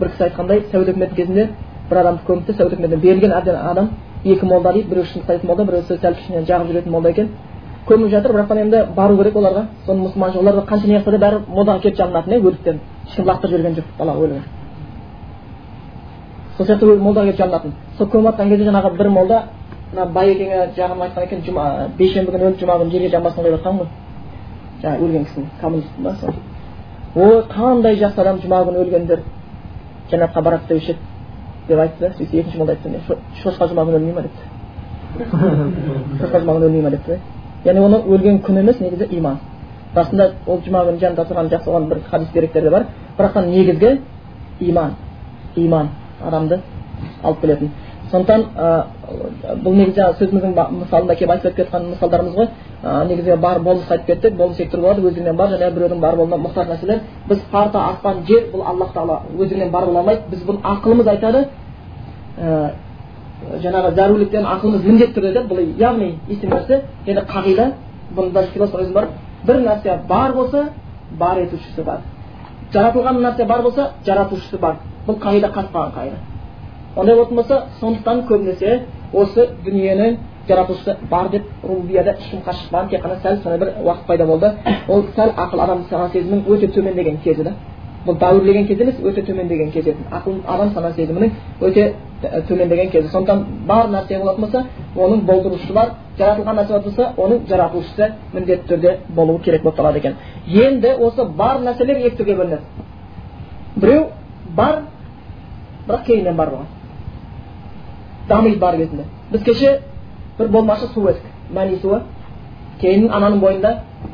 Бір 0.00 0.10
кісі 0.10 0.22
айтқандай 0.28 0.64
сәуд 0.70 0.88
үкіметі 0.92 1.14
кезінде 1.14 1.48
бір 1.90 2.00
адамды 2.02 2.26
көміпті 2.26 2.56
сәуд 2.56 2.74
үкіметіне 2.74 3.00
берілген 3.02 3.32
әбден 3.32 3.56
адам 3.56 3.90
екі 4.24 4.46
молда 4.46 4.72
дейді 4.72 4.88
біреуі 4.88 5.06
шындықтайтын 5.12 5.46
молда 5.46 5.64
біреуісі 5.64 5.98
сәл 6.00 6.14
кішкене 6.14 6.44
жағып 6.46 6.72
жүретін 6.72 6.90
молда 6.90 7.10
екен. 7.10 7.28
Көміп 7.86 8.10
жатыр 8.10 8.32
бірақтан 8.32 8.58
енді 8.58 8.84
бару 8.96 9.16
керек 9.16 9.36
оларға. 9.36 9.66
Соны 9.86 10.08
мұсылманша 10.08 10.38
олар 10.38 10.64
қанша 10.66 10.86
не 10.86 10.98
қылса 10.98 11.18
да 11.18 11.18
бәрі 11.26 11.42
молдаға 11.48 11.80
келіп 11.80 11.96
жалынатын 11.96 12.32
иә 12.32 12.40
өліктен. 12.40 12.80
Ешкім 13.06 13.26
лақтырып 13.26 13.50
жіберген 13.50 13.76
жоқ 13.76 13.84
бала 13.98 14.16
өлген 14.18 14.42
сол 16.56 16.66
сияқты 16.66 16.96
молдаға 16.98 17.26
келіп 17.26 17.38
жалынатын. 17.38 17.72
Сол 17.98 18.06
көміп 18.08 18.32
жатқан 18.32 18.48
кезде 18.48 18.64
жаңағы 18.64 18.96
бір 18.96 19.08
молда 19.08 19.42
мына 19.92 20.06
байекеңе 20.12 20.68
жағын 20.76 21.02
айтқан 21.06 21.24
екен 21.24 21.42
жұма 21.46 21.88
бейсенбі 21.98 22.32
күні 22.32 22.48
өлді 22.50 22.64
жұма 22.64 22.78
күні 22.80 22.90
жерге 22.90 23.10
жамбасын 23.10 23.44
қойып 23.44 23.58
жатқан 23.58 23.78
ғой. 23.78 23.86
Жаңағы 24.82 25.04
өлген 25.06 25.26
кісінің 25.26 25.48
коммунист 25.60 25.88
па 26.02 26.14
сол. 26.20 26.34
Ой 27.14 27.42
қандай 27.52 27.98
жақсы 28.00 28.20
адам 28.20 28.40
жұма 28.40 28.64
күні 28.64 28.82
өлгендер. 28.84 29.22
Жәннатқа 30.10 30.42
барады 30.42 30.68
деуші 30.68 30.92
еді 30.92 31.15
деп 31.68 31.78
айтты 31.78 32.00
да 32.00 32.14
сөйтсе 32.14 32.40
екінші 32.40 32.58
молда 32.58 32.72
айтты 32.72 33.16
шошқа 33.42 33.68
жұма 33.68 33.84
күні 33.86 33.96
өлмей 33.96 34.14
ма 34.14 34.22
депті 34.22 34.42
шошқа 36.20 36.40
жұма 36.40 36.54
күні 36.56 36.66
өлмей 36.66 36.82
ма 36.82 36.90
депті 36.90 37.18
яғни 37.64 37.80
оның 37.80 38.06
өлген 38.06 38.40
күні 38.46 38.58
емес 38.60 38.80
негізі 38.80 39.08
иман 39.18 39.38
расында 39.94 40.30
ол 40.46 40.60
жұма 40.66 40.84
күні 40.86 41.00
жанында 41.00 41.24
тұрған 41.24 41.50
жақсы 41.50 41.70
болған 41.70 41.88
бір 41.88 42.00
хадис 42.10 42.28
деректер 42.34 42.62
де 42.62 42.70
бар 42.70 42.86
бірақ 43.18 43.46
негізгі 43.46 44.00
иман 44.60 44.94
иман 45.56 45.88
адамды 46.24 46.60
алып 47.22 47.40
келетін 47.40 47.70
сондықтан 48.10 48.44
бұл 49.64 49.74
негізі 49.74 50.02
сөзіміздің 50.20 50.54
мысалында 50.80 51.14
келіп 51.14 51.30
айтып 51.30 51.52
өтіп 51.52 51.64
жатқан 51.64 51.88
мысалдарымыз 51.90 52.34
ғой 52.34 52.48
негізі 52.86 53.36
бар 53.36 53.60
болмысқа 53.60 53.94
айтып 53.96 54.06
кеттік 54.06 54.36
болмыс 54.36 54.60
екі 54.60 54.70
түрлі 54.70 54.82
болады 54.82 55.02
өздігінен 55.08 55.36
бар 55.36 55.48
және 55.50 55.70
біреудің 55.74 56.00
бар 56.00 56.16
болуына 56.16 56.36
мұқтаж 56.42 56.68
нәрселер 56.70 57.00
біз 57.28 57.40
парта 57.50 57.78
аспан 57.90 58.24
жер 58.28 58.50
бұл 58.52 58.62
аллах 58.62 58.92
тағала 58.94 59.20
өздігінен 59.38 59.70
бар 59.70 59.86
бола 59.86 59.98
алмайды 60.00 60.22
біз 60.30 60.44
бұны 60.46 60.60
ақылымыз 60.62 61.06
айтады 61.14 61.44
жаңағы 63.64 63.94
зәруліктен 63.94 64.46
ақылымыз 64.54 64.84
міндетті 64.84 65.14
түрде 65.14 65.28
айтады 65.32 65.48
бұл 65.50 65.58
яғни 65.80 66.12
есте 66.28 66.46
нәрсе 66.46 66.82
енді 67.06 67.26
қағида 67.32 67.70
бұны 68.16 68.32
даже 68.32 68.52
философ 68.54 68.92
бар 68.92 69.08
бір 69.46 69.60
нәрсе 69.66 69.98
бар 70.08 70.32
болса 70.34 70.68
бар 71.10 71.42
етушісі 71.42 71.82
бар 71.82 72.00
жаратылған 72.72 73.20
нәрсе 73.22 73.44
бар 73.46 73.62
болса 73.62 73.90
жаратушысы 74.06 74.58
бар 74.58 74.76
бұл 75.06 75.18
қағида 75.22 75.52
қатып 75.54 75.72
қалған 75.74 75.92
қағида 75.98 76.16
ондай 76.96 77.14
болатын 77.14 77.36
болса 77.36 77.62
сондықтан 77.80 78.26
көбінесе 78.28 78.80
осы 79.12 79.48
дүниенің 79.64 80.16
жаратушысы 80.48 80.96
бар 81.10 81.28
деп 81.30 81.44
рубияда 81.62 82.16
қарсы 82.46 82.60
шықпаған 82.62 82.90
тек 82.90 83.02
қана 83.04 83.16
сәл 83.22 83.42
сондай 83.42 83.58
бір 83.58 83.72
уақыт 83.84 84.06
пайда 84.06 84.26
болды 84.26 84.52
ол 84.88 85.04
сәл 85.16 85.30
ақыл 85.36 85.60
адам 85.64 85.84
сана 85.90 86.08
сезімінің 86.08 86.46
өте 86.48 86.68
төмендеген 86.68 87.18
кезі 87.24 87.44
да 87.44 87.52
бұл 88.06 88.18
дәуірлеген 88.20 88.66
кез 88.68 88.80
емес 88.80 88.98
өте 89.02 89.22
төмендеген 89.26 89.72
еді 89.74 89.94
ақыл 90.10 90.38
адам 90.46 90.70
сана 90.74 90.92
сезімінің 90.94 91.30
өте 91.60 91.94
төмендеген 92.48 92.90
кезде 92.90 93.08
сондықтан 93.10 93.44
бар 93.66 93.88
нәрсе 93.90 94.18
болатын 94.20 94.42
болса 94.44 94.64
оның 94.96 95.24
болдырушысы 95.26 95.72
бар 95.72 95.90
жаратылған 96.18 96.56
нәрсе 96.56 96.72
болатын 96.72 96.90
болса 96.90 97.12
оның 97.16 97.46
жаратушысы 97.48 98.12
міндетті 98.32 98.68
түрде 98.68 98.96
болуы 99.08 99.40
керек 99.42 99.62
болып 99.62 99.78
тұрады 99.80 99.98
екен 99.98 100.14
енді 100.46 100.94
осы 101.08 101.24
бар 101.24 101.60
нәрселер 101.66 101.96
екі 102.06 102.16
түрге 102.20 102.36
бөлінеді 102.36 102.62
біреу 103.76 104.06
бар 104.54 104.82
бірақ 105.88 106.06
кейіннен 106.06 106.36
бар 106.36 106.50
болған 106.54 106.66
дамиды 108.28 108.58
бар 108.58 108.76
кезінде 108.76 109.04
біз 109.32 109.42
кеше 109.42 109.80
бір 110.38 110.48
болмашы 110.48 110.86
су 110.94 111.08
едік 111.08 111.22
мәни 111.54 111.80
суы 111.80 112.00
кейін 112.80 113.08
ананың 113.10 113.40
бойында 113.40 113.70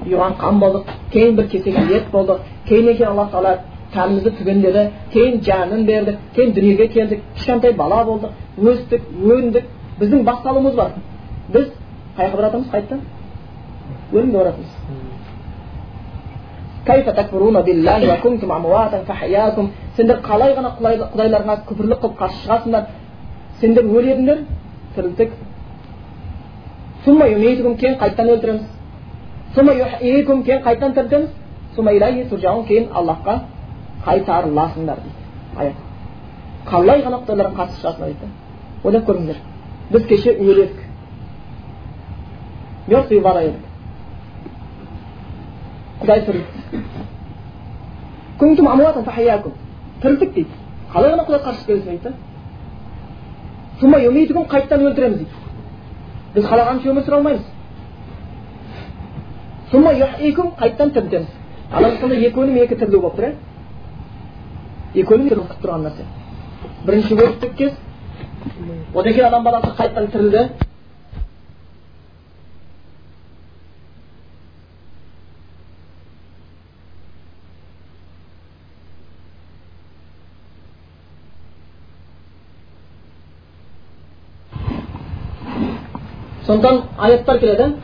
ұйыған 0.06 0.36
қан 0.40 0.60
болдық 0.62 0.90
кейін 1.12 1.36
бір 1.36 1.46
кесек 1.52 1.78
ет 1.90 2.10
болдық 2.12 2.38
кейіннен 2.68 2.96
кейін 2.96 3.10
алла 3.12 3.26
тағала 3.32 3.52
тәнімізді 3.94 4.30
түгендеді 4.38 4.82
кейін 5.12 5.40
жәнін 5.48 5.86
берді 5.86 6.16
кейін 6.36 6.54
дүниеге 6.56 6.86
келдік 6.94 7.20
кішкентай 7.36 7.72
бала 7.76 8.04
болдық 8.08 8.30
өстік 8.72 9.02
өндік 9.36 9.64
біздің 10.00 10.24
басталуымыз 10.28 10.74
бар 10.74 10.90
біз 11.52 11.66
қай 12.16 12.26
жаққа 12.26 12.36
баратырмыз 12.36 12.68
қайтадан 12.72 13.00
өлімге 14.12 14.38
баратырмыз 14.38 14.72
сендер 19.96 20.18
қалай 20.24 20.54
ғана 20.56 20.70
құдайларыңа 20.78 21.56
күпірлік 21.68 22.00
қылып 22.02 22.16
қарсы 22.18 22.38
шығасыңдар 22.46 22.84
сендер 23.60 23.84
өледіңдер 23.84 24.38
тірілдік 24.96 25.30
кейін 27.80 27.96
қайтадан 28.00 28.28
өлтіреміз 28.36 28.66
кейін 30.46 30.62
тірілтеміз 30.94 31.30
кейін 32.68 32.84
аллахқа 33.00 33.34
қайтарыласыңдар 34.06 35.02
дейді 35.06 35.20
аят 35.56 35.76
қалай 36.70 37.02
ғана 37.02 37.18
құдайларға 37.24 37.54
қарсы 37.58 37.80
шығасыңдар 37.80 38.08
дейді 38.12 38.26
ойлап 38.84 39.04
көріңдер 39.08 39.36
біз 39.92 40.06
кеше 40.12 40.30
өледік 40.38 40.78
мертвый 42.86 43.18
едік 43.48 43.62
құдай 46.02 46.18
тірілдік 50.02 50.34
дейді 50.34 50.50
қалай 50.94 51.10
ғана 51.14 51.26
құдайға 51.26 51.44
қарсы 51.50 51.62
келесің 51.66 51.88
дейді 51.90 52.04
да 52.08 52.12
қайтадан 54.54 54.86
өлтіреміз 54.90 55.18
дейді 55.22 55.41
біз 56.34 56.44
қалағанша 56.48 56.90
өмір 56.92 57.04
сүре 57.06 57.16
алмаймыз 57.16 57.42
қайтадан 60.60 60.90
тірілтеміз 60.96 61.30
ана 61.72 61.90
сонда 62.00 62.16
екі 62.16 62.40
өлім 62.40 62.56
екі 62.64 62.76
тірілу 62.80 63.00
болып 63.00 63.16
тұр 63.18 63.24
иә 63.28 63.32
екі 65.02 65.14
өлім 65.16 65.28
тұрған 65.62 65.86
нәрсе 65.86 66.04
бірінші 66.86 67.14
өліп 67.14 67.56
кез 67.56 67.72
одан 68.94 69.12
кейін 69.12 69.26
адам 69.26 69.44
баласы 69.44 69.70
қайтадан 69.78 70.06
тірілді 70.12 70.42
сондықтан 86.52 86.82
аяттар 86.98 87.38
келеді 87.38 87.74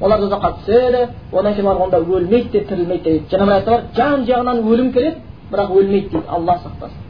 олар 0.00 0.20
тозаққа 0.20 0.52
түседі 0.58 1.08
одан 1.32 1.54
кейін 1.54 1.66
олар 1.66 1.82
онда 1.82 1.98
өлмейді 1.98 2.50
деп 2.52 2.68
тірілмейді 2.68 3.10
дейді 3.10 3.24
жаңа 3.30 3.44
бір 3.44 3.52
аятта 3.52 3.70
бар 3.70 3.82
жан 3.96 4.24
жағынан 4.26 4.58
өлім 4.62 4.92
келеді 4.92 5.16
бірақ 5.52 5.70
өлмейді 5.70 6.08
дейді 6.08 6.28
алла 6.28 6.58
сақтасын 6.64 7.00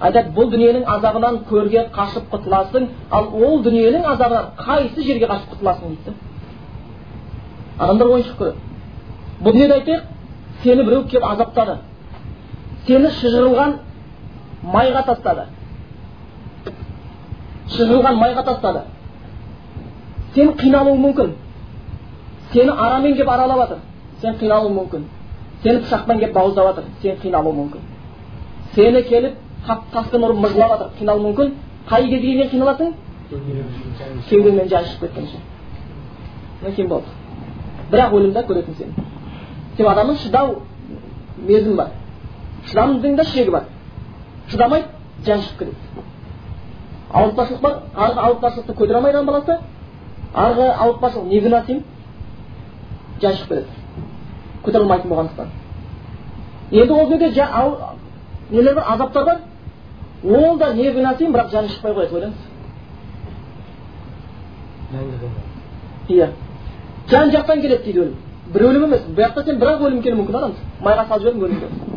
айтады 0.00 0.28
бұл 0.36 0.50
дүниенің 0.50 0.84
азабынан 0.96 1.38
көрге 1.50 1.86
қашып 1.94 2.24
құтыласың 2.32 2.88
ал 3.10 3.24
ол 3.32 3.62
дүниенің 3.62 4.04
азабынан 4.04 4.44
қайсы 4.58 5.02
жерге 5.06 5.26
қашып 5.26 5.54
құтыласың 5.54 5.88
дейді 5.88 6.12
адамдар 7.78 8.08
ойыншық 8.08 8.36
көреді 8.38 8.58
бұл 9.44 9.52
дүниеде 9.52 9.74
айтайық 9.74 10.02
сені 10.64 10.82
біреу 10.82 11.06
келіп 11.06 11.24
азаптады 11.24 11.78
сені 12.86 13.10
шыжырылған 13.20 13.76
майға 14.74 15.02
тастады. 15.08 15.46
Шыжырылған 17.74 18.20
майға 18.20 18.44
тастады. 18.48 18.84
Сен 20.34 20.52
қиналуың 20.60 21.00
мүмкін. 21.06 21.32
Сені 22.52 22.70
арамен 22.70 23.14
келіп 23.14 23.28
аралап 23.28 23.62
жатыр 23.64 23.78
сен 24.20 24.36
қиналуың 24.40 24.76
мүмкін. 24.80 25.08
Сені 25.62 25.80
пышақпен 25.84 26.20
келіп 26.20 26.34
бауыздап 26.34 26.66
жатыр 26.72 26.84
сен 27.02 27.16
қиналуың 27.22 27.56
мүмкін. 27.62 27.88
Сені 28.74 29.02
келіп 29.08 29.40
таспен 29.92 30.28
ұрып 30.28 30.44
мыжлап 30.44 30.76
жатыр 30.76 30.92
қиналуың 31.00 31.26
мүмкін. 31.28 31.56
Қай 31.88 32.08
кезге 32.08 32.20
келген 32.20 32.50
қиналасың 32.52 32.94
кеудеңнен 34.28 34.68
жан 34.68 34.84
шығып 34.84 35.00
кеткенше 35.00 35.38
кейін 36.76 36.88
болды 36.88 37.06
бірақ 37.92 38.14
өлімді 38.18 38.42
көретін 38.48 38.76
сен 38.78 38.94
себебі 39.76 39.90
адамның 39.92 40.18
шыдау 40.22 40.54
мерзімі 41.48 41.76
бар. 41.76 41.90
Шыдамдың 42.70 43.16
да 43.16 43.24
шегі 43.24 43.50
бар. 43.50 43.64
Шыдамайды 44.48 44.86
жан 45.26 45.40
шығып 45.40 45.58
кетеді 45.58 45.76
ауыртпашылық 47.12 47.60
бар. 47.60 47.74
Арғы 47.94 48.20
ауыртпашылықты 48.26 48.74
көтере 48.74 48.98
адам 49.10 49.26
баласы 49.26 49.58
арғы 50.34 50.68
ауыртпашылық 50.84 51.26
не 51.28 51.40
күнә 51.40 51.60
жан 53.22 53.32
шығып 53.32 53.48
кетеді 53.48 53.66
көтере 54.64 54.82
алмайтын 54.82 55.10
болғандықтан. 55.10 55.48
Енді 56.70 56.92
ол 56.92 57.08
жерде 57.08 57.30
нелер 58.50 58.74
бар? 58.74 58.84
Азаптар 58.88 59.24
бар. 59.24 59.38
Ол 60.24 60.58
да 60.58 60.72
не 60.74 60.90
күнә 60.90 61.16
бірақ 61.18 61.50
жаны 61.50 61.68
шықпай 61.68 61.92
қояды 61.92 62.14
ойлаңыз. 62.14 62.34
Иә. 66.08 66.30
Жан 67.10 67.30
жақтан 67.30 67.60
келеді 67.60 67.84
дейді 67.84 68.00
өлім. 68.00 68.14
Бір 68.54 68.62
өлім 68.68 68.84
емес. 68.84 69.02
Бұл 69.08 69.24
жақта 69.24 69.44
сен 69.44 69.58
бір 69.58 69.68
ақ 69.74 69.84
өлім 69.88 70.02
келуі 70.02 70.20
мүмкін 70.20 70.38
адамсың. 70.40 70.70
Майға 70.80 71.06
салып 71.08 71.22
жібердің 71.22 71.44
өлім 71.44 71.60
келді 71.60 71.93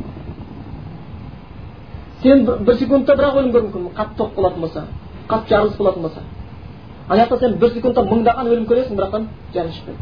сен 2.24 2.46
бір 2.46 2.76
секундта 2.78 3.16
бір 3.16 3.30
ақ 3.30 3.42
өлім 3.42 3.52
көруің 3.56 3.72
мүмкін. 3.74 3.94
Қатты 3.98 4.18
тоқ 4.18 4.36
болатын 4.36 4.62
болса 4.62 4.84
қатты 5.30 5.50
жарылыс 5.50 5.78
болатын 5.78 6.02
болса. 6.02 6.22
Ана 7.10 7.22
жақта 7.24 7.40
сен 7.40 7.58
бір 7.60 7.74
секундта 7.74 8.02
мыңдаған 8.04 8.48
өлім 8.52 8.66
көресің 8.70 8.96
бірақтан 9.00 9.28
жаның 9.54 9.72
шықпайды. 9.78 10.00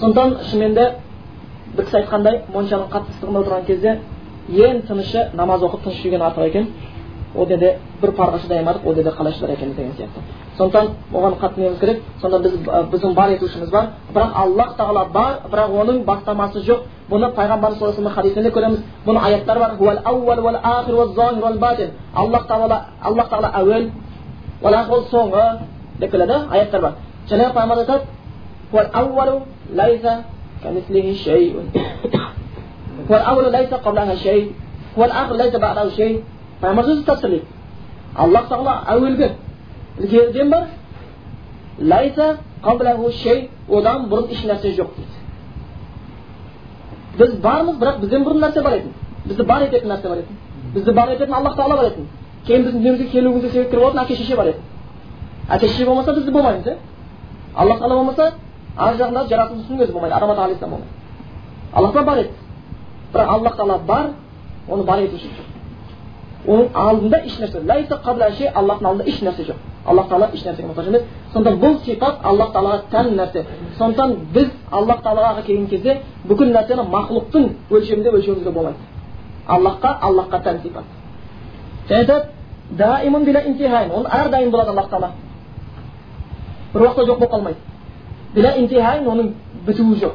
Сондықтан 0.00 0.36
шынымен 0.50 0.74
де 0.74 0.86
бір 1.76 1.84
кісі 1.84 1.96
айтқандай 2.00 2.40
моншаның 2.54 2.90
қатты 2.92 3.14
ыстығында 3.14 3.42
отырған 3.44 3.66
кезде 3.66 3.98
ең 4.48 4.82
тынышы 4.88 5.28
намаз 5.34 5.62
оқып 5.62 5.84
тыныш 5.84 6.02
жүрген 6.02 6.22
артық 6.28 6.48
екен. 6.48 6.68
Ол 7.34 7.46
жерде 7.46 7.78
бір 8.00 8.10
парға 8.10 8.38
шыдай 8.42 8.58
алмадық 8.62 8.86
ол 8.86 8.94
жерде 8.94 9.10
қалай 9.10 9.32
шыдар 9.32 9.50
екенбіз 9.50 9.76
деген 9.76 9.92
сияқты 9.92 10.20
сондықтан 10.58 10.88
оған 11.12 11.34
қатты 11.40 11.60
неміз 11.60 11.78
керек 11.78 12.02
сонда 12.20 12.38
біз 12.38 12.52
біздің 12.92 13.14
бар 13.14 13.30
етушіміз 13.30 13.70
бар 13.70 13.86
бірақ 14.14 14.30
аллах 14.34 14.76
тағала 14.78 15.04
бар 15.12 15.32
бірақ 15.52 15.70
оның 15.80 16.04
бастамасы 16.04 16.58
жоқ 16.68 16.78
бұны 17.10 17.32
пайғамбарымыз 17.34 17.78
саллаллаху 17.78 18.00
алейhi 18.00 18.14
хадисінде 18.14 18.50
көреміз 18.50 18.78
бұны 19.06 19.18
аяттар 19.20 19.58
бар 19.58 19.70
аллах 22.14 22.46
тағала 22.46 22.80
аллах 23.02 23.28
тағала 23.28 23.50
әуел 23.60 23.90
ол 24.62 25.04
соңы 25.10 25.58
деп 25.98 26.10
келеді 26.10 26.34
аяттар 26.50 26.80
бар 26.80 26.92
жаңағы 27.28 27.52
пайғамбар 27.54 27.78
айтады 27.78 28.04
пайғамбар 36.64 36.84
өзі 36.94 37.04
тапсырлайды 37.04 37.46
аллах 38.14 38.48
тағала 38.48 38.74
әуелгі 38.94 39.28
ілгеріден 40.00 40.50
бар 40.50 40.64
шей 43.22 43.50
одан 43.68 44.08
бұрын 44.08 44.30
еш 44.32 44.44
нәрсе 44.44 44.74
жоқ 44.78 44.88
дейді 44.96 45.14
біз 47.18 47.34
бармыз 47.42 47.76
бірақ 47.78 48.00
бізден 48.00 48.24
бұрын 48.24 48.40
нәрсе 48.46 48.62
бар 48.62 48.72
еді 48.78 48.88
бізді 49.26 49.42
бар 49.44 49.62
ететін 49.68 49.90
нәрсе 49.92 50.08
бар 50.08 50.18
еді 50.18 50.28
бізді 50.74 50.92
бар 50.92 51.08
ететін 51.14 51.34
аллах 51.34 51.56
тағала 51.56 51.76
бар 51.76 51.86
еді 51.92 52.06
кейін 52.46 52.62
біздің 52.64 52.78
дүниемізге 52.78 53.08
келуімізге 53.12 53.50
себепкер 53.50 53.80
болатын 53.80 54.00
әке 54.04 54.16
шеше 54.16 54.36
бар 54.36 54.46
еді 54.46 54.58
әке 55.48 55.68
шеше 55.68 55.86
болмаса 55.86 56.12
біз 56.14 56.30
болмаймыз 56.30 56.66
иә 56.66 56.76
аллах 57.54 57.78
тағала 57.78 57.94
болмаса 57.94 58.32
ар 58.76 58.94
жағында 58.94 59.28
жаратылыстың 59.28 59.82
өзі 59.82 59.92
болмайды 59.92 60.14
адам 60.14 60.28
болмайды 60.28 60.86
аллах 61.72 61.92
тағала 61.92 62.04
бар 62.04 62.18
еді 62.18 62.30
бірақ 63.12 63.28
аллах 63.28 63.56
тағала 63.56 63.78
бар 63.86 64.10
оны 64.68 64.82
бар 64.84 64.98
етуші 64.98 65.28
жоқ 65.28 65.53
оның 66.46 66.68
алдында 66.74 67.18
ешнәрсе 67.24 67.60
нәрсе 67.64 68.50
аллахтың 68.54 68.86
алдында 68.88 69.04
еш 69.08 69.20
нәрсе 69.22 69.42
жоқ 69.48 69.58
аллах 69.84 70.08
тағала 70.08 70.28
еш 70.34 70.42
нәрсеге 70.44 70.68
мұқтаж 70.68 70.86
емес 70.88 71.02
сонда 71.32 71.50
бұл 71.62 71.78
сипат 71.84 72.14
аллах 72.22 72.52
тағалаға 72.54 72.80
тән 72.90 73.06
нәрсе 73.18 73.44
сондықтан 73.78 74.16
біз 74.34 74.48
аллах 74.70 75.02
тағалаға 75.04 75.42
келген 75.46 75.66
кезде 75.68 76.00
бүкіл 76.28 76.52
нәрсені 76.56 76.82
мақлұқтың 76.94 77.44
өлшемінде 77.70 78.10
өлшеуімізге 78.10 78.50
болмайды 78.50 78.78
аллахқа 79.46 79.98
аллахқа 80.08 80.42
тән 80.44 80.62
сипат 80.62 80.84
және 81.88 81.98
айтады 81.98 82.24
ол 83.94 84.06
әрдайым 84.06 84.50
болады 84.50 84.70
аллах 84.70 84.88
тағала 84.90 85.10
бір 86.74 86.80
уақытта 86.82 87.04
жоқ 87.06 87.18
болып 87.18 87.32
қалмайды 87.32 87.58
оның 89.10 89.28
бітуі 89.66 89.96
жоқ 90.00 90.12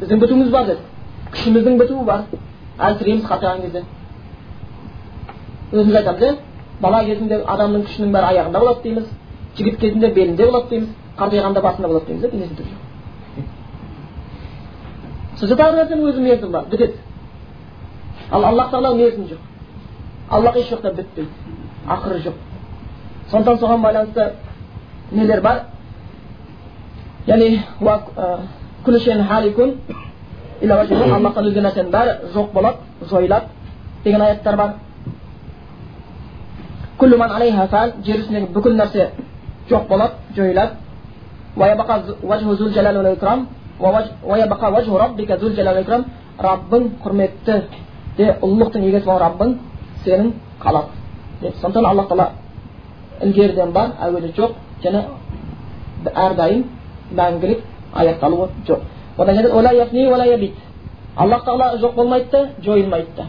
біздің 0.00 0.20
бітуіміз 0.20 0.50
бар 0.50 0.66
деді 0.66 0.80
күшіміздің 1.32 1.78
бітуі 1.78 2.04
бар 2.04 2.20
әлсіреміз 2.78 3.24
қартайған 3.28 3.60
кезде 3.62 3.82
өзіміз 5.72 5.96
айтамыз 6.02 6.22
иә 6.22 6.36
бала 6.80 7.04
кезінде 7.04 7.42
адамның 7.54 7.86
күшінің 7.86 8.12
бәрі 8.16 8.32
аяғында 8.32 8.60
болады 8.60 8.82
дейміз 8.82 9.14
жігіт 9.56 9.80
кезінде 9.80 10.12
белінде 10.14 10.46
болады 10.46 10.68
дейміз 10.74 10.88
қартайғанда 11.18 11.62
басында 11.62 11.88
болады 11.88 12.06
дейміз 12.06 12.52
түгі 12.58 12.70
жоқ 12.74 12.86
сізде 15.38 15.54
тағы 15.54 15.76
нәрсенің 15.78 16.06
өзі 16.10 16.22
мерзімі 16.22 16.52
бар 16.52 16.64
бітеді. 16.70 16.94
Ал 18.30 18.44
аллах 18.44 18.70
тағала 18.72 18.94
мерзімі 18.96 19.28
жоқ. 19.30 19.38
Аллах 20.30 20.56
еш 20.56 20.72
уақытта 20.72 20.94
бітпейді 20.94 21.30
ақыры 21.86 22.22
жоқ. 22.24 22.34
Сондықтан 23.30 23.58
соған 23.58 23.82
байланысты 23.82 24.32
нелер 25.12 25.40
бар? 25.42 25.62
Яғни 27.26 27.62
аллахтан 31.14 31.46
өзге 31.46 31.62
нәрсенің 31.62 31.90
бәрі 31.90 32.32
жоқ 32.34 32.52
болады 32.52 32.76
жойылады 33.10 33.46
деген 34.04 34.22
аяттар 34.22 34.56
бар. 34.56 34.74
Жер 38.04 38.18
үстіндегі 38.20 38.52
бүкіл 38.54 38.74
нәрсе 38.78 39.10
жоқ 39.70 39.88
болады 39.88 40.14
жойылады 40.36 40.72
раббың 46.38 46.84
құрметті 47.02 47.54
де 48.16 48.26
ұлылықтың 48.42 48.84
егесі 48.88 49.06
болған 49.06 49.22
раббың 49.22 49.54
сенің 50.04 50.32
қалады 50.62 50.88
деп 51.40 51.56
сондықтан 51.60 51.86
алла 51.86 52.04
тағала 52.10 52.28
ілгеріден 53.22 53.72
бар 53.72 53.90
әуелі 54.06 54.32
жоқ 54.36 54.52
және 54.84 55.02
әрдайым 56.14 56.64
мәңгілік 57.18 57.60
аяқталуы 57.94 58.48
жоқ 58.68 58.80
аллах 61.16 61.44
тағала 61.44 61.78
жоқ 61.82 61.94
болмайды 61.94 62.28
да 62.30 62.48
жойылмайды 62.62 63.08
да 63.16 63.26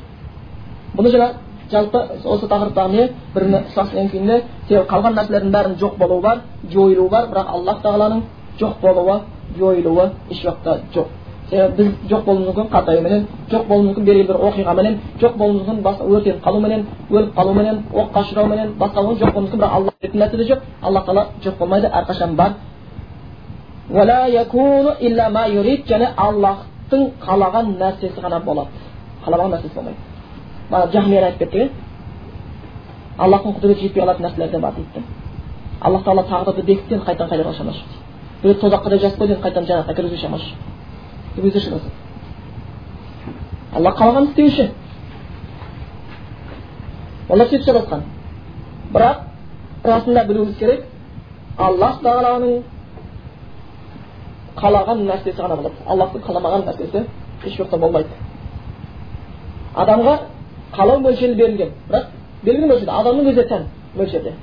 бұны 0.95 1.09
жаңа 1.09 1.32
жалпы 1.72 1.99
осы 2.26 2.47
тақырыптағы 2.47 2.91
не 2.91 3.09
бір 3.34 3.43
кейін 4.11 4.41
себебі 4.67 4.88
қалған 4.89 5.15
нәрселердің 5.17 5.53
бәрінің 5.55 5.78
жоқ 5.82 5.97
болуы 5.97 6.22
бар 6.22 6.41
жойылуы 6.74 7.09
бар 7.09 7.30
бірақ 7.32 7.47
аллах 7.55 7.82
тағаланың 7.84 8.22
жоқ 8.59 8.74
болуы 8.82 9.22
жойылуы 9.57 10.11
еш 10.30 10.43
уақытта 10.45 10.80
жоқ. 10.93 11.07
Себебі 11.49 11.84
біз 11.84 11.88
жоқ 12.11 12.26
болуымыз 12.26 12.47
мүмкін 12.49 12.70
қартаюменен 12.74 13.28
жоқ 13.51 13.67
болуы 13.67 13.88
мүмкін 13.88 14.03
белгілі 14.05 14.28
бір 14.28 14.38
оқиғаменен 14.49 14.97
жоқ 15.22 15.38
болуы 15.38 15.63
мүмкін 15.63 15.78
өртеніп 16.15 16.43
қалуменен 16.45 16.86
өліп 17.09 17.32
қалуменен 17.38 17.78
оққа 17.93 18.24
ұшырауменен 18.24 18.76
басқа 18.82 18.99
жоқ 19.22 19.34
болуы 19.34 19.47
мүмкін 19.47 19.59
бірақ 19.61 19.74
алла 19.78 19.93
беретін 20.01 20.22
нәрсе 20.22 20.38
де 20.38 20.49
жоқ 20.51 20.59
алла 20.82 20.99
тағала 21.07 21.26
жоқ 21.43 21.57
болмайды 21.59 21.88
әрқашан 21.88 22.36
бар. 22.36 22.51
Және 25.89 26.07
аллахтың 26.17 27.01
қалаған 27.26 27.74
нәрсесі 27.82 28.22
ғана 28.22 28.39
болады. 28.45 28.70
Қаламаған 29.26 29.51
нәрсесі 29.55 29.76
болмайды. 29.76 30.09
Бағана 30.70 30.91
жахмияр 30.91 31.24
айтып 31.24 31.39
кеттік 31.39 31.61
иә 31.61 31.70
аллахтың 33.17 33.55
құдіреті 33.57 33.82
жетпей 33.82 34.03
қалатын 34.03 34.26
нәрселер 34.26 34.51
де 34.51 34.59
бар 34.59 34.74
дейді 34.74 34.89
да 34.95 35.01
аллах 35.82 36.03
тағала 36.03 36.24
тағдырды 36.30 36.63
бекіткен 36.63 37.01
қайтадан 37.05 37.30
қайда 37.30 37.53
шамасы 37.57 37.80
жоқ 37.80 38.43
біреу 38.43 38.59
тозаққа 38.61 38.89
да 38.89 38.97
жазып 38.97 39.20
қойды 39.20 39.34
енді 39.34 39.43
қайтадан 39.43 39.65
жәннатқа 39.65 39.95
кіргізу 39.95 40.17
шамасы 40.17 40.45
жоқ 41.38 41.59
шығасың 41.65 41.91
алла 43.76 43.91
қалағанын 43.99 44.30
істеуші 44.30 44.72
олар 47.30 47.47
сөйтіп 47.47 47.65
жаратқан 47.65 48.01
бірақ 48.93 49.17
расында 49.84 50.24
білуіміз 50.26 50.57
керек 50.57 50.86
аллах 51.57 52.01
тағаланың 52.03 52.63
қалаған 54.59 55.05
нәрсесі 55.07 55.38
ғана 55.38 55.55
болады 55.55 55.76
аллахтың 55.86 56.26
қаламаған 56.28 56.65
нәрсесі 56.67 57.05
еш 57.45 57.59
уақытта 57.59 57.78
болмайды 57.78 58.09
адамға 59.76 60.17
қалау 60.76 60.99
мөлшері 60.99 61.36
берілген 61.36 61.72
бірақ 61.89 62.05
белгілі 62.43 62.67
мөлшерде 62.72 62.91
адамның 62.91 63.30
өзіне 63.32 63.47
тән 63.49 63.65
мөлшерде 63.95 64.34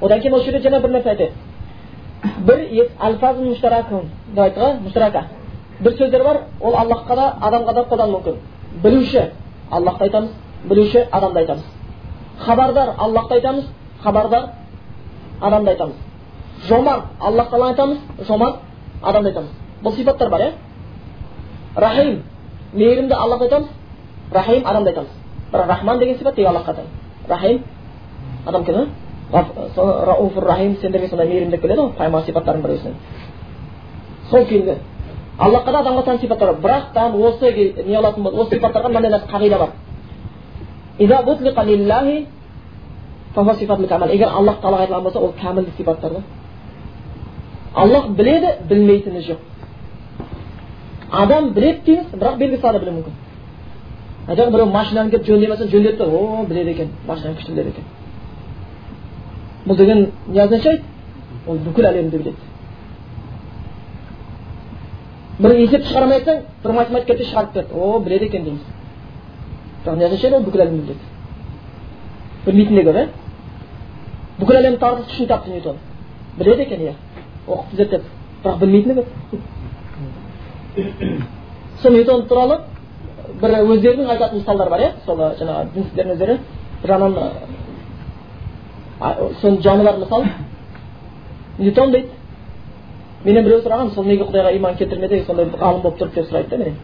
одан 0.00 0.20
кейін 0.20 0.34
осы 0.34 0.50
жерде 0.50 0.68
жаңа 0.68 0.80
бір 0.82 0.90
нәрсе 0.96 1.10
айтады 1.10 1.32
бір 2.46 2.88
альфаз 2.98 3.36
деп 3.36 4.38
айтты 4.44 4.60
ғой 4.60 4.74
мұштарака 4.86 5.24
бір 5.80 5.92
сөздер 5.98 6.24
бар 6.24 6.40
ол 6.60 6.74
аллахқа 6.74 7.16
да 7.16 7.34
адамға 7.40 7.74
да 7.74 7.84
қолдану 7.90 8.18
мүмкін 8.18 8.34
білуші 8.82 9.30
аллахты 9.70 10.04
айтамыз 10.04 10.30
білуші 10.64 11.06
адамды 11.12 11.40
айтамыз 11.40 11.64
хабардар 12.38 12.94
аллахты 12.98 13.34
айтамыз 13.34 13.64
хабардар 14.02 14.48
адамды 15.40 15.70
айтамыз 15.70 15.94
жомарт 16.68 17.04
аллах 17.20 17.50
тағаланы 17.50 17.70
айтамыз 17.70 18.26
жомарт 18.26 18.56
адамды 19.02 19.30
айтамыз 19.30 19.50
бұл 19.82 19.96
сипаттар 19.96 20.30
бар 20.30 20.40
иә 20.40 20.52
рахим 21.76 22.22
мейірімді 22.72 23.14
аллахты 23.14 23.44
айтамыз 23.44 23.68
рахим 24.32 24.66
адамды 24.66 24.90
айтамыз 24.90 25.10
бірақ 25.52 25.66
рахман 25.68 25.98
деген 25.98 26.18
сипат 26.18 26.34
тек 26.34 26.46
аллахқа 26.46 26.74
тән 26.74 26.84
рахим 27.28 27.62
адам 28.46 28.62
екен 28.62 28.74
ғой 29.32 29.44
рауфур 30.06 30.44
рахим 30.44 30.76
сендерге 30.80 31.08
сондай 31.08 31.28
мейірім 31.28 31.50
деп 31.50 31.60
келеді 31.60 31.80
ғой 31.80 31.90
пайғамбар 31.98 32.24
сипаттардың 32.24 32.62
біреусінен 32.62 32.94
сол 34.30 34.44
күйінде 34.44 34.76
аллахқа 35.38 35.72
да 35.72 35.78
адамға 35.78 36.04
тән 36.06 36.20
сипаттар 36.20 36.52
бар 36.54 36.60
бірақ 36.62 36.92
та 36.94 37.06
осы 37.10 37.84
не 37.86 37.96
алатын 37.96 38.22
болса 38.22 38.40
осы 38.42 38.50
сипаттарға 38.56 38.88
мынандай 38.88 39.10
нәрсе 39.10 39.26
қағида 39.32 39.58
бар 39.58 39.70
егер 44.10 44.28
аллах 44.28 44.56
тағалаға 44.62 44.82
айтылған 44.86 45.02
болса 45.02 45.18
ол 45.20 45.32
кәмілдік 45.40 45.76
сипаттар 45.76 46.10
да 46.10 46.22
аллах 47.74 48.08
біледі 48.08 48.46
білмейтіні 48.68 49.20
жоқ 49.26 49.38
адам 51.12 51.50
біледі 51.52 51.80
дейміз 51.86 52.06
бірақ 52.14 52.36
белгісі 52.38 52.60
салада 52.62 52.78
білуі 52.78 52.94
мүмкін 52.96 53.12
айтады 54.26 54.50
біреу 54.50 54.66
машинаны 54.66 55.10
келіп 55.10 55.26
жөндемесе 55.26 55.68
жөндеді 55.70 56.02
о 56.02 56.44
біледі 56.48 56.70
екен 56.70 56.88
машинаны 57.06 57.36
күшті 57.38 57.52
біледі 57.52 57.68
екен 57.68 57.84
бұл 59.66 59.76
деген 59.76 60.10
не 60.26 60.42
означает 60.42 60.82
ол 61.46 61.56
бүкіл 61.56 61.84
әлемді 61.90 62.18
біледі 62.18 62.36
бір 65.38 65.50
есепті 65.60 65.88
шығара 65.88 66.04
алмай 66.04 66.18
жатсаң 66.20 66.42
бір 66.64 66.72
математик 66.72 67.06
келді 67.06 67.24
шығарып 67.30 67.52
берді 67.54 67.74
о 67.74 67.98
біледі 68.00 68.24
екен 68.24 68.44
дейміз 68.44 68.60
бірақ 69.84 69.96
не 69.96 70.06
означает 70.06 70.34
ол 70.34 70.42
бүкіл 70.42 70.60
әлемді 70.60 70.82
біледі 70.82 71.00
білмейтін 72.46 72.76
де 72.76 72.82
көп 72.82 72.96
иә 72.96 73.08
бүкіл 74.40 74.56
әлемнің 74.60 74.80
тартылыс 74.80 75.10
күшін 75.10 75.26
тапты 75.30 75.50
ньютон 75.50 75.76
біледі 76.38 76.62
екен 76.62 76.80
иә 76.80 76.94
оқып 77.46 77.76
зерттеп 77.76 78.02
бірақ 78.44 78.58
білмейтіні 78.58 78.94
көп 79.00 79.08
сол 81.82 81.92
ньютон 81.92 82.26
туралы 82.28 82.60
бір 83.40 83.50
өздерінің 83.60 84.10
айтатын 84.14 84.38
мысалдары 84.40 84.70
бар 84.70 84.80
иә 84.80 84.90
сол 85.04 85.16
жаңағы 85.16 85.68
дінсіздердің 85.74 86.12
өздері 86.14 86.38
бір 86.82 86.90
жағынан 86.90 87.12
соның 89.40 89.62
жаны 89.62 89.84
бар 89.84 89.96
мысал 89.98 90.24
ньютон 91.58 91.90
дейді 91.92 92.08
менен 93.24 93.44
біреу 93.44 93.60
сұраған 93.60 93.94
сол 93.94 94.04
неге 94.04 94.24
құдайға 94.24 94.56
иман 94.56 94.76
келтірмеді 94.76 95.24
сондай 95.26 95.46
ғалым 95.46 95.82
болып 95.82 95.98
тұрды 96.00 96.14
деп 96.14 96.30
сұрайды 96.30 96.50
да 96.50 96.56
менен 96.56 96.76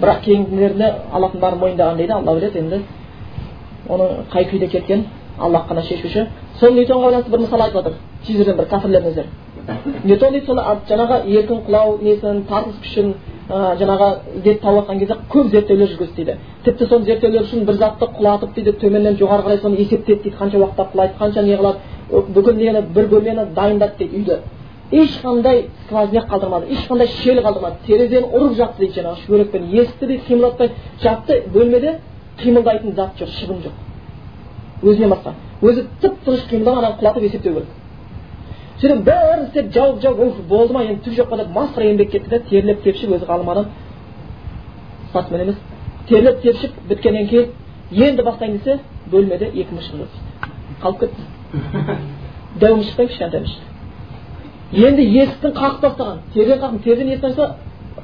бірақ 0.00 0.20
кейінгілеріне 0.24 0.92
аллахтың 1.12 1.40
бәрін 1.40 1.58
мойындаған 1.60 1.96
дейді 1.96 2.12
алла 2.12 2.34
біледі 2.34 2.58
енді 2.58 2.82
оның 3.88 4.08
қай 4.32 4.44
күйде 4.50 4.68
кеткен 4.68 5.04
аллах 5.38 5.68
қана 5.68 5.82
шешуші 5.82 6.26
сол 6.60 6.72
ньютонға 6.72 7.10
байланысты 7.10 7.30
бір 7.30 7.40
мысал 7.40 7.60
айтып 7.60 7.76
жатыр 7.76 7.92
сіздерден 8.26 8.56
бір 8.56 8.66
кәпірлердің 8.72 9.08
өздері 9.10 9.28
ньютон 10.04 10.32
дейді 10.32 10.46
сол 10.46 10.56
жаңағы 10.88 11.16
еркін 11.26 11.62
құлау 11.66 11.98
несін 12.02 12.44
тартылыс 12.48 12.78
күшін 12.82 13.14
жаңағы 13.48 14.08
іздеп 14.36 14.60
тауып 14.62 14.86
жатқан 14.86 14.98
кезде 14.98 15.16
көп 15.32 15.50
зерттеулер 15.50 15.88
жүргізді 15.88 16.14
дейді. 16.16 16.36
Тіпті 16.64 16.86
соны 16.86 17.04
зерттеулер 17.04 17.42
үшін 17.42 17.64
бір 17.66 17.74
затты 17.74 18.06
құлатып 18.06 18.54
дейді 18.54 18.72
төменнен 18.78 19.16
жоғары 19.18 19.42
қарай 19.42 19.60
соны 19.60 19.76
есептеді 19.82 20.22
дейді 20.22 20.36
қанша 20.36 20.58
уақытта 20.58 20.86
құлайды 20.92 21.18
қанша 21.18 21.42
не 21.42 21.56
қылады 21.56 21.78
бүкіл 22.34 22.54
нені 22.54 22.82
бір 22.94 23.08
бөлмені 23.10 23.46
дайындады 23.54 23.98
дейді 23.98 24.16
үйді. 24.16 24.38
Ешқандай 24.92 25.66
сквозняк 25.86 26.28
қалдырмады 26.30 26.70
ешқандай 26.70 27.08
шел 27.08 27.42
қалдырмады 27.42 27.76
терезені 27.86 28.26
ұрып 28.30 28.56
жапты 28.56 28.86
дейді 28.86 29.00
жаңағы 29.00 29.24
шүберекпен. 29.26 29.70
Есікті 29.72 30.06
дейді 30.06 30.22
қимылдатпай 30.28 30.70
жапты 31.02 31.42
бөлмеде 31.52 31.98
қимылдайтын 32.38 32.94
зат 32.94 33.16
жоқ 33.18 33.28
шыбын 33.40 33.62
жоқ. 33.64 33.72
Өзінен 34.82 35.10
басқа. 35.14 35.34
Өзі 35.62 35.86
тып 36.02 36.18
тыныш 36.24 36.44
қимылдап 36.50 36.78
ананы 36.78 36.98
құлатып 37.00 37.24
есептеу 37.24 37.54
керек. 37.54 37.68
Сөйтіп 38.82 39.04
бәрін 39.06 39.44
істеп 39.46 39.68
жауып 39.74 40.00
жауып 40.02 40.20
уф 40.26 40.38
болды 40.48 40.74
ма 40.74 40.82
енді 40.82 41.04
түк 41.04 41.14
жоқ 41.14 41.28
па 41.30 41.36
деп 41.38 41.50
масқара 41.54 41.86
еңбек 41.86 42.10
кетті 42.10 42.30
да 42.30 42.38
терлеп 42.48 42.82
тепшіп 42.82 43.12
өзі 43.14 43.26
ғалым 43.28 43.50
адам 43.52 43.66
спортсмен 45.10 45.40
емес 45.44 45.56
терлеп 46.08 46.40
тепшіп 46.42 46.72
біткеннен 46.88 47.28
кейін 47.28 47.52
енді 47.92 48.22
бастайын 48.26 48.56
десе 48.56 48.80
бөлмеде 49.12 49.52
екі 49.52 49.76
мышық 49.76 50.00
жоқ 50.00 50.08
қалып 50.82 50.98
кетті 51.00 51.22
дәу 52.60 52.76
мышық 52.80 52.96
пен 52.96 53.08
кішкентай 53.12 53.40
мышық 53.44 54.86
енді 54.88 55.06
есіктің 55.22 55.54
қағып 55.60 55.80
тастаған 55.84 56.18
терезені 56.34 56.60
қақтым 56.64 56.82
терезені 56.82 57.12
есіктен 57.12 57.30
ашса 57.30 57.54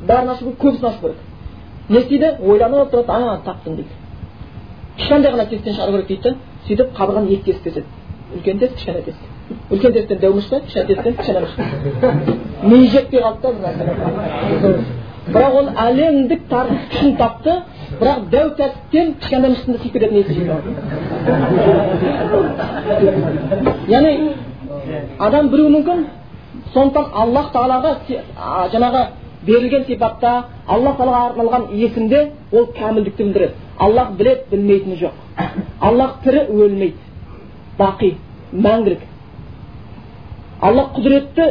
бәрін 0.06 0.30
ашу 0.30 0.44
керек 0.44 0.60
көбісін 0.62 0.86
ашу 0.88 1.00
керек 1.00 1.16
не 1.88 1.98
істейді 1.98 2.30
ойланып 2.52 2.92
тұрады 2.92 3.10
а 3.10 3.40
таптым 3.44 3.76
дейді 3.76 3.90
кішкентай 4.98 5.32
ғана 5.32 5.48
тесіктен 5.48 5.74
шығару 5.74 5.92
керек 5.92 6.08
дейді 6.08 6.22
да 6.22 6.36
сөйтіп 6.68 6.94
қабырғаны 6.98 7.34
екі 7.34 7.50
тесік 7.50 7.62
кеседі 7.62 7.86
үлкен 8.36 8.58
тесік 8.58 8.76
кішкентай 8.76 9.02
тесік 9.02 9.37
үлкен 9.70 9.92
тесіктен 9.92 10.18
дәу 10.18 10.32
па 10.50 10.60
кішкене 10.60 10.86
тесіктен 10.86 11.14
кішкене 11.16 11.40
ми 12.62 12.86
жетпей 12.88 13.20
қалды 13.22 13.48
да 13.62 13.70
бірақ 15.28 15.54
ол 15.60 15.68
әлемдік 15.86 16.42
тартыс 16.48 16.82
күшін 16.92 17.16
тапты 17.16 17.54
бірақ 18.00 18.20
дәу 18.32 18.50
тәртіптен 18.60 19.14
кішкентай 19.20 19.54
тиіп 19.82 19.92
кететін 19.92 20.16
есі 20.22 20.32
яғни 23.88 24.12
адам 25.18 25.48
білуі 25.52 25.70
мүмкін 25.76 25.98
сондықтан 26.74 27.06
аллах 27.22 27.52
тағалаға 27.52 27.92
жаңағы 28.72 29.02
берілген 29.46 29.84
сипатта 29.88 30.32
аллах 30.66 30.96
тағалаға 31.00 31.26
арналған 31.32 31.68
есімде 31.82 32.24
ол 32.52 32.64
кәмілдікті 32.78 33.22
білдіреді 33.24 33.54
аллах 33.78 34.08
біледі 34.18 34.40
білмейтіні 34.50 34.96
жоқ 35.02 35.14
аллах 35.80 36.18
тірі 36.24 36.46
өлмейді 36.48 36.98
бақи 37.78 38.14
мәңгілік 38.52 39.06
аллах 40.60 40.94
құдіретті 40.96 41.44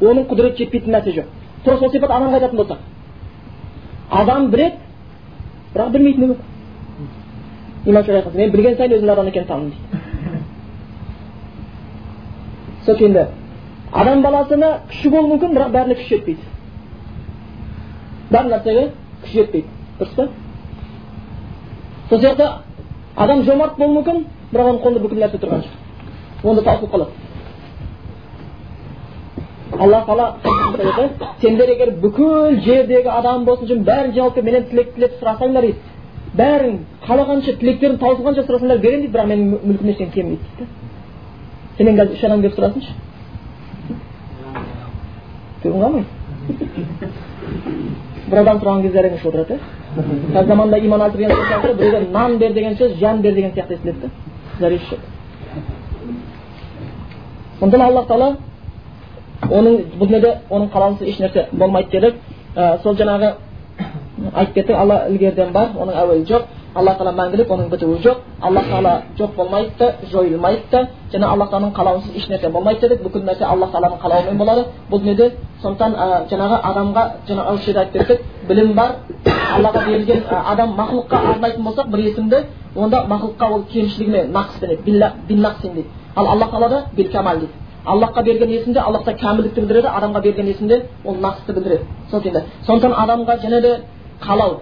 оның 0.00 0.24
құдіреті 0.30 0.64
жетпейтін 0.64 0.94
нәрсе 0.94 1.12
жоқ 1.18 1.26
тура 1.64 1.78
сол 1.78 1.90
сипат 1.92 2.10
адамға 2.10 2.38
айтатын 2.38 2.56
болсақ 2.56 2.78
адам 4.10 4.50
біледі 4.50 4.76
бірақ 5.74 5.90
білмейтіні 5.96 6.26
көп 6.30 6.40
имам 7.86 8.04
шафи 8.04 8.36
мен 8.38 8.50
білген 8.50 8.76
сайын 8.76 8.92
өзімнің 8.96 9.12
адам 9.12 9.26
екенін 9.28 9.46
таныдым 9.48 9.70
дейді 9.70 10.00
сол 12.86 12.96
енді 13.06 13.26
адам 13.92 14.22
баласына 14.22 14.70
күші 14.90 15.10
болуы 15.10 15.30
мүмкін 15.34 15.54
бірақ 15.56 15.70
бәріне 15.76 15.94
күш 16.00 16.08
жетпейді 16.08 16.42
бар 18.30 18.44
нәрсеге 18.50 18.84
күш 19.22 19.32
жетпейді 19.32 19.68
дұрыс 20.00 20.14
па 20.16 20.28
сол 22.08 22.20
сияқты 22.20 22.46
адам 23.16 23.42
жомарт 23.42 23.76
болуы 23.78 23.94
мүмкін 23.98 24.24
бірақ 24.52 24.66
оның 24.70 24.82
қолында 24.84 25.04
бүкіл 25.04 25.20
нәрсе 25.24 25.42
тұрған 25.42 25.60
жоқ 25.66 26.48
онда 26.50 26.62
таусылып 26.62 26.92
қалады 26.94 27.10
алла 29.80 30.00
тағала 30.06 30.26
сендер 31.40 31.68
егер 31.72 31.90
бүкіл 32.02 32.60
жердегі 32.64 33.08
адам 33.08 33.44
болсын 33.44 33.64
үшін 33.66 33.84
бәрін 33.86 34.12
жиналып 34.14 34.34
келіп 34.34 34.46
менен 34.48 34.64
тілек 34.70 34.88
тілеп 34.94 35.12
сұрасаңдар 35.20 35.62
дейді 35.66 35.78
бәрін 36.36 36.74
қалағанша 37.06 37.52
тілектерің 37.60 37.96
таусылғанша 38.02 38.42
сұрасаңдар 38.48 38.78
беремін 38.84 39.00
дейді 39.06 39.14
бірақ 39.14 39.26
менің 39.30 39.44
мүлкімнен 39.70 39.94
ештеңе 39.94 40.12
келмейді 40.16 40.44
дейді 40.58 40.70
сенен 41.78 41.94
қазір 42.00 42.14
үш 42.18 42.24
адам 42.28 42.40
келіп 42.44 42.56
сұрасыншы 42.58 42.92
күлкің 45.62 45.80
қалмайды 45.84 46.10
бір 48.30 48.38
адам 48.42 48.60
сұраған 48.60 48.82
кезде 48.84 48.98
әрең 49.00 49.14
ішіп 49.16 49.28
отырады 49.32 49.54
иә 49.54 49.60
қазір 50.34 50.46
заманда 50.52 50.76
иман 50.78 51.00
сөз 51.00 51.16
біреуден 51.80 52.12
нан 52.12 52.38
бер 52.38 52.52
деген 52.52 52.74
сөз 52.76 52.90
жан 53.00 53.16
бер 53.22 53.34
деген 53.34 53.52
сияқты 53.56 53.74
естіледі 53.74 54.00
да 54.02 54.08
зәресі 54.60 54.84
жоқ 54.90 55.00
сондықтан 57.60 57.86
аллах 57.86 58.06
тағала 58.06 58.36
оның 59.48 59.76
бұл 59.98 60.06
дүниеде 60.06 60.34
оның 60.50 60.70
қалаусыз 60.74 61.08
ешнәрсе 61.08 61.46
болмайды 61.52 61.90
дедік 61.90 62.14
ә, 62.56 62.82
сол 62.82 62.96
жаңағы 62.96 63.34
айтып 64.34 64.54
кеттік 64.54 64.76
алла 64.76 65.04
ілгеріден 65.08 65.52
бар 65.52 65.70
оның 65.78 65.96
әуелі 65.96 66.26
жоқ. 66.28 66.42
Алла 66.74 66.92
тағала 66.94 67.12
мәңгілік 67.18 67.48
оның 67.50 67.70
бітуі 67.70 67.98
жоқ. 68.04 68.18
Алла 68.40 68.60
тағала 68.62 68.92
жоқ 69.18 69.34
болмайды 69.36 69.70
да 69.78 69.94
жойылмайды 70.12 70.62
да. 70.70 70.86
Және 71.12 71.26
алла 71.26 71.46
тағаланың 71.46 71.72
қалауынсыз 71.74 72.16
ешнәрсе 72.16 72.50
болмайды 72.50 72.88
дедік 72.88 73.02
бүкіл 73.02 73.24
нәрсе 73.26 73.44
алла 73.44 73.66
тағаланың 73.72 73.98
қалауымен 74.02 74.38
болады. 74.38 74.64
Бұл 74.90 75.00
дүниеде 75.00 75.32
сондықтан 75.62 75.94
ә, 75.94 76.28
жаңағы 76.30 76.60
адамға 76.70 77.06
жаңа 77.28 77.46
осы 77.54 77.64
жерде 77.64 77.80
айтып 77.80 78.06
кеттік 78.06 78.20
білім 78.48 78.74
бар. 78.74 78.94
Аллаға 79.56 79.86
берілген 79.86 80.22
ә, 80.30 80.42
адам 80.52 80.76
мақұлыққа 80.78 81.24
арнайтын 81.32 81.64
болсақ 81.64 81.90
бір 81.90 82.04
есімді 82.10 82.44
онда 82.76 83.02
мақұлыққа 83.08 83.50
ол 83.50 83.64
кемшілігімен 83.72 84.30
нақыс 84.32 84.60
денеді 84.60 84.82
дейді. 84.84 85.86
Ал 86.14 86.26
алла 86.26 86.46
тағалада 86.46 86.84
билкамал 86.96 87.38
дейді. 87.38 87.52
Аллахқа 87.86 88.22
берген 88.22 88.50
есімде 88.50 88.80
аллахта 88.80 89.12
кәмілдікті 89.12 89.60
білдіреді 89.60 89.88
адамға 89.88 90.20
берген 90.20 90.46
есімде 90.46 90.86
ол 91.04 91.14
нақысты 91.14 91.52
білдіреді 91.54 91.84
сол 92.10 92.20
енді 92.20 92.42
сондықтан 92.66 92.92
адамға 92.92 93.36
және 93.42 93.60
де 93.60 93.80
қалау 94.20 94.60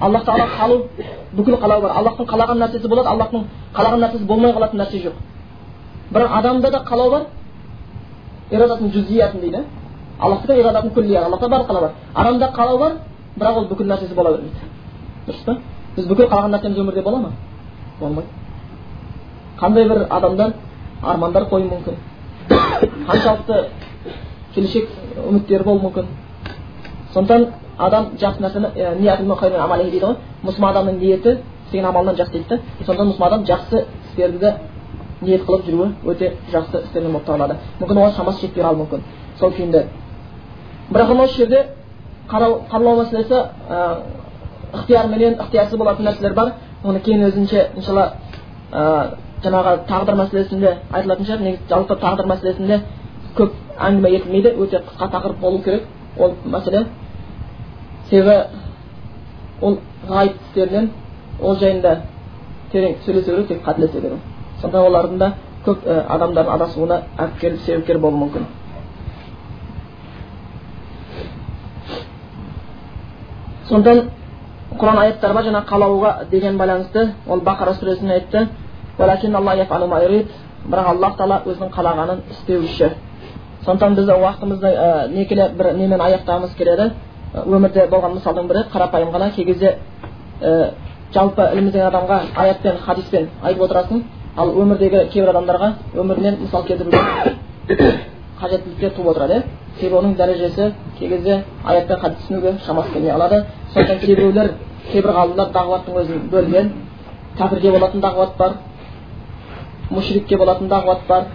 аллах 0.00 0.24
тағала 0.24 0.46
қалу 0.58 0.82
бүкіл 1.32 1.56
қалау 1.56 1.80
бар 1.80 1.90
аллахтың 1.90 2.26
қалаған 2.26 2.58
нәрсесі 2.62 2.88
болады 2.88 3.08
аллахтың 3.08 3.44
қалаған 3.74 4.00
нәрсесі 4.04 4.24
болмай 4.26 4.52
қалатын 4.52 4.80
нәрсе 4.80 5.02
жоқ 5.02 5.14
бірақ 6.12 6.30
адамда 6.38 6.70
да 6.70 6.78
қалау 6.78 7.10
бар 7.10 7.22
ирадатын 8.50 8.90
жүзиятын 8.90 9.40
дейді 9.40 9.64
аллахта 10.20 10.46
да 10.46 10.60
ирадатын 10.60 10.90
күллия 10.90 11.24
аллахта 11.24 11.48
барлық 11.48 11.66
қалау 11.66 11.80
бар 11.80 11.92
адамда 12.14 12.52
қалау 12.56 12.78
бар 12.78 12.92
бірақ 13.38 13.56
ол 13.56 13.68
бүкіл 13.68 13.86
нәрсесі 13.86 14.14
бола 14.14 14.30
бермейді 14.30 14.58
дұрыс 15.26 15.44
па 15.44 15.56
біз 15.96 16.06
бүкіл 16.06 16.26
қалаған 16.26 16.50
нәрсеміз 16.54 16.78
өмірде 16.78 17.02
бола 17.02 17.18
ма 17.18 17.30
болмайды 18.00 18.28
қандай 19.60 19.88
бір 19.88 20.06
адамдар 20.10 20.52
армандар 21.02 21.48
қоюы 21.50 21.68
мүмкін 21.70 21.94
қаншалықты 22.80 23.56
келешек 24.54 24.88
үміттері 25.28 25.64
болуы 25.64 25.82
мүмкін 25.84 26.06
сондықтан 27.14 27.46
адам 27.78 28.10
жақсы 28.20 28.42
нәрсені 28.42 28.68
дейді 29.90 30.04
ғой 30.04 30.16
мұсылман 30.44 30.70
адамның 30.72 30.98
ниеті 31.00 31.38
істеген 31.66 31.88
амалынан 31.90 32.16
жақсы 32.16 32.32
дейді 32.32 32.48
да 32.48 32.60
сондықтан 32.86 33.08
мұсылман 33.10 33.28
адам 33.28 33.44
жақсы 33.44 33.84
істерді 34.08 34.54
ниет 35.22 35.44
қылып 35.46 35.66
жүруі 35.66 35.88
өте 36.04 36.32
жақсы 36.52 36.84
істермен 36.84 37.12
болып 37.12 37.26
табылады 37.26 37.56
мүмкін 37.80 37.98
оған 37.98 38.16
шамасы 38.16 38.46
жетпей 38.46 38.64
қалуы 38.64 38.82
мүмкін 38.82 39.00
сол 39.38 39.50
күйінде 39.50 39.86
бірақ 40.90 41.14
осы 41.24 41.36
жерде 41.36 41.66
қаралау 42.28 42.96
мәселесі 43.02 43.34
ә, 43.68 44.02
ықтиярменен 44.72 45.38
ықтиярсыз 45.40 45.78
болатын 45.78 46.06
нәрселер 46.06 46.34
бар 46.34 46.52
оны 46.84 47.00
кейін 47.00 47.26
өзінше 47.28 47.70
иншалла 47.76 48.12
жаңағы 49.44 49.86
тағдыр 49.88 50.18
мәселесінде 50.22 50.74
айтылатын 50.90 51.28
шығар. 51.28 51.40
Негізі 51.46 51.70
жалпы 51.70 51.96
тағдыр 52.02 52.30
мәселесінде 52.32 52.80
көп 53.38 53.56
әңгіме 53.78 54.14
етілмейді. 54.18 54.54
Өте 54.58 54.82
қысқа 54.88 55.10
тақырып 55.14 55.40
болу 55.40 55.62
керек. 55.62 55.88
Ол 56.18 56.36
мәселе 56.44 56.86
себебі 58.10 58.36
ол 59.60 59.78
ғайып 60.08 60.36
істерінен 60.48 60.90
ол 61.40 61.56
жайында 61.56 61.96
терең 62.72 63.00
сөйлесе 63.04 63.32
беру 63.32 63.46
тек 63.48 63.62
қателесе 63.66 64.00
беру 64.00 64.18
сондықтан 64.60 64.86
олардың 64.88 65.18
да 65.18 65.32
көп 65.64 65.86
ә, 65.86 66.04
адамдардың 66.16 66.52
адасуына 66.54 67.00
әпкер 67.18 67.56
себепкер 67.64 67.98
болуы 67.98 68.20
мүмкін. 68.24 68.46
Сондықтан 73.68 74.10
құран 74.80 75.00
аяттар 75.04 75.34
бар 75.34 75.44
жаңа 75.48 75.64
қалауға 75.68 76.12
деген 76.30 76.58
байланысты 76.58 77.12
ол 77.26 77.40
бақара 77.40 77.74
сүресінде 77.78 78.18
айтты. 78.18 78.48
Бірақ 80.64 80.86
аллах 80.88 81.16
тағала 81.18 81.42
өзінің 81.44 81.70
қалағанын 81.74 82.22
істеуші. 82.30 82.90
Сондықтан 83.64 83.94
біз 83.94 84.08
уақытымызды 84.08 84.70
ә, 84.70 85.08
некелі 85.12 85.48
бір 85.56 85.72
немен 85.76 86.00
аяқтағымыз 86.00 86.54
келеді 86.56 86.90
өмірде 87.44 87.86
болған 87.90 88.16
мысалдың 88.18 88.48
бірі 88.48 88.64
қарапайым 88.72 89.12
ғана. 89.12 89.30
Кей 89.36 89.44
кезде 89.44 89.76
ә, 90.40 90.70
жалпы 91.14 91.48
іліміздегі 91.52 91.84
адамға 91.88 92.20
аят 92.36 92.62
пен 92.62 92.78
хадиспен 92.84 93.28
айтып 93.42 93.62
отырасың. 93.62 94.04
Ал 94.36 94.50
өмірдегі 94.50 95.08
кейбір 95.12 95.34
адамдарға 95.34 95.72
өмірінен 95.94 96.40
мысал 96.42 96.64
келтіруге 96.64 96.98
қажеттіліктер 98.40 98.94
туып 98.96 99.08
отырады 99.12 99.34
иә. 99.34 99.42
Себебі 99.78 99.96
оның 100.00 100.16
дәрежесі 100.16 100.72
кей 100.98 101.08
кезде 101.08 101.44
аят 101.64 101.88
пен 101.88 101.98
хадис 102.00 102.18
түсінуге 102.24 102.58
шамасы 102.66 102.92
келмей 102.92 103.12
қалады. 103.12 103.44
Сондықтан 103.74 103.98
кейбіреулер 104.06 104.52
кейбір 104.92 105.10
ғалымдар 105.10 105.52
дағуаттың 105.52 106.00
өзін 106.02 106.28
бөлген 106.30 106.72
кәпірге 107.38 107.72
болатын 107.72 108.00
дағуат 108.00 108.36
бар. 108.38 108.56
Мушрикке 109.90 110.36
болатын 110.36 110.68
дағуат 110.68 111.06
бар 111.08 111.26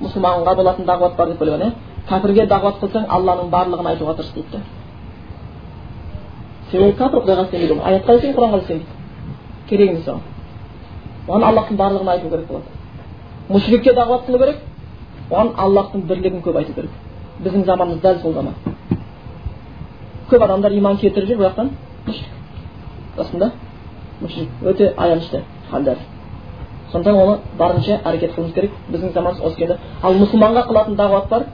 мұсылманға 0.00 0.54
болатын 0.56 0.86
дағуат 0.86 1.16
бар 1.16 1.28
деп 1.32 1.40
бөлген 1.40 1.64
иә 1.66 1.72
кәпірге 2.08 2.46
дағуат 2.50 2.80
қылсаң 2.82 3.06
алланың 3.16 3.50
барлығын 3.50 3.90
айтуға 3.92 4.14
тырыс 4.18 4.32
дейді 4.34 4.62
сен 6.70 6.82
ол 6.86 6.92
кәпір 6.98 7.24
құдайға 7.24 7.44
сенбейді 7.50 7.74
ғой 7.74 7.84
аятқа 7.92 8.16
да 8.16 8.20
сен 8.20 8.34
құранға 8.36 8.60
да 8.60 8.66
сенбейді 8.66 8.86
керек 9.68 9.90
емес 9.90 10.08
оған 10.08 10.20
оған 11.28 11.46
аллахтың 11.50 11.76
барлығын 11.76 12.12
айту 12.14 12.30
керек 12.30 12.46
болады 12.48 12.64
мушрикке 13.48 13.94
дағуат 13.94 14.26
қылу 14.26 14.38
керек 14.38 14.56
оған 15.30 15.54
аллахтың 15.56 16.06
бірлігін 16.10 16.42
көп 16.46 16.56
айту 16.62 16.74
керек 16.74 16.90
біздің 17.44 17.64
заманымыз 17.64 18.02
дәл 18.02 18.22
сол 18.22 18.32
заман 18.34 18.54
көп 20.30 20.44
адамдар 20.44 20.72
иман 20.72 20.96
келтіріп 20.96 21.28
жүр 21.28 21.38
бірақ 21.42 21.50
жақтан 21.50 21.70
расында 23.18 23.52
өте 24.64 24.94
аянышты 24.96 25.42
халдар 25.70 25.96
сондықтан 26.92 27.14
оны 27.14 27.38
барынша 27.58 28.00
әрекет 28.04 28.34
қылуымыз 28.34 28.54
керек. 28.54 28.70
Біздің 28.90 29.12
заманымыз 29.12 29.42
осы 29.44 29.56
кезде 29.56 29.78
ал 30.02 30.14
мұсылманға 30.14 30.66
қылатын 30.68 30.96
дағуат 30.96 31.28
бар. 31.28 31.44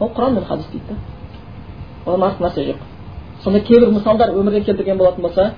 Ол 0.00 0.08
құран 0.08 0.34
мен 0.34 0.44
хадис 0.44 0.66
дейді 0.72 0.84
да. 0.88 0.94
Одан 2.06 2.22
артық 2.22 2.40
нәрсе 2.46 2.66
жоқ. 2.70 2.76
Сонда 3.42 3.60
кейбір 3.60 3.90
мысалдар 3.90 4.30
өмірден 4.30 4.64
келтірген 4.64 4.98
болатын 4.98 5.22
болса 5.22 5.52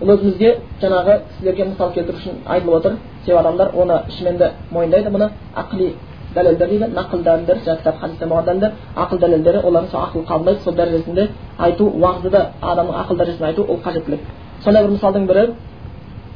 бұл 0.00 0.14
өзімізге 0.14 0.58
жаңағы 0.80 1.20
сіздерге 1.36 1.64
мысал 1.64 1.92
келтіру 1.92 2.18
үшін 2.18 2.42
айтылып 2.46 2.74
отыр. 2.74 2.96
Себебі 3.24 3.40
адамдар 3.40 3.70
оны 3.74 4.02
шынымен 4.10 4.38
де 4.38 4.52
мойындайды. 4.70 5.10
Бұны 5.10 5.30
ақли 5.54 5.94
дәлелдер 6.34 6.68
дейді 6.68 6.88
нақыл 6.94 7.22
дәлелдер 7.22 7.58
жаңағы 7.64 7.78
кітап 8.20 8.46
дәлелдер 8.46 8.72
ақыл 8.96 9.18
дәлелдері 9.18 9.62
олардың 9.64 9.90
сол 9.90 10.00
ақыл 10.00 10.24
қабылдайды 10.28 10.62
сол 10.64 10.74
дәрежесінде 10.74 11.28
айту 11.58 11.86
уағызды 11.88 12.30
да 12.30 12.50
адамның 12.60 12.94
ақыл 13.02 13.16
дәрежесінде 13.16 13.46
айту 13.46 13.62
ол 13.62 13.80
қажеттілік. 13.84 14.20
Сондай 14.64 14.84
бір 14.84 14.90
мысалдың 14.90 15.26
бірі 15.26 15.46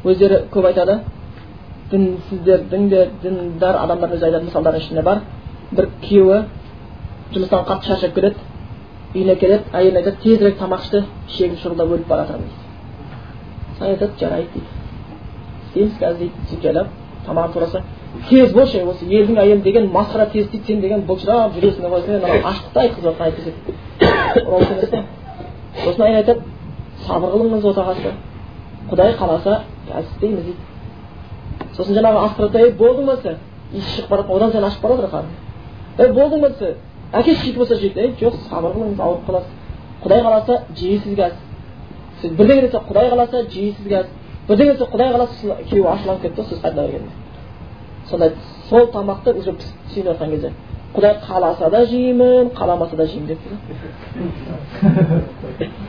өздері 0.05 0.43
көп 0.53 0.67
айтады. 0.67 1.01
Дінсіздердің 1.93 2.89
де 2.89 3.01
діндар 3.23 3.79
адамдардың 3.85 4.17
өзі 4.17 4.27
айтатын 4.29 4.49
мысалдардың 4.49 4.83
ішінде 4.85 5.03
бар 5.07 5.19
бір 5.73 5.89
күйеуі 6.07 6.39
жұмыстан 7.35 7.67
қатты 7.69 7.87
шаршап 7.93 8.15
келеді 8.17 8.39
үйіне 9.15 9.37
келеді 9.37 9.65
әйеліне 9.73 9.99
айтады 10.03 10.23
тезірек 10.23 10.59
тамақ 10.59 10.81
ішті 10.87 11.05
ішегім 11.29 11.57
шұрылдап 11.63 11.93
өліп 11.97 12.09
бара 12.09 12.27
жатырмын 12.29 12.49
дейді 12.49 12.63
содан 13.79 13.91
айтады 13.93 14.13
жарайды 14.21 14.49
дейді 14.55 14.69
істейміз 15.69 15.95
қазір 16.01 16.19
дейді 16.19 16.33
сөйтіп 16.49 16.63
жайлап 16.63 16.89
тамағын 17.27 17.53
тураса 17.53 17.83
тез 18.29 18.53
болшы 18.53 18.83
осы 18.85 19.05
елдің 19.07 19.37
әйелі 19.43 19.63
деген 19.63 19.91
масқара 19.93 20.27
тез 20.33 20.49
дейді 20.53 20.67
сен 20.67 20.81
деген 20.81 21.01
былжырап 21.07 21.57
жүресің 21.57 21.83
сен 22.07 22.15
анау 22.25 22.37
аштықты 22.51 22.79
айтқызып 22.83 23.05
жатқан 23.09 23.27
әйтпесе 23.29 23.53
сосын 25.85 26.03
әйел 26.07 26.19
айтады 26.21 26.41
сабыр 27.07 27.29
қылыңыз 27.37 27.65
отағасы 27.73 28.13
құдай 28.91 29.17
қаласа 29.19 29.53
қазір 29.89 30.11
істейміз 30.13 30.45
дейді 30.45 30.72
сосын 31.77 31.95
жаңағы 31.99 32.19
асқар 32.27 32.61
ей 32.61 32.73
болдың 32.79 33.07
ба 33.07 33.17
сен? 33.23 33.37
Иісі 33.73 33.97
шығып 33.97 34.11
бара 34.11 34.23
одан 34.29 34.53
сайын 34.53 34.67
ашып 34.69 34.83
бара 34.83 34.97
жатыр 34.97 35.11
қарның 35.15 35.35
ей 35.99 36.13
болдың 36.19 36.41
ба 36.41 36.51
сен? 36.59 36.75
Әкесі 37.13 37.41
сөйтіп 37.43 37.59
болса 37.59 37.77
жейді. 37.77 38.01
Ей 38.01 38.15
жоқ 38.21 38.35
сабыр 38.49 38.71
қылыңыз 38.77 39.01
ауырып 39.01 39.27
қаласыз 39.29 39.51
құдай 40.03 40.23
қаласа 40.25 40.55
жейсіз 40.77 41.15
қазір 41.19 41.37
сіз 42.21 42.31
бірдеңе 42.39 42.63
десе 42.67 42.79
құдай 42.89 43.11
қаласа 43.13 43.43
жейсіз 43.51 43.87
қазір 43.87 44.07
бірдеңе 44.49 44.73
десе 44.73 44.87
құдай 44.93 45.13
қаласа 45.15 45.57
күйеуі 45.71 45.89
ашуланып 45.93 46.23
кетті 46.23 46.43
сөз 46.49 46.59
қайта 46.63 46.81
бергенде 46.81 47.11
сонда 48.11 48.33
сол 48.69 48.87
тамақты 48.93 49.35
уже 49.39 49.55
сүйініп 49.93 50.09
жатқан 50.09 50.31
кезде 50.31 50.53
құдай 50.95 51.15
қаласа 51.27 51.71
да 51.71 51.85
жеймін 51.87 52.51
қаламаса 52.57 52.97
да 52.97 53.07
жеймін 53.07 53.27
депті 53.27 53.49
да 53.53 53.57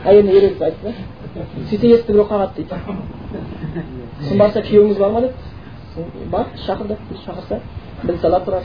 әйеліне 0.10 0.38
ерегісіп 0.38 0.62
айтты 0.62 0.84
да 0.84 0.92
сөйтсе 1.70 1.86
есікті 1.88 2.12
біреу 2.12 2.28
қағады 2.30 2.52
дейді. 2.56 2.74
Сосын 4.20 4.38
барса 4.38 4.62
күйеуіңіз 4.62 4.98
бар 4.98 5.10
ма 5.10 5.20
бар 6.30 6.46
шақыр 6.66 6.86
деп 6.88 6.98
шақырса 7.24 7.60
біле 8.02 8.18
салады 8.18 8.44
тұрар 8.46 8.62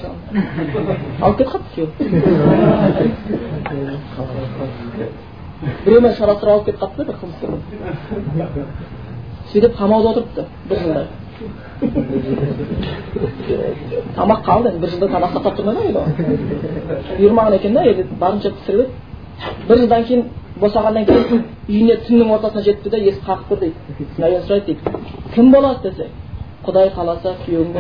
алып 1.21 1.37
кетіп 1.37 1.49
қалыпты 1.53 1.81
біреумен 5.85 6.13
шарастырып 6.17 6.53
алып 6.53 6.65
кетіп 6.65 6.81
қалыпты 6.81 7.03
бір 7.05 7.15
қылмыскер 7.21 7.49
сөйтіп 9.51 9.73
қамауда 9.77 10.07
отырыпты 10.09 10.41
бір 10.69 10.77
жылдай 10.83 11.07
тамақ 14.15 14.39
қалды 14.45 14.67
енді 14.69 14.79
бір 14.79 14.89
жылда 14.89 15.07
тамақ 15.13 15.31
сақтап 15.35 15.53
тұрмай 15.59 15.73
ма 15.75 15.81
енді 15.85 16.01
бұйырмаған 17.19 17.53
екен 17.59 17.73
да 17.73 17.81
енді 17.91 18.03
барынша 18.19 18.49
пісіріп 18.57 18.79
еді 18.79 18.89
бір 19.69 19.77
жылдан 19.83 20.03
кейін 20.09 20.21
босағаннан 20.59 21.05
кейін 21.05 21.43
үйіне 21.69 21.95
түннің 22.07 22.33
ортасына 22.35 22.63
жетіпті 22.65 22.89
да 22.89 22.97
есік 22.97 23.23
қағып 23.27 23.45
тұр 23.51 23.59
дейді 23.63 23.77
әйел 24.27 24.41
сұрайды 24.47 24.65
дейді 24.73 24.81
кім 25.35 25.51
болады 25.53 25.79
десе 25.89 26.05
құдай 26.69 26.87
қаласа 26.97 27.29
күйеуің 27.43 27.71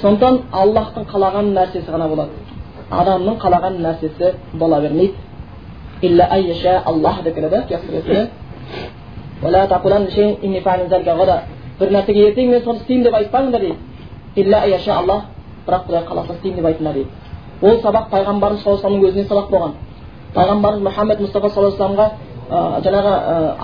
сондықтан 0.00 0.34
аллахтың 0.60 1.04
қалаған 1.12 1.46
нәрсесі 1.58 1.88
ғана 1.94 2.06
болады 2.12 2.32
адамның 3.00 3.36
қалаған 3.44 3.74
нәрсесі 3.86 4.26
бола 4.60 4.78
бермейді 4.84 5.14
аллах 6.90 7.16
деп 7.24 7.34
келеді 7.34 7.58
бір 11.80 11.88
нәрсеге 11.90 12.20
ертең 12.30 12.46
мен 12.50 12.60
соны 12.62 12.78
істеймін 12.78 13.04
деп 13.04 13.14
айтпаңдар 13.18 13.60
дейді 13.60 14.54
аллах 15.00 15.22
бірақ 15.66 15.82
құдай 15.88 16.02
қаласа 16.08 16.32
істеймін 16.36 16.58
деп 16.60 16.66
айтыңдар 16.70 16.94
дейді 16.94 17.23
ол 17.62 17.80
сабақ 17.82 18.10
пайғамбарымыз 18.10 18.62
саллаллаху 18.62 18.86
алейhi 18.86 19.06
өзіне 19.08 19.28
сабақ 19.28 19.50
болған. 19.50 19.72
Пайғамбарымыз 20.34 20.86
мұхаммед 20.88 21.20
мұстафа 21.24 21.50
саллаллаху 21.50 21.82
алейhi 21.82 21.82
вассаламға 21.82 22.10
жаңағы 22.84 23.12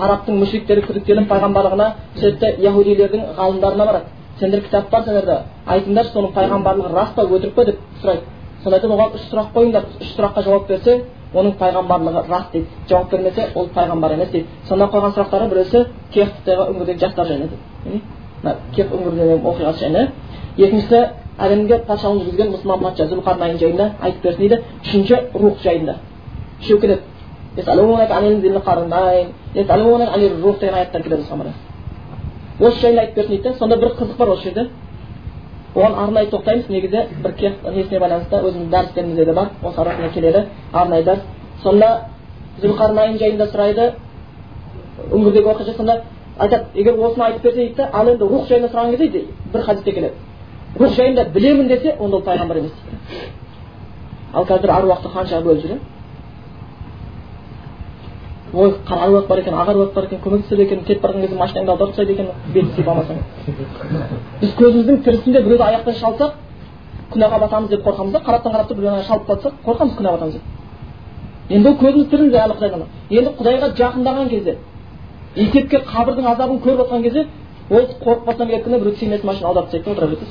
арабтың 0.05 0.39
мүшриктері 0.41 0.83
күдіктеніп 0.87 1.27
пайғамбарлығына 1.29 1.87
сөйтті 2.17 2.55
яхудилердің 2.65 3.25
ғалымдарына 3.37 3.85
барады. 3.85 4.05
Сендер 4.39 4.61
кітап 4.65 4.89
бар 4.89 5.03
сендерде 5.05 5.37
айтыңдаршы 5.67 6.15
соның 6.15 6.33
пайғамбарлығы 6.33 6.93
рас 6.95 7.09
па 7.15 7.23
өтірік 7.23 7.53
па? 7.53 7.65
деп 7.65 7.77
сұрайды. 8.01 8.23
Сонда 8.63 8.77
айтады 8.77 8.93
оған 8.93 9.15
үш 9.17 9.27
сұрақ 9.29 9.51
қойыңдар 9.55 9.85
үш 10.01 10.15
сұраққа 10.15 10.43
жауап 10.45 10.67
берсе 10.67 11.03
оның 11.33 11.55
пайғамбарлығы 11.59 12.23
рас 12.29 12.45
дейді. 12.53 12.67
Жауап 12.89 13.11
бермесе 13.11 13.47
ол 13.55 13.69
пайғамбар 13.75 14.13
емес 14.13 14.29
дейді. 14.31 14.47
Сонда 14.67 14.85
қойған 14.85 15.15
сұрақтары 15.15 15.49
біреусі 15.49 15.85
кехтегі 16.13 16.67
үңгірдегі 16.73 16.99
жастар 16.99 17.27
жайында 17.27 17.47
дейді. 17.51 18.01
Мына 18.43 18.55
кех 18.75 18.91
үңгірдегі 18.91 19.39
оқиғасы 19.41 19.79
жайында. 19.79 20.07
Екіншісі 20.57 21.01
әлемге 21.45 21.81
патшалық 21.87 22.23
жүргізген 22.25 22.51
мұсылман 22.55 22.83
патша 22.83 23.07
зүлқарнайн 23.11 23.57
жайында 23.59 23.89
айтып 24.01 24.23
берсін 24.23 24.41
дейді. 24.41 24.61
Үшінші 24.83 25.15
рух 25.33 25.57
жайында. 25.63 25.95
Үшеу 26.61 26.79
деген 30.59 30.75
аяттар 30.75 31.03
келеді 31.03 31.21
осыған 31.23 31.53
осы 32.61 32.79
жайында 32.81 33.01
айтып 33.01 33.15
берсін 33.15 33.31
дейді. 33.31 33.43
Да 33.43 33.53
сонда 33.57 33.77
бір 33.77 33.87
қызық 33.99 34.17
бар 34.17 34.29
осы 34.29 34.43
жерде. 34.43 34.69
Оған 35.75 35.93
арнайы 36.03 36.29
тоқтаймыз. 36.29 36.69
Негізі 36.69 37.05
бір 37.23 37.31
несіне 37.75 37.99
байланысты 37.99 38.35
өзіміздің 38.35 38.69
дәрістерімізде 38.71 39.25
де 39.25 39.33
бар. 39.33 39.49
Осы 39.63 39.81
арасында 39.81 40.09
келеді 40.13 40.45
арнайы 40.73 41.03
дәріс. 41.03 41.21
Сонда 41.63 41.91
зүлқарнайн 42.61 43.17
жайында 43.17 43.45
сұрайды. 43.51 43.93
Үңгірдегі 45.11 45.47
оқиға 45.53 45.77
сонда 45.77 46.01
айтады. 46.37 46.65
Егер 46.75 46.99
осыны 46.99 47.25
айтып 47.25 47.43
берсе 47.43 47.57
дейді 47.57 47.87
ал 47.93 48.09
енді 48.09 48.27
рух 48.27 48.47
жайында 48.47 48.67
сұраған 48.67 48.97
кезде 48.97 49.25
бір 49.53 49.61
хадисте 49.61 49.91
келеді. 49.91 50.13
Рух 50.79 50.93
жайында 50.95 51.25
білемін 51.35 51.67
десе 51.67 51.95
онда 51.99 52.17
ол 52.17 52.23
пайғамбар 52.23 52.57
емес 52.57 52.71
ал 54.33 54.45
қазір 54.45 54.69
аруақты 54.77 55.09
қаншаға 55.15 55.43
бөліп 55.45 55.65
жүр 55.65 55.79
ой 58.53 58.73
аруақ 58.87 59.27
бар 59.27 59.39
екен 59.39 59.53
аға 59.53 59.71
аруақ 59.73 59.93
бар 59.95 60.03
екен 60.03 60.19
көмектеседі 60.23 60.61
екен 60.61 60.83
кетіп 60.83 61.01
бара 61.01 61.13
жатқан 61.13 61.21
кезде 61.21 61.35
машинаңды 61.35 61.71
аударып 61.71 61.95
тастайды 61.95 62.13
екен 62.13 62.27
бетін 62.53 62.71
сипап 62.75 62.97
алмасаң 62.97 63.17
біз 64.41 64.55
көзіміздің 64.59 65.03
тірісінде 65.03 65.43
біреуді 65.43 65.63
аяқтан 65.63 65.95
шалсақ 65.99 66.31
күнәға 67.13 67.39
батамыз 67.45 67.69
деп 67.69 67.85
қорқамыз 67.85 68.11
да 68.11 68.19
қараптан 68.27 68.51
қарап 68.55 68.67
тұрып 68.71 68.79
біреуді 68.81 69.07
шалып 69.07 69.29
қалсақ 69.29 69.53
қорқамыз 69.65 69.95
күнәға 69.99 70.15
батамыз 70.17 70.33
деп 70.33 70.43
енді 71.55 71.69
ол 71.69 71.77
көзіміз 71.83 72.09
тіріміз 72.11 72.33
әлі 72.43 72.53
құдайдан 72.59 72.83
енді 73.09 73.29
құдайға 73.39 73.67
жақындаған 73.81 74.29
кезде 74.29 74.57
есепке 75.35 75.77
қабірдің 75.91 76.27
азабын 76.33 76.59
көріп 76.63 76.83
жатқан 76.83 77.03
кезде 77.03 77.27
ол 77.71 77.87
қорықпастан 78.03 78.47
келеді 78.47 78.63
күні 78.65 78.79
біреу 78.79 78.95
тиемес 78.99 79.23
машина 79.23 79.47
аударып 79.47 79.69
тастайды 79.69 79.85
да 79.85 79.91
отыра 79.91 80.07
береді 80.07 80.25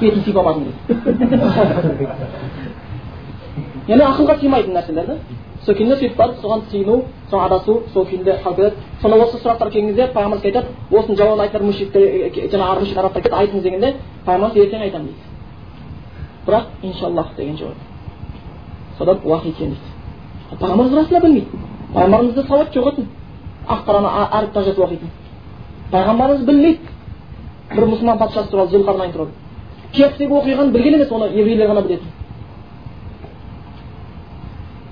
бетін 0.00 0.22
сипап 0.24 0.46
алмадым 0.46 0.72
дейді 0.88 2.08
яғни 3.88 4.04
ақылға 4.06 4.38
сыймайтын 4.40 4.74
нәрселер 4.76 5.06
да. 5.06 5.16
Сол 5.66 5.74
күйінде 5.74 5.96
сөйтіп 5.98 6.16
барып 6.16 6.36
соған 6.42 6.60
сыйыну 6.70 6.96
соған 7.30 7.44
адасу 7.46 7.82
сол 7.92 8.06
күйінде 8.06 8.38
қалып 8.44 8.56
кетеді 8.56 8.76
сонда 9.02 9.16
осы 9.22 9.36
сұрақтар 9.42 9.70
келген 9.70 9.88
кезде 9.90 10.08
пайғамбарымыз 10.14 10.44
айтады 10.44 10.66
осының 10.90 11.16
жауабын 11.18 11.44
айтар 11.44 11.62
мүшриктер 11.62 12.02
жаңағы 12.52 12.80
мүшрик 12.80 12.98
арабтар 12.98 13.22
келеді 13.22 13.38
айтыңыз 13.42 13.62
дегенде 13.62 13.94
пайғамбарымыз 14.26 14.56
ертең 14.64 14.80
айтамын 14.82 15.06
дейді. 15.06 15.22
Бірақ 16.46 16.64
иншаллах 16.82 17.28
деген 17.36 17.56
жауап. 17.56 17.76
Содан 18.98 19.20
уахи 19.24 19.48
екен 19.48 19.68
дейді. 19.70 20.58
Пайғамбарымыз 20.60 20.96
расында 20.98 21.20
білмейді. 21.20 21.48
Пайғамбарымызда 21.94 22.46
сауат 22.46 22.74
жоқ 22.74 22.92
етін 22.92 23.08
ақ 23.68 23.84
қараны 23.86 24.08
әріп 24.32 24.54
жазып 24.54 24.78
оқитын 24.82 25.21
пайғамбарымыз 25.92 26.44
білмейді 26.48 26.80
бір 27.74 27.86
мұсылман 27.90 28.18
патшасы 28.18 28.50
туралы 28.50 28.70
зүлқарнайн 28.72 29.12
туралы 29.12 29.30
кехтегі 29.92 30.32
оқиғаны 30.38 30.72
білген 30.72 30.94
емес 30.98 31.12
оны 31.12 31.28
еврейлер 31.32 31.68
ғана 31.68 31.82
білетін 31.86 32.08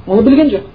оны 0.06 0.22
білген 0.22 0.50
жоқ 0.54 0.68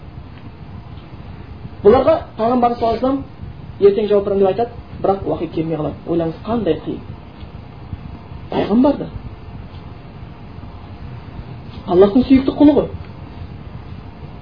бұларға 1.83 2.15
пайғамбарымыз 2.37 2.79
саллаллаху 2.79 3.07
алейhi 3.07 3.89
ертең 3.89 4.09
жауап 4.09 4.25
беремін 4.25 4.45
деп 4.45 4.49
айтады 4.53 4.71
бірақ 5.03 5.27
уақит 5.29 5.51
келмей 5.53 5.77
қалады 5.77 5.95
ойлаңыз 6.07 6.41
қандай 6.45 6.79
қиын 6.85 6.99
пайғамбар 8.51 8.97
да 8.97 9.09
аллахтың 11.87 12.23
сүйікті 12.29 12.55
құлы 12.59 12.77
ғой 12.79 12.87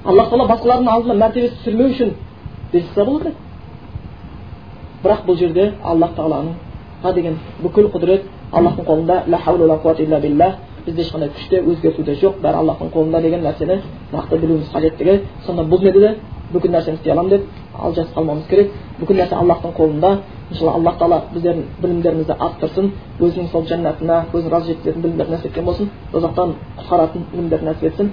аллах 0.05 0.29
тағала 0.29 0.47
басқалардың 0.53 0.91
алдына 0.93 1.19
мәртебесі 1.25 1.57
түсірмеу 1.57 1.91
үшін 1.91 2.13
берсе 2.71 3.05
болар 3.05 3.27
еді 3.27 3.42
бірақ 5.03 5.25
бұл 5.27 5.35
жерде 5.37 5.73
аллах 5.83 6.11
тағаланың 6.17 6.53
деген 7.15 7.35
бүкіл 7.63 7.89
құдірет 7.91 8.23
аллахтың 8.51 8.85
қолында. 8.87 9.23
Бізде 10.85 11.01
ешқандай 11.01 11.29
күш 11.31 11.47
те 11.49 11.61
өзгерту 11.63 12.03
де 12.03 12.13
жоқ. 12.19 12.41
Бәрі 12.43 12.57
аллахтың 12.59 12.89
қолында 12.91 13.21
деген 13.23 13.41
нәрсені 13.45 13.77
нақты 14.11 14.37
білуіміз 14.39 14.67
қажеттігі. 14.73 15.13
Сонда 15.45 15.63
бұл 15.63 15.79
неде 15.83 15.99
де? 15.99 16.09
Бүкіл 16.51 16.71
нәрсені 16.75 16.95
істей 16.99 17.13
аламын 17.13 17.29
деп 17.29 17.43
алжасып 17.79 18.17
қалмауымыз 18.17 18.47
керек. 18.49 18.71
Бүкіл 18.99 19.15
нәрсе 19.21 19.35
аллахтың 19.39 19.71
қолында. 19.77 20.17
Иншалла 20.51 20.73
аллах 20.73 20.97
тағала 20.99 21.21
біздердің 21.33 21.63
білімдерімізді 21.81 22.33
арттырсын. 22.37 22.91
Өзінің 23.19 23.47
сол 23.51 23.63
жәннатына 23.63 24.25
өзінің 24.33 24.51
разы 24.51 24.73
жеткізетін 24.73 25.01
білімдер 25.01 25.27
нәсіп 25.31 25.45
еткен 25.45 25.65
болсын. 25.65 25.89
Тозақтан 26.11 26.55
құтқаратын 26.81 27.21
білімдер 27.31 27.63
нәсіп 27.63 27.83
етсін. 27.93 28.11